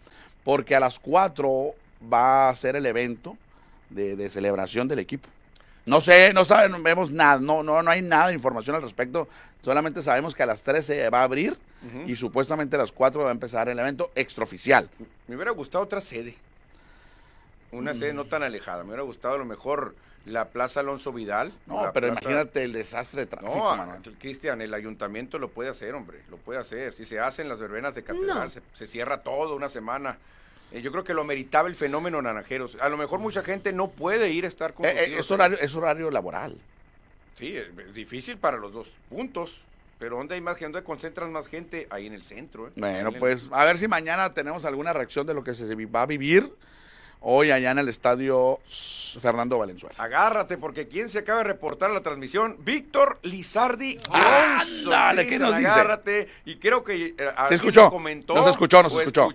porque 0.44 0.76
a 0.76 0.80
las 0.80 0.98
4 0.98 1.74
va 2.12 2.48
a 2.48 2.56
ser 2.56 2.76
el 2.76 2.86
evento 2.86 3.36
de, 3.90 4.16
de 4.16 4.30
celebración 4.30 4.88
del 4.88 4.98
equipo. 4.98 5.28
No 5.86 6.00
sé, 6.00 6.32
no 6.32 6.44
saben, 6.44 6.82
vemos 6.82 7.10
nada, 7.10 7.38
no, 7.38 7.62
no, 7.62 7.82
no 7.82 7.90
hay 7.90 8.00
nada 8.00 8.28
de 8.28 8.34
información 8.34 8.74
al 8.76 8.82
respecto. 8.82 9.28
Solamente 9.62 10.02
sabemos 10.02 10.34
que 10.34 10.42
a 10.42 10.46
las 10.46 10.62
3 10.62 10.84
se 10.84 11.10
va 11.10 11.20
a 11.20 11.24
abrir 11.24 11.58
y 12.06 12.16
supuestamente 12.16 12.76
a 12.76 12.78
las 12.78 12.92
4 12.92 13.24
va 13.24 13.28
a 13.28 13.32
empezar 13.32 13.68
el 13.68 13.78
evento 13.78 14.10
extraoficial. 14.14 14.88
Me 15.28 15.36
hubiera 15.36 15.50
gustado 15.50 15.84
otra 15.84 16.00
sede. 16.00 16.34
Una 17.74 17.94
sede 17.94 18.12
Mm. 18.12 18.16
no 18.16 18.24
tan 18.26 18.42
alejada. 18.42 18.82
Me 18.82 18.88
hubiera 18.90 19.02
gustado 19.02 19.34
a 19.34 19.38
lo 19.38 19.44
mejor 19.44 19.94
la 20.26 20.48
Plaza 20.48 20.80
Alonso 20.80 21.12
Vidal. 21.12 21.52
No, 21.66 21.90
pero 21.92 22.08
plaza- 22.08 22.22
imagínate 22.22 22.64
el 22.64 22.72
desastre 22.72 23.22
de 23.22 23.26
tráfico, 23.26 23.76
No. 23.76 23.98
Cristian, 24.18 24.60
el 24.62 24.72
ayuntamiento 24.72 25.38
lo 25.38 25.48
puede 25.48 25.68
hacer, 25.70 25.94
hombre. 25.94 26.20
Lo 26.30 26.36
puede 26.38 26.58
hacer. 26.60 26.92
Si 26.94 27.04
se 27.04 27.20
hacen 27.20 27.48
las 27.48 27.58
verbenas 27.58 27.94
de 27.94 28.02
catedral, 28.02 28.44
No. 28.46 28.50
se, 28.50 28.62
se 28.72 28.86
cierra 28.86 29.22
todo 29.22 29.54
una 29.54 29.68
semana. 29.68 30.16
Eh, 30.72 30.80
yo 30.80 30.90
creo 30.90 31.04
que 31.04 31.14
lo 31.14 31.24
meritaba 31.24 31.68
el 31.68 31.76
fenómeno 31.76 32.20
naranjeros. 32.22 32.76
A 32.80 32.88
lo 32.88 32.96
mejor 32.96 33.20
mucha 33.20 33.42
gente 33.42 33.72
no 33.72 33.90
puede 33.90 34.30
ir 34.30 34.44
a 34.44 34.48
estar 34.48 34.72
con 34.72 34.86
Eh, 34.86 34.90
eh, 34.96 35.14
es, 35.18 35.30
horario, 35.30 35.58
es 35.60 35.74
horario 35.76 36.10
laboral. 36.10 36.56
Sí, 37.38 37.56
es, 37.56 37.66
es 37.86 37.94
difícil 37.94 38.38
para 38.38 38.56
los 38.56 38.72
dos 38.72 38.90
puntos. 39.08 39.60
Pero 39.98 40.16
donde 40.16 40.34
hay 40.34 40.40
más 40.40 40.56
gente, 40.56 40.72
donde 40.72 40.84
concentran 40.84 41.30
más 41.32 41.46
gente, 41.46 41.86
ahí 41.88 42.06
en 42.08 42.14
el 42.14 42.22
centro. 42.24 42.66
¿eh? 42.68 42.72
Bueno, 42.74 43.10
el- 43.10 43.18
pues 43.18 43.48
a 43.52 43.64
ver 43.64 43.78
si 43.78 43.86
mañana 43.86 44.28
tenemos 44.32 44.64
alguna 44.64 44.92
reacción 44.92 45.24
de 45.26 45.34
lo 45.34 45.44
que 45.44 45.54
se 45.54 45.72
va 45.86 46.02
a 46.02 46.06
vivir 46.06 46.52
hoy 47.24 47.50
allá 47.50 47.70
en 47.70 47.78
el 47.78 47.88
estadio 47.88 48.60
Fernando 49.20 49.58
Valenzuela. 49.58 49.94
Agárrate, 49.98 50.58
porque 50.58 50.86
¿quién 50.88 51.08
se 51.08 51.20
acaba 51.20 51.38
de 51.38 51.44
reportar 51.44 51.90
la 51.90 52.00
transmisión? 52.00 52.56
Víctor 52.60 53.18
Lizardi 53.22 53.98
Johnson. 54.06 54.92
Ándale, 54.92 55.26
¿qué 55.26 55.38
nos 55.38 55.56
dice? 55.56 55.70
Agárrate. 55.70 56.28
Y 56.44 56.56
creo 56.56 56.84
que 56.84 57.14
eh, 57.16 57.30
alguien 57.36 57.54
escuchó. 57.54 57.90
comentó. 57.90 58.34
Nos 58.34 58.46
escuchó, 58.46 58.82
nos 58.82 58.94
o 58.94 59.00
escuchó. 59.00 59.28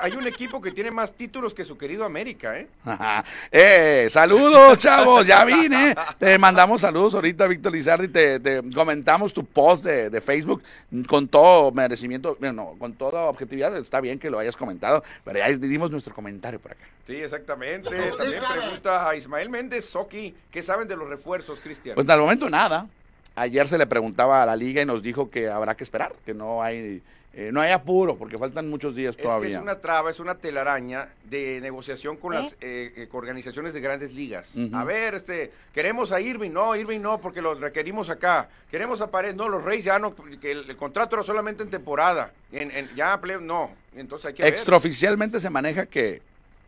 Hay 0.00 0.12
un 0.12 0.26
equipo 0.26 0.60
que 0.60 0.70
tiene 0.70 0.90
más 0.90 1.12
títulos 1.12 1.52
que 1.52 1.64
su 1.64 1.76
querido 1.76 2.04
América, 2.04 2.58
¿eh? 2.58 2.68
eh, 3.52 4.08
saludos, 4.10 4.78
chavos, 4.78 5.26
ya 5.26 5.44
vine. 5.44 5.94
Te 6.18 6.38
mandamos 6.38 6.80
saludos 6.80 7.14
ahorita, 7.14 7.46
Víctor 7.46 7.72
Lizardi. 7.72 8.08
Te, 8.08 8.40
te 8.40 8.62
comentamos 8.74 9.32
tu 9.32 9.44
post 9.44 9.84
de, 9.84 10.10
de 10.10 10.20
Facebook 10.20 10.62
con 11.06 11.28
todo 11.28 11.72
merecimiento, 11.72 12.36
bueno, 12.40 12.74
con 12.78 12.94
toda 12.94 13.22
objetividad. 13.22 13.76
Está 13.76 14.00
bien 14.00 14.18
que 14.18 14.30
lo 14.30 14.38
hayas 14.38 14.56
comentado, 14.56 15.02
pero 15.24 15.38
ya 15.38 15.48
dimos 15.48 15.90
nuestro 15.90 16.14
comentario 16.14 16.58
por 16.58 16.72
acá. 16.72 16.84
Sí, 17.06 17.16
exactamente. 17.16 17.90
También 18.16 18.42
pregunta 18.52 19.08
a 19.08 19.14
Ismael 19.14 19.48
Méndez 19.48 19.84
Soki, 19.84 20.34
¿qué 20.50 20.62
saben 20.62 20.88
de 20.88 20.96
los 20.96 21.08
refuerzos, 21.08 21.60
Cristian? 21.60 21.94
Pues 21.94 22.08
al 22.08 22.20
momento 22.20 22.50
nada. 22.50 22.88
Ayer 23.36 23.68
se 23.68 23.76
le 23.76 23.86
preguntaba 23.86 24.42
a 24.42 24.46
la 24.46 24.56
liga 24.56 24.80
y 24.80 24.86
nos 24.86 25.02
dijo 25.02 25.30
que 25.30 25.48
habrá 25.48 25.76
que 25.76 25.84
esperar, 25.84 26.14
que 26.24 26.32
no 26.32 26.62
hay, 26.62 27.02
eh, 27.38 27.50
no 27.52 27.60
hay 27.60 27.70
apuro, 27.70 28.16
porque 28.16 28.38
faltan 28.38 28.68
muchos 28.70 28.94
días 28.94 29.14
Es 29.14 29.22
todavía. 29.22 29.48
que 29.50 29.54
es 29.56 29.60
una 29.60 29.78
traba, 29.78 30.10
es 30.10 30.18
una 30.20 30.36
telaraña 30.36 31.10
de 31.24 31.60
negociación 31.60 32.16
con 32.16 32.32
las 32.34 32.54
eh, 32.62 32.92
eh, 32.96 33.08
con 33.10 33.18
organizaciones 33.18 33.74
de 33.74 33.80
grandes 33.82 34.14
ligas. 34.14 34.54
A 34.72 34.84
ver, 34.84 35.14
este, 35.14 35.52
queremos 35.74 36.12
a 36.12 36.20
Irving, 36.20 36.50
no, 36.50 36.74
Irving 36.74 37.00
no, 37.00 37.20
porque 37.20 37.42
los 37.42 37.60
requerimos 37.60 38.08
acá. 38.08 38.48
Queremos 38.70 39.02
a 39.02 39.10
Paredes, 39.10 39.36
no, 39.36 39.48
los 39.50 39.62
Reyes 39.62 39.84
ya 39.84 39.98
no, 39.98 40.14
que 40.40 40.50
el, 40.50 40.68
el 40.68 40.76
contrato 40.76 41.14
era 41.16 41.24
solamente 41.24 41.62
en 41.62 41.68
temporada. 41.70 42.32
En, 42.52 42.70
en- 42.70 42.88
ya, 42.96 43.20
play- 43.20 43.36
no. 43.40 43.70
Entonces 43.94 44.26
hay 44.28 44.34
que 44.34 44.42
ver. 44.42 44.52
Extraoficialmente 44.52 45.38
se 45.38 45.50
maneja 45.50 45.84
que 45.84 46.22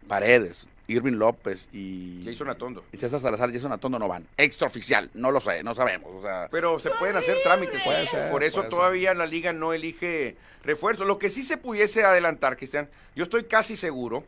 Paredes, 0.07 0.69
Irving 0.89 1.13
López 1.13 1.69
y, 1.73 2.23
Jason 2.25 2.49
Atondo. 2.49 2.85
y 2.93 2.97
César 2.97 3.21
Salazar 3.21 3.51
y 3.51 3.53
Jason 3.53 3.73
Atondo 3.73 3.99
no 3.99 4.09
van. 4.09 4.27
Extraoficial, 4.37 5.11
no 5.15 5.31
lo 5.31 5.41
sé, 5.41 5.63
no 5.63 5.75
sabemos. 5.75 6.11
O 6.15 6.21
sea, 6.21 6.49
Pero 6.51 6.81
se 6.81 6.91
pueden 6.91 7.17
hacer 7.17 7.37
trámites. 7.43 7.81
Puede 7.83 8.07
ser, 8.07 8.31
Por 8.31 8.43
eso 8.43 8.61
puede 8.61 8.71
todavía 8.71 9.15
la 9.15 9.27
liga 9.27 9.53
no 9.53 9.73
elige 9.73 10.37
refuerzo. 10.65 11.05
Lo 11.05 11.19
que 11.19 11.31
sí 11.31 11.43
se 11.43 11.59
pudiese 11.59 12.05
adelantar, 12.05 12.57
Cristian, 12.57 12.89
yo 13.15 13.23
estoy 13.25 13.45
casi 13.45 13.77
seguro 13.77 14.25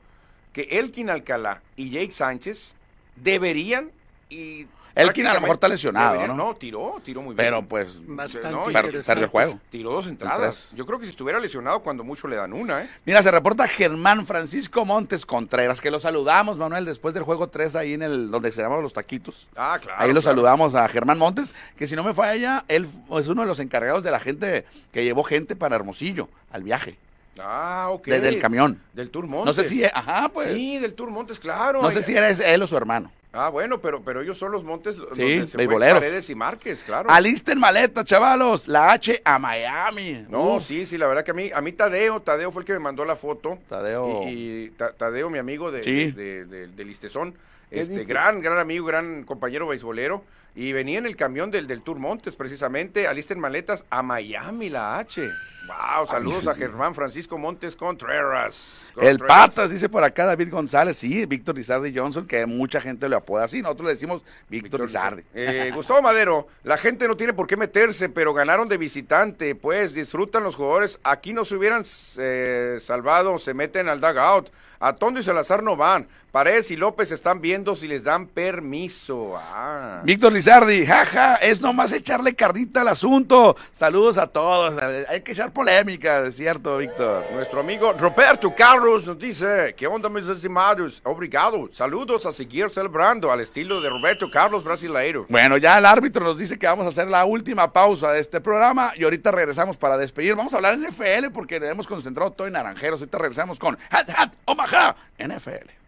que 0.53 0.63
Elkin 0.71 1.09
Alcalá 1.09 1.63
y 1.77 1.91
Jake 1.91 2.13
Sánchez 2.13 2.75
deberían 3.17 3.91
y 4.29 4.67
Elkin 4.95 5.27
a 5.27 5.35
lo 5.35 5.41
mejor 5.41 5.57
está 5.57 5.69
lesionado, 5.69 6.27
¿no? 6.27 6.35
No, 6.35 6.55
tiró, 6.57 6.97
tiró 7.05 7.21
muy 7.23 7.35
bien. 7.35 7.37
pero 7.37 7.63
pues 7.67 8.01
Bastante 8.07 8.51
No, 8.51 8.65
per- 8.65 9.03
perdió 9.05 9.25
el 9.25 9.31
juego. 9.31 9.53
Tiró 9.71 9.93
dos 9.93 10.07
entradas. 10.07 10.73
Yo 10.75 10.85
creo 10.87 10.99
que 10.99 11.05
si 11.05 11.11
estuviera 11.11 11.39
lesionado, 11.41 11.81
cuando 11.81 12.03
mucho 12.05 12.27
le 12.29 12.37
dan 12.37 12.53
una, 12.53 12.83
¿eh? 12.83 12.89
Mira, 13.05 13.23
se 13.23 13.31
reporta 13.31 13.67
Germán 13.69 14.27
Francisco 14.27 14.85
Montes 14.85 15.25
Contreras, 15.27 15.81
que 15.81 15.91
lo 15.91 16.01
saludamos, 16.01 16.59
Manuel, 16.59 16.85
después 16.85 17.15
del 17.15 17.23
juego 17.23 17.49
3 17.49 17.77
ahí 17.77 17.95
en 17.95 18.03
el 18.03 18.31
donde 18.31 18.53
se 18.53 18.63
llamaban 18.63 18.83
los 18.83 18.93
taquitos. 18.93 19.47
Ah, 19.57 19.79
claro. 19.81 20.01
Ahí 20.01 20.09
lo 20.09 20.21
claro. 20.21 20.23
saludamos 20.23 20.75
a 20.75 20.89
Germán 20.89 21.19
Montes, 21.19 21.55
que 21.77 21.87
si 21.87 21.95
no 21.97 22.03
me 22.03 22.13
falla 22.15 22.35
ella, 22.35 22.65
él 22.69 22.87
es 23.19 23.29
uno 23.29 23.43
de 23.43 23.49
los 23.49 23.61
encargados 23.61 24.03
de 24.03 24.11
la 24.11 24.21
gente 24.21 24.65
que 24.93 25.05
llevó 25.05 25.23
gente 25.25 25.57
para 25.57 25.77
Hermosillo 25.77 26.29
al 26.53 26.63
viaje, 26.63 26.97
Ah, 27.43 27.89
ok. 27.91 28.07
desde 28.07 28.29
el 28.29 28.41
camión. 28.41 28.81
Del 28.93 29.11
Tour 29.11 29.25
No 29.25 29.31
Montes. 29.39 29.57
sé 29.57 29.65
si, 29.65 29.85
ajá, 29.85 30.29
pues. 30.33 30.55
Sí, 30.55 30.79
del 30.79 30.95
Tour 30.95 31.11
Montes, 31.11 31.39
claro. 31.39 31.81
no 31.83 31.91
sé 31.91 32.03
si 32.03 32.15
era 32.17 32.29
él 32.31 32.63
o 32.63 32.67
su 32.67 32.77
hermano. 32.77 33.11
Ah, 33.33 33.49
bueno, 33.49 33.81
pero, 33.81 34.03
pero 34.03 34.23
ellos 34.23 34.37
son 34.39 34.51
los 34.51 34.65
Montes 34.65 34.97
donde 34.97 35.15
se 35.43 35.47
fue 35.47 35.59
beisboleros. 35.59 36.01
Paredes 36.01 36.29
y 36.31 36.35
Márquez, 36.35 36.83
claro. 36.83 37.09
Alisten 37.11 37.61
maleta, 37.61 38.03
chavalos, 38.05 38.67
la 38.67 38.91
H 38.93 39.23
a 39.25 39.39
Miami. 39.39 40.27
No, 40.29 40.57
Uf, 40.57 40.65
sí, 40.65 40.85
sí, 40.85 40.99
la 40.99 41.07
verdad 41.07 41.23
que 41.25 41.31
a 41.31 41.35
mí, 41.35 41.49
a 41.55 41.61
mí 41.61 41.71
Tadeo, 41.73 42.21
Tadeo 42.23 42.51
fue 42.51 42.63
el 42.63 42.67
que 42.67 42.73
me 42.73 42.81
mandó 42.81 43.05
la 43.05 43.15
foto. 43.15 43.59
Tadeo. 43.69 44.25
Y, 44.25 44.29
y 44.31 44.71
Ta- 44.77 44.93
Tadeo, 44.93 45.31
mi 45.31 45.39
amigo 45.39 45.71
de, 45.71 45.85
Sí. 45.85 46.11
de, 46.11 46.45
de- 46.45 46.67
de 46.67 46.85
Listezón, 46.85 47.35
este, 47.71 48.05
gran, 48.05 48.41
gran 48.41 48.59
amigo, 48.59 48.87
gran 48.87 49.23
compañero 49.23 49.69
beisbolero. 49.69 50.25
Y 50.55 50.73
venía 50.73 50.99
en 50.99 51.07
el 51.07 51.17
camión 51.17 51.51
del, 51.51 51.67
del 51.67 51.83
Tour 51.83 51.99
Montes, 51.99 52.37
precisamente, 52.37 53.07
alisten 53.07 53.39
maletas 53.39 53.85
a 53.91 54.03
Miami, 54.03 54.69
la 54.69 54.99
H. 54.99 55.29
Wow, 55.67 56.07
saludos 56.07 56.49
a 56.49 56.55
Germán 56.55 56.95
Francisco 56.95 57.39
Montes 57.39 57.77
Contreras. 57.77 58.93
El. 59.01 59.19
Patas, 59.19 59.71
dice 59.71 59.89
por 59.89 60.03
acá 60.03 60.27
David 60.27 60.51
González, 60.51 60.97
sí, 60.97 61.25
Víctor 61.27 61.57
Lizardi 61.57 61.97
Johnson, 61.97 62.27
que 62.27 62.45
mucha 62.47 62.81
gente 62.81 63.09
lo 63.09 63.17
apoda 63.17 63.45
así, 63.45 63.63
nosotros 63.63 63.87
le 63.87 63.93
decimos 63.93 64.25
Víctor 64.49 64.81
Lizardi. 64.81 65.23
Eh, 65.35 65.71
Gustavo 65.73 66.03
Madero, 66.03 66.49
la 66.65 66.77
gente 66.77 67.07
no 67.07 67.17
tiene 67.17 67.33
por 67.33 67.47
qué 67.47 67.57
meterse, 67.57 68.09
pero 68.09 68.35
ganaron 68.35 68.69
de 68.69 68.79
visitante, 68.79 69.55
pues 69.55 69.95
disfrutan 69.95 70.43
los 70.43 70.57
jugadores. 70.57 70.99
Aquí 71.05 71.33
no 71.33 71.45
se 71.45 71.55
hubieran 71.55 71.85
eh, 72.19 72.79
salvado, 72.81 73.39
se 73.39 73.55
meten 73.55 73.89
al 73.89 74.01
dugout. 74.01 74.51
Atondo 74.81 75.21
y 75.21 75.23
Salazar 75.23 75.63
no 75.63 75.77
van. 75.77 76.09
Paredes 76.33 76.71
y 76.71 76.77
López 76.77 77.13
están 77.13 77.43
viendo 77.43 77.77
si 77.77 77.87
les 77.87 78.05
dan 78.05 78.27
permiso. 78.27 79.37
Ah. 79.37 80.01
Víctor 80.05 80.33
Lizardi, 80.41 80.87
jaja, 80.87 81.35
es 81.35 81.61
nomás 81.61 81.93
echarle 81.93 82.35
carnita 82.35 82.81
al 82.81 82.89
asunto. 82.89 83.59
Saludos 83.73 84.17
a 84.17 84.27
todos. 84.27 84.75
Hay 85.11 85.21
que 85.21 85.33
echar 85.33 85.53
polémica, 85.53 86.27
es 86.27 86.37
cierto, 86.37 86.79
Víctor. 86.79 87.27
Nuestro 87.35 87.61
amigo 87.61 87.93
Roberto 87.93 88.51
Carlos 88.55 89.07
nos 89.07 89.19
dice, 89.19 89.75
¿qué 89.77 89.87
onda 89.87 90.09
mis 90.09 90.27
estimados? 90.27 91.03
Obrigado. 91.05 91.69
Saludos 91.73 92.25
a 92.25 92.33
seguir 92.33 92.71
celebrando 92.71 93.31
al 93.31 93.41
estilo 93.41 93.83
de 93.83 93.91
Roberto 93.91 94.31
Carlos 94.31 94.65
brasileiro. 94.65 95.27
Bueno, 95.29 95.59
ya 95.59 95.77
el 95.77 95.85
árbitro 95.85 96.25
nos 96.25 96.39
dice 96.39 96.59
que 96.59 96.67
vamos 96.67 96.87
a 96.87 96.89
hacer 96.89 97.11
la 97.11 97.27
última 97.27 97.71
pausa 97.71 98.11
de 98.13 98.21
este 98.21 98.41
programa 98.41 98.95
y 98.97 99.05
ahorita 99.05 99.31
regresamos 99.33 99.77
para 99.77 99.99
despedir. 99.99 100.37
Vamos 100.37 100.55
a 100.55 100.57
hablar 100.57 100.73
en 100.73 100.85
NFL 100.85 101.33
porque 101.35 101.57
hemos 101.57 101.87
concentrado 101.87 102.31
todo 102.31 102.47
en 102.47 102.55
naranjeros. 102.55 103.03
Ahorita 103.03 103.19
regresamos 103.19 103.59
con 103.59 103.77
Hat 103.91 104.09
Hat 104.09 104.33
Omaha 104.47 104.97
NFL. 105.19 105.80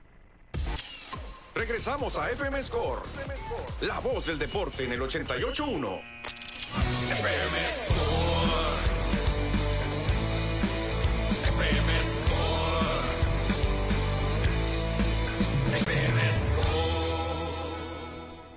Regresamos 1.54 2.16
a 2.16 2.30
FM 2.30 2.62
Score. 2.62 3.02
La 3.82 3.98
voz 4.00 4.26
del 4.26 4.38
deporte 4.38 4.84
en 4.84 4.92
el 4.92 5.00
88.1. 5.00 6.00
FM 7.10 7.62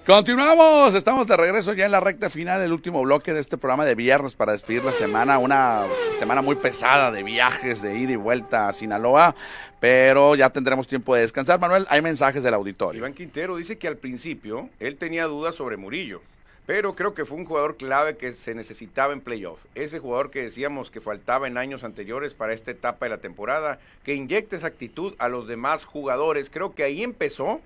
Continuamos, 0.06 0.94
estamos 0.94 1.26
de 1.26 1.36
regreso 1.36 1.74
ya 1.74 1.86
en 1.86 1.92
la 1.92 2.00
recta 2.00 2.30
final, 2.30 2.62
el 2.62 2.72
último 2.72 3.02
bloque 3.02 3.34
de 3.34 3.40
este 3.40 3.58
programa 3.58 3.86
de 3.86 3.96
viernes 3.96 4.36
para 4.36 4.52
despedir 4.52 4.84
la 4.84 4.92
semana, 4.92 5.40
una 5.40 5.86
semana 6.20 6.44
muy 6.44 6.54
pesada 6.54 7.12
de 7.12 7.24
viajes, 7.24 7.82
de 7.82 7.98
ida 7.98 8.12
y 8.12 8.16
vuelta 8.16 8.70
a 8.70 8.74
Sinaloa, 8.74 9.34
pero 9.80 10.36
ya 10.36 10.52
tendremos 10.52 10.88
tiempo 10.88 11.16
de 11.16 11.22
descansar. 11.22 11.60
Manuel, 11.60 11.88
hay 11.90 12.04
mensajes 12.04 12.44
del 12.44 12.54
auditorio. 12.54 13.00
Iván 13.00 13.16
Quintero 13.16 13.56
dice 13.56 13.80
que 13.80 13.88
al 13.88 13.98
principio 13.98 14.70
él 14.80 14.96
tenía 14.98 15.26
dudas 15.26 15.56
sobre 15.56 15.76
Murillo, 15.76 16.22
pero 16.68 16.94
creo 16.94 17.16
que 17.16 17.26
fue 17.26 17.40
un 17.40 17.46
jugador 17.46 17.76
clave 17.76 18.16
que 18.16 18.32
se 18.34 18.54
necesitaba 18.54 19.12
en 19.12 19.22
playoff. 19.22 19.66
Ese 19.74 19.98
jugador 19.98 20.30
que 20.30 20.44
decíamos 20.44 20.92
que 20.92 21.02
faltaba 21.02 21.48
en 21.48 21.58
años 21.58 21.84
anteriores 21.84 22.36
para 22.36 22.54
esta 22.54 22.70
etapa 22.70 23.08
de 23.08 23.10
la 23.10 23.18
temporada, 23.18 23.80
que 24.04 24.14
inyecta 24.14 24.56
esa 24.56 24.68
actitud 24.68 25.16
a 25.18 25.30
los 25.30 25.48
demás 25.48 25.84
jugadores. 25.84 26.52
Creo 26.52 26.76
que 26.76 26.84
ahí 26.84 27.02
empezó 27.02 27.60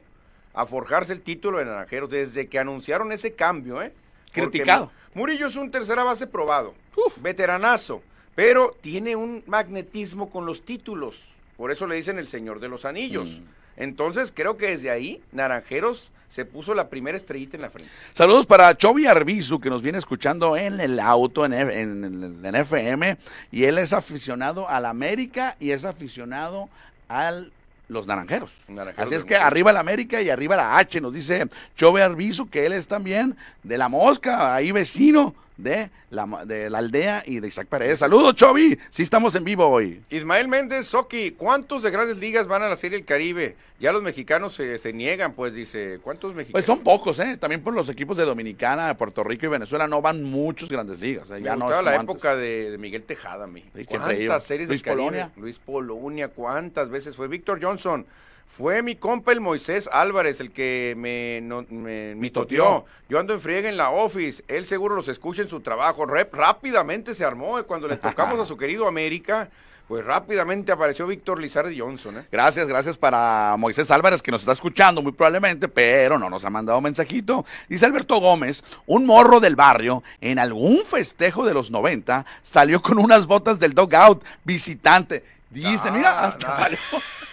a 0.53 0.65
forjarse 0.65 1.13
el 1.13 1.21
título 1.21 1.57
de 1.59 1.65
Naranjeros 1.65 2.09
desde 2.09 2.47
que 2.47 2.59
anunciaron 2.59 3.11
ese 3.11 3.33
cambio, 3.33 3.81
¿eh? 3.81 3.93
Criticado. 4.31 4.91
Murillo 5.13 5.47
es 5.47 5.55
un 5.55 5.71
tercera 5.71 6.03
base 6.03 6.27
probado, 6.27 6.73
veteranazo, 7.21 8.01
pero 8.35 8.75
tiene 8.81 9.15
un 9.15 9.43
magnetismo 9.47 10.29
con 10.29 10.45
los 10.45 10.63
títulos. 10.63 11.23
Por 11.57 11.71
eso 11.71 11.87
le 11.87 11.95
dicen 11.95 12.19
el 12.19 12.27
Señor 12.27 12.59
de 12.59 12.69
los 12.69 12.85
Anillos. 12.85 13.29
Mm. 13.39 13.43
Entonces 13.77 14.31
creo 14.35 14.57
que 14.57 14.67
desde 14.67 14.89
ahí 14.91 15.21
Naranjeros 15.31 16.11
se 16.29 16.45
puso 16.45 16.75
la 16.75 16.89
primera 16.89 17.17
estrellita 17.17 17.57
en 17.57 17.61
la 17.63 17.69
frente. 17.71 17.91
Saludos 18.13 18.45
para 18.45 18.77
Chovy 18.77 19.07
Arbizu, 19.07 19.59
que 19.59 19.69
nos 19.69 19.81
viene 19.81 19.97
escuchando 19.97 20.55
en 20.55 20.79
el 20.79 20.99
auto, 20.99 21.43
en- 21.45 21.53
en- 21.53 22.45
en 22.45 22.55
FM, 22.55 23.17
y 23.51 23.63
él 23.63 23.77
es 23.79 23.93
aficionado 23.93 24.69
al 24.69 24.85
América 24.85 25.55
y 25.59 25.71
es 25.71 25.85
aficionado 25.85 26.69
al 27.07 27.51
los 27.89 28.07
naranjeros. 28.07 28.55
Naranjeros 28.69 29.05
Así 29.05 29.15
es 29.15 29.25
que 29.25 29.35
arriba 29.35 29.73
la 29.73 29.81
América 29.81 30.21
y 30.21 30.29
arriba 30.29 30.55
la 30.55 30.77
H, 30.77 31.01
nos 31.01 31.13
dice 31.13 31.49
Chove 31.75 32.01
Arbizu, 32.01 32.49
que 32.49 32.65
él 32.65 32.71
es 32.71 32.87
también 32.87 33.35
de 33.63 33.77
la 33.77 33.89
mosca, 33.89 34.55
ahí 34.55 34.71
vecino 34.71 35.35
de 35.61 35.89
la, 36.09 36.25
de 36.45 36.69
la 36.69 36.77
aldea 36.79 37.23
y 37.25 37.39
de 37.39 37.47
Isaac 37.47 37.67
Paredes. 37.67 37.99
Saludos, 37.99 38.35
Chovy, 38.35 38.79
sí 38.89 39.03
estamos 39.03 39.35
en 39.35 39.43
vivo 39.43 39.67
hoy. 39.67 40.01
Ismael 40.09 40.47
Méndez, 40.47 40.87
Soki, 40.87 41.31
¿cuántos 41.31 41.83
de 41.83 41.91
grandes 41.91 42.17
ligas 42.17 42.47
van 42.47 42.63
a 42.63 42.69
la 42.69 42.75
Serie 42.75 42.97
del 42.97 43.05
Caribe? 43.05 43.55
Ya 43.79 43.91
los 43.91 44.01
mexicanos 44.01 44.53
se, 44.53 44.79
se 44.79 44.93
niegan, 44.93 45.33
pues 45.33 45.53
dice, 45.53 45.99
¿cuántos 46.01 46.33
mexicanos? 46.33 46.53
Pues 46.53 46.65
son 46.65 46.79
pocos, 46.79 47.19
¿eh? 47.19 47.37
También 47.37 47.61
por 47.61 47.73
los 47.73 47.89
equipos 47.89 48.17
de 48.17 48.25
Dominicana, 48.25 48.95
Puerto 48.97 49.23
Rico 49.23 49.45
y 49.45 49.49
Venezuela 49.49 49.87
no 49.87 50.01
van 50.01 50.23
muchos 50.23 50.69
grandes 50.69 50.99
ligas. 50.99 51.29
¿eh? 51.31 51.35
Me 51.35 51.41
Ya 51.43 51.55
no 51.55 51.71
es 51.71 51.83
la 51.83 51.95
época 51.95 52.35
de, 52.35 52.71
de 52.71 52.77
Miguel 52.77 53.03
Tejada. 53.03 53.47
Sí, 53.47 53.63
siempre 53.87 54.27
¿Cuántas 54.27 54.43
series 54.43 54.69
Luis 54.69 54.81
del 54.81 54.85
Caribe? 54.85 55.05
Polonia. 55.05 55.31
Luis 55.37 55.59
Polonia, 55.59 56.27
¿cuántas 56.29 56.89
veces 56.89 57.15
fue? 57.15 57.27
Víctor 57.27 57.59
Johnson. 57.61 58.05
Fue 58.49 58.81
mi 58.81 58.95
compa 58.95 59.31
el 59.31 59.41
Moisés 59.41 59.87
Álvarez 59.93 60.39
el 60.41 60.51
que 60.51 60.95
me, 60.97 61.39
no, 61.41 61.65
me 61.69 62.15
mitoteó. 62.15 62.83
Yo 63.07 63.19
ando 63.19 63.33
en 63.33 63.39
friega 63.39 63.69
en 63.69 63.77
la 63.77 63.91
office. 63.91 64.43
Él 64.47 64.65
seguro 64.65 64.95
los 64.95 65.07
escucha 65.07 65.43
en 65.43 65.47
su 65.47 65.61
trabajo. 65.61 66.05
Rep, 66.05 66.33
rápidamente 66.33 67.13
se 67.13 67.23
armó. 67.23 67.59
eh, 67.59 67.63
Cuando 67.63 67.87
le 67.87 67.95
tocamos 67.97 68.39
a 68.39 68.45
su 68.45 68.57
querido 68.57 68.87
América, 68.87 69.49
pues 69.87 70.03
rápidamente 70.03 70.71
apareció 70.71 71.07
Víctor 71.07 71.39
Lizardi 71.39 71.79
Johnson. 71.79 72.17
¿eh? 72.17 72.25
Gracias, 72.31 72.67
gracias 72.67 72.97
para 72.97 73.55
Moisés 73.57 73.89
Álvarez 73.91 74.21
que 74.21 74.31
nos 74.31 74.41
está 74.41 74.53
escuchando 74.53 75.01
muy 75.01 75.13
probablemente, 75.13 75.67
pero 75.67 76.17
no 76.19 76.29
nos 76.29 76.43
ha 76.43 76.49
mandado 76.49 76.81
mensajito. 76.81 77.45
Dice 77.69 77.85
Alberto 77.85 78.19
Gómez, 78.19 78.63
un 78.87 79.05
morro 79.05 79.39
del 79.39 79.55
barrio 79.55 80.03
en 80.21 80.37
algún 80.37 80.79
festejo 80.85 81.45
de 81.45 81.53
los 81.53 81.71
90 81.71 82.25
salió 82.41 82.81
con 82.81 82.97
unas 82.97 83.25
botas 83.25 83.59
del 83.59 83.73
dogout 83.73 84.23
visitante. 84.43 85.23
Dice, 85.51 85.87
Ah, 85.87 85.91
mira, 85.91 86.25
hasta 86.25 86.47
no. 86.47 86.57
salió 86.57 86.77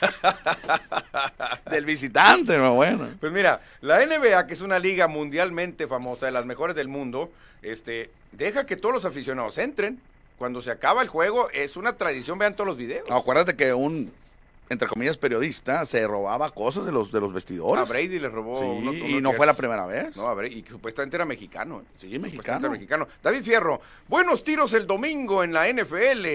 del 1.70 1.84
visitante, 1.84 2.56
no, 2.56 2.74
bueno. 2.74 3.08
Pues 3.20 3.32
mira, 3.32 3.60
la 3.80 4.04
NBA, 4.04 4.46
que 4.46 4.54
es 4.54 4.60
una 4.60 4.78
liga 4.78 5.06
mundialmente 5.08 5.86
famosa, 5.86 6.26
de 6.26 6.32
las 6.32 6.46
mejores 6.46 6.74
del 6.76 6.88
mundo, 6.88 7.30
este, 7.62 8.10
deja 8.32 8.64
que 8.66 8.76
todos 8.76 8.94
los 8.94 9.04
aficionados 9.04 9.58
entren. 9.58 10.00
Cuando 10.38 10.60
se 10.60 10.70
acaba 10.70 11.00
el 11.02 11.08
juego, 11.08 11.48
es 11.50 11.76
una 11.76 11.94
tradición, 11.96 12.38
vean 12.38 12.54
todos 12.54 12.68
los 12.68 12.76
videos. 12.76 13.08
No, 13.08 13.16
acuérdate 13.16 13.56
que 13.56 13.72
un, 13.72 14.12
entre 14.68 14.86
comillas, 14.86 15.16
periodista 15.16 15.86
se 15.86 16.06
robaba 16.06 16.50
cosas 16.50 16.84
de 16.84 16.92
los, 16.92 17.10
de 17.10 17.20
los 17.20 17.30
A 17.30 17.34
vestidores. 17.34 17.88
Brady 17.88 18.18
le 18.18 18.28
robó 18.28 18.58
Sí, 18.58 18.64
uno- 18.66 18.92
y 18.92 19.20
no 19.22 19.32
fue 19.32 19.46
la 19.46 19.54
primera 19.54 19.86
vez. 19.86 20.14
No, 20.16 20.26
a 20.28 20.34
Brady, 20.34 20.58
y 20.58 20.70
supuestamente 20.70 21.16
era 21.16 21.24
mexicano. 21.24 21.84
Sí, 21.96 22.18
mexicano. 22.18 22.58
era 22.60 22.68
mexicano. 22.70 23.08
David 23.22 23.42
Fierro, 23.42 23.80
buenos 24.08 24.44
tiros 24.44 24.74
el 24.74 24.86
domingo 24.86 25.42
en 25.42 25.54
la 25.54 25.68
NFL. 25.68 26.26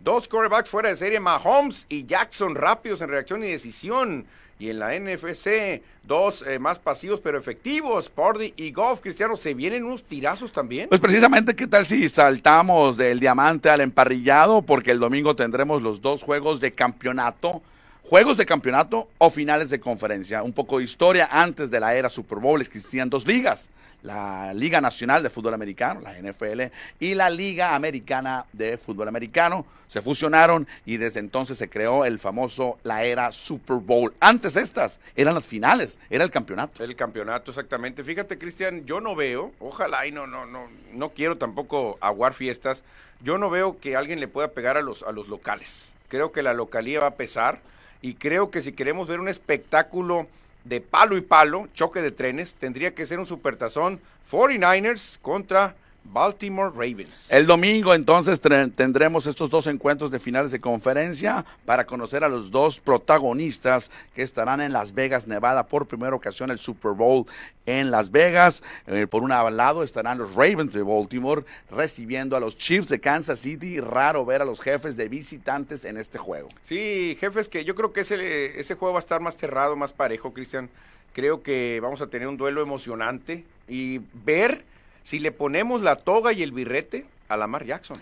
Dos 0.00 0.28
quarterbacks 0.28 0.68
fuera 0.68 0.88
de 0.88 0.96
serie, 0.96 1.20
Mahomes 1.20 1.86
y 1.88 2.06
Jackson, 2.06 2.54
rápidos 2.54 3.00
en 3.00 3.08
reacción 3.08 3.42
y 3.42 3.48
decisión. 3.48 4.26
Y 4.58 4.70
en 4.70 4.78
la 4.78 4.98
NFC, 4.98 5.82
dos 6.02 6.42
eh, 6.46 6.58
más 6.58 6.78
pasivos 6.78 7.20
pero 7.20 7.36
efectivos, 7.36 8.08
Pardy 8.08 8.54
y 8.56 8.72
Goff. 8.72 9.00
Cristiano, 9.00 9.36
¿se 9.36 9.52
vienen 9.52 9.84
unos 9.84 10.04
tirazos 10.04 10.50
también? 10.50 10.88
Pues 10.88 11.00
precisamente, 11.00 11.54
¿qué 11.54 11.66
tal 11.66 11.86
si 11.86 12.08
saltamos 12.08 12.96
del 12.96 13.20
diamante 13.20 13.68
al 13.68 13.82
emparrillado? 13.82 14.62
Porque 14.62 14.92
el 14.92 14.98
domingo 14.98 15.36
tendremos 15.36 15.82
los 15.82 16.00
dos 16.00 16.22
juegos 16.22 16.60
de 16.60 16.72
campeonato. 16.72 17.60
Juegos 18.02 18.36
de 18.36 18.46
campeonato 18.46 19.08
o 19.18 19.30
finales 19.30 19.68
de 19.68 19.80
conferencia. 19.80 20.42
Un 20.42 20.52
poco 20.52 20.78
de 20.78 20.84
historia. 20.84 21.28
Antes 21.30 21.70
de 21.70 21.80
la 21.80 21.94
era 21.94 22.08
Super 22.08 22.38
Bowl 22.38 22.60
existían 22.60 23.10
dos 23.10 23.26
ligas. 23.26 23.68
La 24.06 24.54
Liga 24.54 24.80
Nacional 24.80 25.24
de 25.24 25.30
Fútbol 25.30 25.54
Americano, 25.54 26.00
la 26.00 26.16
NFL, 26.16 26.72
y 27.00 27.14
la 27.14 27.28
Liga 27.28 27.74
Americana 27.74 28.46
de 28.52 28.78
Fútbol 28.78 29.08
Americano. 29.08 29.66
Se 29.88 30.00
fusionaron 30.00 30.68
y 30.84 30.96
desde 30.96 31.18
entonces 31.18 31.58
se 31.58 31.68
creó 31.68 32.04
el 32.04 32.20
famoso, 32.20 32.78
la 32.84 33.02
era 33.02 33.32
Super 33.32 33.78
Bowl. 33.78 34.14
Antes 34.20 34.56
estas 34.56 35.00
eran 35.16 35.34
las 35.34 35.48
finales, 35.48 35.98
era 36.08 36.22
el 36.22 36.30
campeonato. 36.30 36.84
El 36.84 36.94
campeonato, 36.94 37.50
exactamente. 37.50 38.04
Fíjate, 38.04 38.38
Cristian, 38.38 38.86
yo 38.86 39.00
no 39.00 39.16
veo, 39.16 39.52
ojalá 39.58 40.06
y 40.06 40.12
no, 40.12 40.28
no, 40.28 40.46
no, 40.46 40.68
no 40.92 41.10
quiero 41.10 41.36
tampoco 41.36 41.98
aguar 42.00 42.32
fiestas. 42.32 42.84
Yo 43.22 43.38
no 43.38 43.50
veo 43.50 43.78
que 43.80 43.96
alguien 43.96 44.20
le 44.20 44.28
pueda 44.28 44.52
pegar 44.52 44.76
a 44.76 44.82
los, 44.82 45.02
a 45.02 45.10
los 45.10 45.26
locales. 45.26 45.92
Creo 46.08 46.30
que 46.30 46.44
la 46.44 46.54
localía 46.54 47.00
va 47.00 47.08
a 47.08 47.14
pesar 47.14 47.58
y 48.02 48.14
creo 48.14 48.52
que 48.52 48.62
si 48.62 48.72
queremos 48.72 49.08
ver 49.08 49.18
un 49.18 49.28
espectáculo 49.28 50.28
de 50.68 50.80
palo 50.80 51.16
y 51.16 51.20
palo, 51.20 51.68
choque 51.74 52.02
de 52.02 52.10
trenes, 52.10 52.54
tendría 52.54 52.94
que 52.94 53.06
ser 53.06 53.18
un 53.18 53.26
supertazón 53.26 54.00
49ers 54.30 55.18
contra 55.20 55.76
Baltimore 56.12 56.70
Ravens. 56.70 57.26
El 57.30 57.46
domingo 57.46 57.94
entonces 57.94 58.40
tendremos 58.40 59.26
estos 59.26 59.50
dos 59.50 59.66
encuentros 59.66 60.10
de 60.10 60.18
finales 60.18 60.50
de 60.50 60.60
conferencia 60.60 61.44
para 61.64 61.86
conocer 61.86 62.24
a 62.24 62.28
los 62.28 62.50
dos 62.50 62.80
protagonistas 62.80 63.90
que 64.14 64.22
estarán 64.22 64.60
en 64.60 64.72
Las 64.72 64.94
Vegas, 64.94 65.26
Nevada, 65.26 65.66
por 65.66 65.86
primera 65.86 66.14
ocasión 66.14 66.50
el 66.50 66.58
Super 66.58 66.92
Bowl 66.92 67.26
en 67.66 67.90
Las 67.90 68.10
Vegas. 68.10 68.62
Eh, 68.86 69.06
por 69.06 69.22
un 69.22 69.30
lado 69.30 69.82
estarán 69.82 70.18
los 70.18 70.34
Ravens 70.34 70.72
de 70.72 70.82
Baltimore 70.82 71.44
recibiendo 71.70 72.36
a 72.36 72.40
los 72.40 72.56
Chiefs 72.56 72.88
de 72.88 73.00
Kansas 73.00 73.40
City. 73.40 73.80
Raro 73.80 74.24
ver 74.24 74.42
a 74.42 74.44
los 74.44 74.60
jefes 74.60 74.96
de 74.96 75.08
visitantes 75.08 75.84
en 75.84 75.96
este 75.96 76.18
juego. 76.18 76.48
Sí, 76.62 77.16
jefes, 77.20 77.48
que 77.48 77.64
yo 77.64 77.74
creo 77.74 77.92
que 77.92 78.00
ese, 78.00 78.58
ese 78.58 78.74
juego 78.74 78.94
va 78.94 78.98
a 78.98 79.00
estar 79.00 79.20
más 79.20 79.36
cerrado, 79.36 79.76
más 79.76 79.92
parejo, 79.92 80.32
Cristian. 80.32 80.70
Creo 81.12 81.42
que 81.42 81.80
vamos 81.82 82.00
a 82.02 82.08
tener 82.08 82.28
un 82.28 82.36
duelo 82.36 82.60
emocionante 82.60 83.44
y 83.68 84.00
ver 84.24 84.64
si 85.06 85.20
le 85.20 85.30
ponemos 85.30 85.82
la 85.82 85.94
toga 85.94 86.32
y 86.32 86.42
el 86.42 86.50
birrete 86.50 87.06
a 87.28 87.36
Lamar 87.36 87.64
Jackson. 87.64 87.96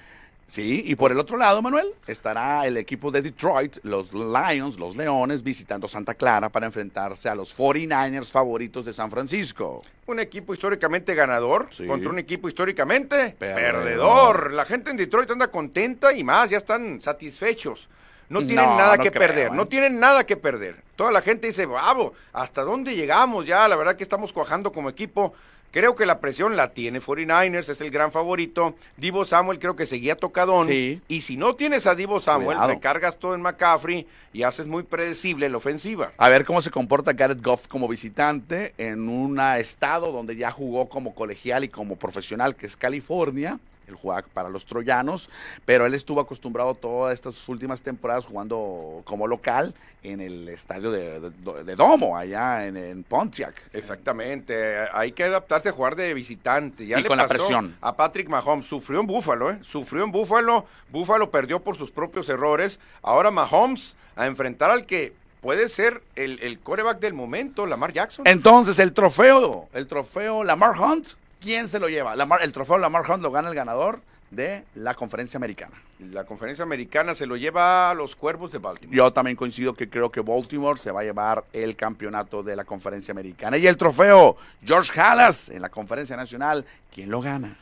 Sí, 0.48 0.82
y 0.86 0.94
por 0.94 1.12
el 1.12 1.18
otro 1.18 1.36
lado, 1.36 1.60
Manuel, 1.60 1.86
estará 2.06 2.66
el 2.66 2.78
equipo 2.78 3.10
de 3.10 3.20
Detroit, 3.20 3.76
los 3.82 4.14
Lions, 4.14 4.78
los 4.78 4.96
Leones, 4.96 5.42
visitando 5.42 5.86
Santa 5.86 6.14
Clara 6.14 6.48
para 6.48 6.64
enfrentarse 6.64 7.28
a 7.28 7.34
los 7.34 7.54
49ers 7.58 8.30
favoritos 8.30 8.86
de 8.86 8.94
San 8.94 9.10
Francisco. 9.10 9.82
Un 10.06 10.18
equipo 10.20 10.54
históricamente 10.54 11.14
ganador 11.14 11.68
Sí. 11.70 11.86
contra 11.86 12.08
un 12.08 12.18
equipo 12.18 12.48
históricamente 12.48 13.36
Perdedor. 13.38 13.72
perdedor. 13.82 14.52
La 14.54 14.64
gente 14.64 14.90
en 14.90 14.96
Detroit 14.96 15.30
anda 15.30 15.48
contenta 15.48 16.10
y 16.14 16.24
más, 16.24 16.48
ya 16.48 16.56
están 16.58 17.02
satisfechos. 17.02 17.88
No 18.30 18.40
tienen 18.46 18.64
No, 18.64 18.76
nada 18.78 18.96
no 18.96 19.02
que 19.02 19.10
creo, 19.10 19.20
perder, 19.28 19.46
¿eh? 19.48 19.50
no 19.54 19.66
tienen 19.68 20.00
nada 20.00 20.24
que 20.24 20.36
perder. 20.38 20.82
Toda 20.96 21.12
la 21.12 21.20
gente 21.20 21.46
dice, 21.48 21.66
bravo, 21.66 22.14
¿hasta 22.32 22.62
dónde 22.62 22.94
llegamos 22.96 23.44
ya? 23.44 23.68
La 23.68 23.76
verdad 23.76 23.96
que 23.96 24.02
estamos 24.02 24.32
cuajando 24.32 24.72
como 24.72 24.88
equipo. 24.88 25.34
Creo 25.74 25.96
que 25.96 26.06
la 26.06 26.20
presión 26.20 26.56
la 26.56 26.72
tiene 26.72 27.00
49ers, 27.00 27.68
es 27.68 27.80
el 27.80 27.90
gran 27.90 28.12
favorito. 28.12 28.76
Divo 28.96 29.24
Samuel 29.24 29.58
creo 29.58 29.74
que 29.74 29.86
seguía 29.86 30.14
tocadón. 30.14 30.68
Sí. 30.68 31.02
Y 31.08 31.22
si 31.22 31.36
no 31.36 31.56
tienes 31.56 31.88
a 31.88 31.96
Divo 31.96 32.20
Samuel, 32.20 32.56
Cuidado. 32.56 32.68
recargas 32.68 33.18
todo 33.18 33.34
en 33.34 33.42
McCaffrey 33.42 34.06
y 34.32 34.44
haces 34.44 34.68
muy 34.68 34.84
predecible 34.84 35.48
la 35.48 35.56
ofensiva. 35.56 36.12
A 36.16 36.28
ver 36.28 36.44
cómo 36.44 36.62
se 36.62 36.70
comporta 36.70 37.12
Garrett 37.12 37.44
Goff 37.44 37.66
como 37.66 37.88
visitante 37.88 38.72
en 38.78 39.08
un 39.08 39.40
estado 39.40 40.12
donde 40.12 40.36
ya 40.36 40.52
jugó 40.52 40.88
como 40.88 41.12
colegial 41.12 41.64
y 41.64 41.68
como 41.68 41.96
profesional, 41.96 42.54
que 42.54 42.66
es 42.66 42.76
California. 42.76 43.58
Él 43.86 43.94
jugaba 43.94 44.22
para 44.32 44.48
los 44.48 44.64
troyanos, 44.66 45.28
pero 45.64 45.86
él 45.86 45.94
estuvo 45.94 46.20
acostumbrado 46.20 46.74
todas 46.74 47.14
estas 47.14 47.48
últimas 47.48 47.82
temporadas 47.82 48.24
jugando 48.24 49.02
como 49.04 49.26
local 49.26 49.74
en 50.02 50.20
el 50.20 50.48
estadio 50.48 50.90
de, 50.90 51.20
de- 51.20 51.64
de 51.64 51.76
Domo, 51.76 52.16
allá 52.16 52.66
en, 52.66 52.76
en 52.76 53.04
Pontiac. 53.04 53.54
Exactamente, 53.72 54.76
hay 54.92 55.12
que 55.12 55.24
adaptarse 55.24 55.70
a 55.70 55.72
jugar 55.72 55.96
de 55.96 56.12
visitante. 56.14 56.86
Ya 56.86 56.98
Y 56.98 57.02
le 57.02 57.08
con 57.08 57.18
la 57.18 57.26
presión. 57.28 57.76
A 57.80 57.96
Patrick 57.96 58.28
Mahomes 58.28 58.66
sufrió 58.66 59.00
en 59.00 59.06
Búfalo, 59.06 59.50
¿eh? 59.50 59.58
Sufrió 59.62 60.04
en 60.04 60.12
Búfalo. 60.12 60.66
Búfalo 60.90 61.30
perdió 61.30 61.60
por 61.60 61.76
sus 61.76 61.90
propios 61.90 62.28
errores. 62.28 62.78
Ahora 63.02 63.30
Mahomes 63.30 63.96
a 64.16 64.26
enfrentar 64.26 64.70
al 64.70 64.84
que 64.86 65.12
puede 65.40 65.68
ser 65.68 66.02
el, 66.16 66.38
el 66.40 66.58
coreback 66.58 67.00
del 67.00 67.14
momento, 67.14 67.66
Lamar 67.66 67.92
Jackson. 67.92 68.26
Entonces, 68.26 68.78
el 68.78 68.92
trofeo, 68.92 69.68
el 69.74 69.86
trofeo 69.86 70.42
Lamar 70.44 70.78
Hunt, 70.78 71.08
¿quién 71.44 71.68
se 71.68 71.78
lo 71.78 71.88
lleva? 71.88 72.16
Lamar- 72.16 72.42
el 72.42 72.52
trofeo 72.52 72.78
Lamar 72.78 73.08
Hunt 73.08 73.22
lo 73.22 73.30
gana 73.30 73.50
el 73.50 73.54
ganador 73.54 74.00
de 74.30 74.64
la 74.74 74.94
conferencia 74.94 75.36
americana. 75.36 75.76
La 76.00 76.24
conferencia 76.24 76.64
americana 76.64 77.14
se 77.14 77.26
lo 77.26 77.36
lleva 77.36 77.90
a 77.90 77.94
los 77.94 78.16
Cuervos 78.16 78.50
de 78.50 78.58
Baltimore. 78.58 78.96
Yo 78.96 79.12
también 79.12 79.36
coincido 79.36 79.74
que 79.74 79.88
creo 79.88 80.10
que 80.10 80.20
Baltimore 80.22 80.78
se 80.80 80.90
va 80.90 81.02
a 81.02 81.04
llevar 81.04 81.44
el 81.52 81.76
campeonato 81.76 82.42
de 82.42 82.56
la 82.56 82.64
conferencia 82.64 83.12
americana. 83.12 83.58
Y 83.58 83.66
el 83.66 83.76
trofeo 83.76 84.36
George 84.64 84.98
Halas 85.00 85.50
en 85.50 85.60
la 85.62 85.68
conferencia 85.68 86.16
nacional, 86.16 86.64
¿quién 86.92 87.10
lo 87.10 87.20
gana? 87.20 87.58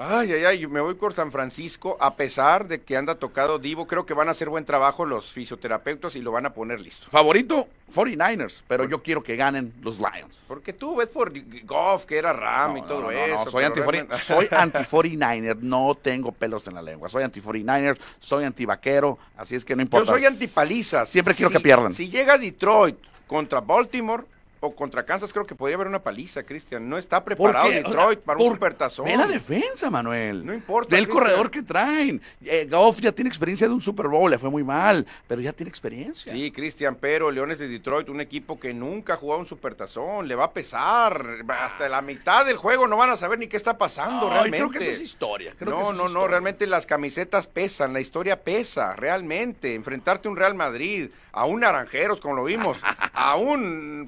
Ay, 0.00 0.32
ay, 0.32 0.44
ay, 0.44 0.66
me 0.68 0.80
voy 0.80 0.94
por 0.94 1.12
San 1.12 1.32
Francisco, 1.32 1.96
a 2.00 2.14
pesar 2.14 2.68
de 2.68 2.82
que 2.82 2.96
anda 2.96 3.16
tocado 3.16 3.58
Divo, 3.58 3.86
creo 3.88 4.06
que 4.06 4.14
van 4.14 4.28
a 4.28 4.30
hacer 4.30 4.48
buen 4.48 4.64
trabajo 4.64 5.04
los 5.04 5.32
fisioterapeutas 5.32 6.14
y 6.14 6.20
lo 6.20 6.30
van 6.30 6.46
a 6.46 6.52
poner 6.54 6.80
listo. 6.80 7.06
Favorito, 7.10 7.66
49ers, 7.94 8.62
pero 8.68 8.84
yo 8.84 9.02
quiero 9.02 9.22
que 9.24 9.34
ganen 9.36 9.72
los 9.82 9.98
Lions. 9.98 10.44
Porque 10.46 10.72
tú 10.72 10.94
ves 10.96 11.08
por 11.08 11.32
Goff, 11.64 12.04
que 12.04 12.16
era 12.18 12.32
Ram 12.32 12.76
y 12.76 12.82
todo 12.82 13.00
no, 13.00 13.10
no, 13.10 13.10
eso. 13.10 13.50
soy 13.50 13.64
pero 13.64 13.66
anti, 13.66 13.80
realmente- 13.80 14.16
soy 14.18 14.48
anti 14.50 14.78
49er, 14.78 15.56
no 15.60 15.96
tengo 16.00 16.30
pelos 16.30 16.68
en 16.68 16.74
la 16.74 16.82
lengua. 16.82 17.08
Soy 17.08 17.24
anti 17.24 17.40
49er, 17.40 17.98
soy 18.20 18.44
anti 18.44 18.66
vaquero, 18.66 19.18
así 19.36 19.56
es 19.56 19.64
que 19.64 19.74
no 19.74 19.80
Yo 19.80 19.84
importa. 19.84 20.12
soy 20.12 20.24
antipalizas. 20.24 21.08
Siempre 21.08 21.34
quiero 21.34 21.48
Si- 21.48 21.54
que 21.56 21.60
pierdan. 21.60 21.92
Si 21.92 22.08
llega 22.08 22.38
Detroit 22.38 22.96
contra 23.26 23.60
Baltimore 23.60 24.22
o 24.60 24.74
contra 24.74 25.04
Kansas, 25.04 25.32
creo 25.32 25.46
que 25.46 25.54
podría 25.54 25.76
haber 25.76 25.86
una 25.86 26.02
paliza, 26.02 26.42
Cristian. 26.42 26.88
No 26.88 26.98
está 26.98 27.24
preparado 27.24 27.70
Detroit 27.70 28.20
para 28.20 28.38
un 28.38 28.54
supertazón. 28.54 29.06
Ve 29.06 29.16
la 29.16 29.26
defensa, 29.26 29.90
Manuel. 29.90 30.44
No 30.44 30.52
importa, 30.52 30.96
Del 30.96 31.08
corredor 31.08 31.50
que 31.50 31.62
traen. 31.62 32.20
Eh, 32.44 32.66
Goff 32.70 33.00
ya 33.00 33.12
tiene 33.12 33.28
experiencia 33.28 33.68
de 33.68 33.74
un 33.74 33.80
Super 33.80 34.08
Bowl, 34.08 34.30
le 34.30 34.38
fue 34.38 34.50
muy 34.50 34.64
mal, 34.64 35.06
pero 35.26 35.40
ya 35.40 35.52
tiene 35.52 35.70
experiencia. 35.70 36.32
Sí, 36.32 36.50
Cristian, 36.50 36.96
pero 36.96 37.30
Leones 37.30 37.58
de 37.58 37.68
Detroit, 37.68 38.08
un 38.08 38.20
equipo 38.20 38.58
que 38.58 38.74
nunca 38.74 39.14
ha 39.14 39.16
jugado 39.16 39.40
un 39.40 39.46
supertazón, 39.46 40.26
le 40.26 40.34
va 40.34 40.44
a 40.44 40.52
pesar. 40.52 41.44
Hasta 41.48 41.88
la 41.88 42.02
mitad 42.02 42.44
del 42.44 42.56
juego 42.56 42.86
no 42.86 42.96
van 42.96 43.10
a 43.10 43.16
saber 43.16 43.38
ni 43.38 43.46
qué 43.46 43.56
está 43.56 43.78
pasando 43.78 44.28
realmente. 44.28 44.58
creo 44.58 44.70
que 44.70 44.78
eso 44.78 44.90
es 44.90 45.00
historia. 45.00 45.54
creo 45.58 45.76
que 45.76 45.82
no, 45.82 45.90
es 45.92 45.96
no, 45.96 46.08
no, 46.08 46.26
realmente 46.26 46.66
las 46.66 46.86
camisetas 46.86 47.46
pesan, 47.46 47.92
la 47.92 48.00
historia 48.00 48.42
pesa, 48.42 48.94
realmente. 48.96 49.74
Enfrentarte 49.74 50.28
a 50.28 50.30
un 50.30 50.36
Real 50.36 50.54
Madrid, 50.54 51.10
a 51.32 51.44
un 51.44 51.60
Naranjeros, 51.60 52.20
como 52.20 52.34
lo 52.34 52.44
vimos, 52.44 52.78
a 53.12 53.36
un 53.36 54.06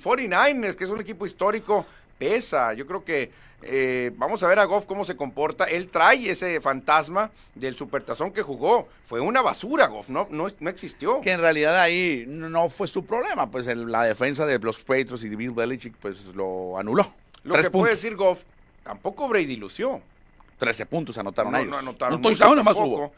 49ers, 0.48 0.74
que 0.74 0.84
es 0.84 0.90
un 0.90 1.00
equipo 1.00 1.26
histórico, 1.26 1.86
pesa. 2.18 2.72
Yo 2.74 2.86
creo 2.86 3.04
que 3.04 3.30
eh, 3.62 4.10
vamos 4.16 4.42
a 4.42 4.46
ver 4.48 4.58
a 4.58 4.64
Goff 4.64 4.86
cómo 4.86 5.04
se 5.04 5.16
comporta. 5.16 5.64
Él 5.64 5.88
trae 5.88 6.30
ese 6.30 6.60
fantasma 6.60 7.30
del 7.54 7.74
supertazón 7.76 8.32
que 8.32 8.42
jugó. 8.42 8.88
Fue 9.04 9.20
una 9.20 9.42
basura, 9.42 9.86
Goff, 9.86 10.08
no, 10.08 10.26
no, 10.30 10.48
no 10.60 10.70
existió. 10.70 11.20
Que 11.20 11.32
en 11.32 11.40
realidad 11.40 11.78
ahí 11.80 12.24
no 12.26 12.68
fue 12.70 12.88
su 12.88 13.04
problema, 13.04 13.50
pues 13.50 13.66
el- 13.66 13.90
la 13.90 14.04
defensa 14.04 14.46
de 14.46 14.58
los 14.58 14.78
Patriots 14.80 15.24
y 15.24 15.28
de 15.28 15.36
Bill 15.36 15.50
Belichick 15.52 15.94
pues 15.96 16.34
lo 16.34 16.78
anuló. 16.78 17.12
Lo 17.44 17.52
Tres 17.54 17.66
que 17.66 17.70
puntos. 17.70 17.80
puede 17.88 17.94
decir 17.94 18.16
Goff, 18.16 18.42
tampoco 18.82 19.28
Brady 19.28 19.56
lució. 19.56 20.00
13 20.58 20.84
puntos 20.84 21.16
anotaron 21.16 21.52
no, 21.52 21.58
ellos. 21.58 21.70
no 21.70 21.78
anotaron 21.78 22.20
touchdown 22.20 22.56
nomás 22.56 22.76
hubo. 22.76 23.12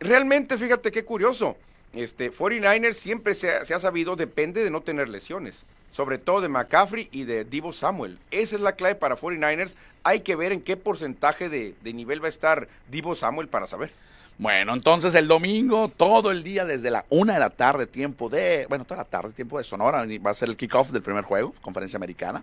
Realmente, 0.00 0.58
fíjate 0.58 0.90
qué 0.90 1.04
curioso. 1.04 1.56
Este, 1.92 2.32
49ers 2.32 2.94
siempre 2.94 3.34
se 3.34 3.50
ha, 3.54 3.64
se 3.64 3.72
ha 3.74 3.78
sabido, 3.78 4.16
depende 4.16 4.64
de 4.64 4.70
no 4.70 4.80
tener 4.80 5.08
lesiones. 5.08 5.62
Sobre 5.92 6.18
todo 6.18 6.40
de 6.40 6.48
McCaffrey 6.48 7.08
y 7.12 7.24
de 7.24 7.44
Divo 7.44 7.72
Samuel. 7.72 8.18
Esa 8.30 8.56
es 8.56 8.62
la 8.62 8.72
clave 8.72 8.96
para 8.96 9.16
49ers. 9.16 9.74
Hay 10.02 10.20
que 10.20 10.34
ver 10.34 10.50
en 10.50 10.60
qué 10.60 10.76
porcentaje 10.76 11.48
de, 11.48 11.74
de 11.80 11.92
nivel 11.92 12.20
va 12.20 12.26
a 12.26 12.30
estar 12.30 12.66
Divo 12.90 13.14
Samuel 13.14 13.46
para 13.46 13.66
saber. 13.66 13.92
Bueno, 14.38 14.72
entonces 14.72 15.14
el 15.14 15.28
domingo, 15.28 15.88
todo 15.88 16.30
el 16.30 16.42
día, 16.42 16.64
desde 16.64 16.90
la 16.90 17.04
una 17.10 17.34
de 17.34 17.40
la 17.40 17.50
tarde, 17.50 17.86
tiempo 17.86 18.28
de, 18.28 18.66
bueno, 18.68 18.84
toda 18.84 18.98
la 18.98 19.04
tarde, 19.04 19.32
tiempo 19.32 19.58
de 19.58 19.64
Sonora, 19.64 20.04
va 20.24 20.30
a 20.30 20.34
ser 20.34 20.48
el 20.48 20.56
kickoff 20.56 20.90
del 20.90 21.02
primer 21.02 21.24
juego, 21.24 21.54
conferencia 21.60 21.96
americana, 21.96 22.42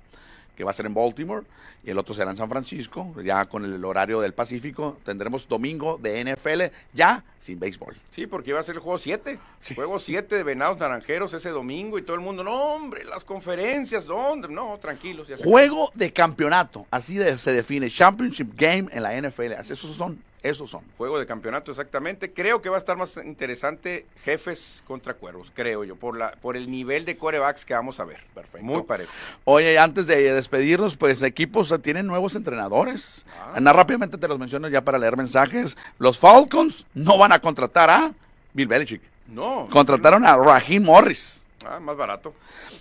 que 0.60 0.66
va 0.66 0.72
a 0.72 0.74
ser 0.74 0.88
en 0.88 0.94
Baltimore, 0.94 1.46
y 1.86 1.90
el 1.90 1.98
otro 1.98 2.14
será 2.14 2.32
en 2.32 2.36
San 2.36 2.50
Francisco, 2.50 3.16
ya 3.24 3.46
con 3.46 3.64
el 3.64 3.86
horario 3.86 4.20
del 4.20 4.34
Pacífico, 4.34 4.98
tendremos 5.06 5.48
domingo 5.48 5.98
de 5.98 6.22
NFL, 6.22 6.64
ya 6.94 7.24
sin 7.38 7.58
béisbol. 7.62 7.96
Sí, 8.12 8.28
porque 8.28 8.50
iba 8.50 8.60
a 8.60 8.64
ser 8.64 8.76
el 8.76 8.82
juego 8.82 9.00
7. 9.00 9.40
Sí. 9.58 9.74
Juego 9.74 10.00
7 10.00 10.36
de 10.36 10.44
Venados 10.44 10.78
Naranjeros 10.78 11.34
ese 11.34 11.52
domingo 11.52 11.98
y 11.98 12.02
todo 12.02 12.18
el 12.18 12.22
mundo, 12.22 12.44
no, 12.44 12.52
hombre, 12.74 13.06
las 13.06 13.24
conferencias, 13.24 14.04
¿dónde? 14.06 14.50
No, 14.50 14.78
tranquilos. 14.82 15.30
ya 15.30 15.38
Juego 15.38 15.92
de 15.94 16.12
campeonato, 16.12 16.86
así 16.92 17.16
de- 17.16 17.38
se 17.38 17.54
define, 17.54 17.90
Championship 17.90 18.52
Game 18.58 18.90
en 18.92 19.02
la 19.02 19.14
NFL, 19.16 19.54
así- 19.54 19.72
esos 19.72 19.96
son, 19.96 20.22
esos 20.44 20.70
son. 20.70 20.82
Juego 20.98 21.20
de 21.20 21.26
campeonato, 21.26 21.72
exactamente. 21.72 22.32
Creo 22.32 22.62
que 22.62 22.70
va 22.70 22.76
a 22.76 22.80
estar 22.80 22.98
más 22.98 23.18
interesante 23.18 24.06
Jefes 24.24 24.84
contra 24.88 25.14
Cuervos, 25.14 25.52
creo 25.54 25.84
yo, 25.84 25.96
por 25.96 26.18
la 26.18 26.32
por 26.32 26.56
el 26.56 26.70
nivel 26.72 27.06
de 27.06 27.18
corebacks 27.18 27.66
que 27.66 27.74
vamos 27.74 28.00
a 28.00 28.06
ver. 28.06 28.20
Perfecto. 28.34 28.66
Muy 28.66 28.84
parejo. 28.84 29.12
Oye, 29.44 29.78
antes 29.78 30.08
de 30.08 30.34
despedirnos, 30.34 30.96
pues 30.96 31.22
equipos 31.24 31.74
tienen 31.82 32.08
nuevos 32.08 32.36
entrenadores. 32.36 33.26
Ah. 33.38 33.54
Anda, 33.56 33.74
rápidamente 33.74 34.18
te 34.18 34.28
los 34.28 34.40
menciono 34.40 34.68
ya 34.70 34.82
para 34.82 34.98
leer 34.98 35.18
mensajes. 35.18 35.78
Los 35.98 36.20
Falcons 36.20 36.86
no 36.94 37.18
van 37.18 37.32
a 37.32 37.40
contratar 37.40 37.90
a 37.90 38.14
Bill 38.54 38.68
Belichick. 38.68 39.02
No. 39.28 39.68
Contrataron 39.70 40.26
a 40.26 40.36
Raheem 40.36 40.84
Morris. 40.84 41.46
Ah, 41.66 41.80
más 41.80 41.98
barato. 41.98 42.34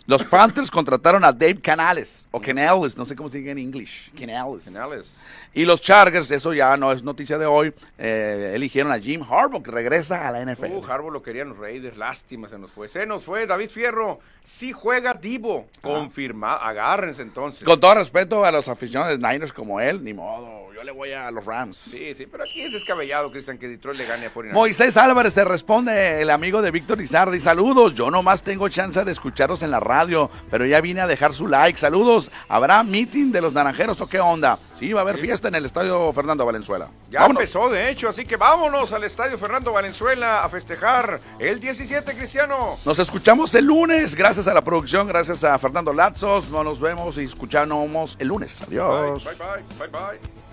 Los 0.07 0.25
Panthers 0.25 0.71
contrataron 0.71 1.25
a 1.25 1.33
Dave 1.33 1.61
Canales 1.61 2.29
o 2.31 2.41
Canales, 2.41 2.97
no 2.97 3.05
sé 3.05 3.17
cómo 3.17 3.29
se 3.29 3.39
dice 3.39 3.51
en 3.51 3.59
inglés. 3.59 4.11
Canales. 4.17 4.71
Y 5.55 5.65
los 5.65 5.81
Chargers, 5.81 6.31
eso 6.31 6.53
ya 6.53 6.77
no 6.77 6.93
es 6.93 7.03
noticia 7.03 7.39
de 7.39 7.47
hoy, 7.47 7.75
eh, 7.99 8.53
eligieron 8.55 8.93
a 8.93 8.99
Jim 8.99 9.23
Harbaugh 9.29 9.63
que 9.63 9.71
regresa 9.71 10.29
a 10.29 10.31
la 10.31 10.41
NFL. 10.45 10.73
Uh, 10.73 10.85
Harbaugh 10.85 11.11
lo 11.11 11.23
querían 11.23 11.49
los 11.49 11.59
Raiders, 11.59 11.97
lástima, 11.97 12.49
se 12.49 12.59
nos 12.59 12.71
fue. 12.71 12.89
Se 12.89 13.07
nos 13.07 13.25
fue 13.25 13.47
David 13.47 13.71
Fierro. 13.71 14.21
Sí 14.43 14.73
juega 14.73 15.15
Divo. 15.15 15.67
Confirmado. 15.81 16.61
Agárrense 16.61 17.23
entonces. 17.23 17.65
Con 17.65 17.81
todo 17.81 17.95
respeto 17.95 18.45
a 18.45 18.53
los 18.53 18.69
aficionados 18.69 19.19
de 19.19 19.29
Niners 19.29 19.53
como 19.53 19.81
él, 19.81 20.05
ni 20.05 20.15
modo, 20.15 20.73
yo 20.73 20.85
le 20.85 20.93
voy 20.93 21.13
a 21.13 21.31
los 21.31 21.45
Rams. 21.45 21.77
Sí, 21.77 22.15
sí, 22.15 22.27
pero 22.27 22.45
aquí 22.45 22.63
es 22.63 22.73
descabellado, 22.73 23.31
Cristian, 23.31 23.59
que 23.59 23.69
Detroit 23.69 23.99
le 23.99 24.07
gane 24.07 24.27
a 24.27 24.33
49ers. 24.33 24.53
Moisés 24.53 24.97
Álvarez 24.97 25.35
se 25.35 25.45
responde, 25.45 26.23
el 26.23 26.31
amigo 26.31 26.63
de 26.63 26.71
Víctor 26.71 27.01
Izardi. 27.01 27.41
Saludos, 27.41 27.95
yo 27.95 28.11
nomás 28.11 28.43
tengo 28.43 28.68
chance 28.71 29.05
de 29.05 29.13
escucharlos 29.13 29.63
en 29.63 29.71
la 29.71 29.81
radio, 29.81 30.31
pero 30.51 30.65
ya 30.67 30.81
vine 30.81 31.01
a 31.01 31.07
dejar 31.07 31.33
su 31.33 31.47
like. 31.47 31.79
Saludos, 31.79 32.31
¿habrá 32.49 32.83
meeting 32.83 33.33
de 33.33 33.41
los 33.41 33.53
naranjeros 33.53 34.01
o 34.01 34.07
qué 34.07 34.21
onda? 34.21 34.59
Sí, 34.79 34.93
va 34.93 35.01
a 35.01 35.03
haber 35.03 35.19
fiesta 35.19 35.49
en 35.49 35.57
el 35.57 35.65
estadio 35.65 36.13
Fernando 36.13 36.47
Valenzuela. 36.47 36.89
Ya 37.11 37.21
Vámonos. 37.21 37.43
empezó, 37.43 37.69
de 37.69 37.91
hecho, 37.91 38.09
así 38.09 38.25
que 38.25 38.37
vámonos 38.37 38.93
al 38.93 39.05
estadio 39.05 39.37
Fernando 39.37 39.73
Valenzuela 39.73 40.45
a 40.45 40.49
festejar 40.49 41.21
el 41.39 41.59
17, 41.59 42.15
Cristiano. 42.15 42.79
Nos 42.85 42.99
escuchamos 42.99 43.55
el 43.55 43.65
lunes, 43.65 44.15
gracias 44.15 44.47
a 44.47 44.55
la 44.55 44.63
producción, 44.63 45.09
gracias 45.09 45.43
a 45.45 45.59
Fernando 45.59 45.93
Lazos. 45.93 46.49
No 46.51 46.63
nos 46.63 46.81
vemos 46.81 47.19
y 47.19 47.25
escuchamos 47.25 48.17
el 48.21 48.29
lunes. 48.29 48.63
Adiós. 48.63 49.25
Bye, 49.25 49.35
bye, 49.35 49.79
bye, 49.79 49.89
bye. 49.89 50.48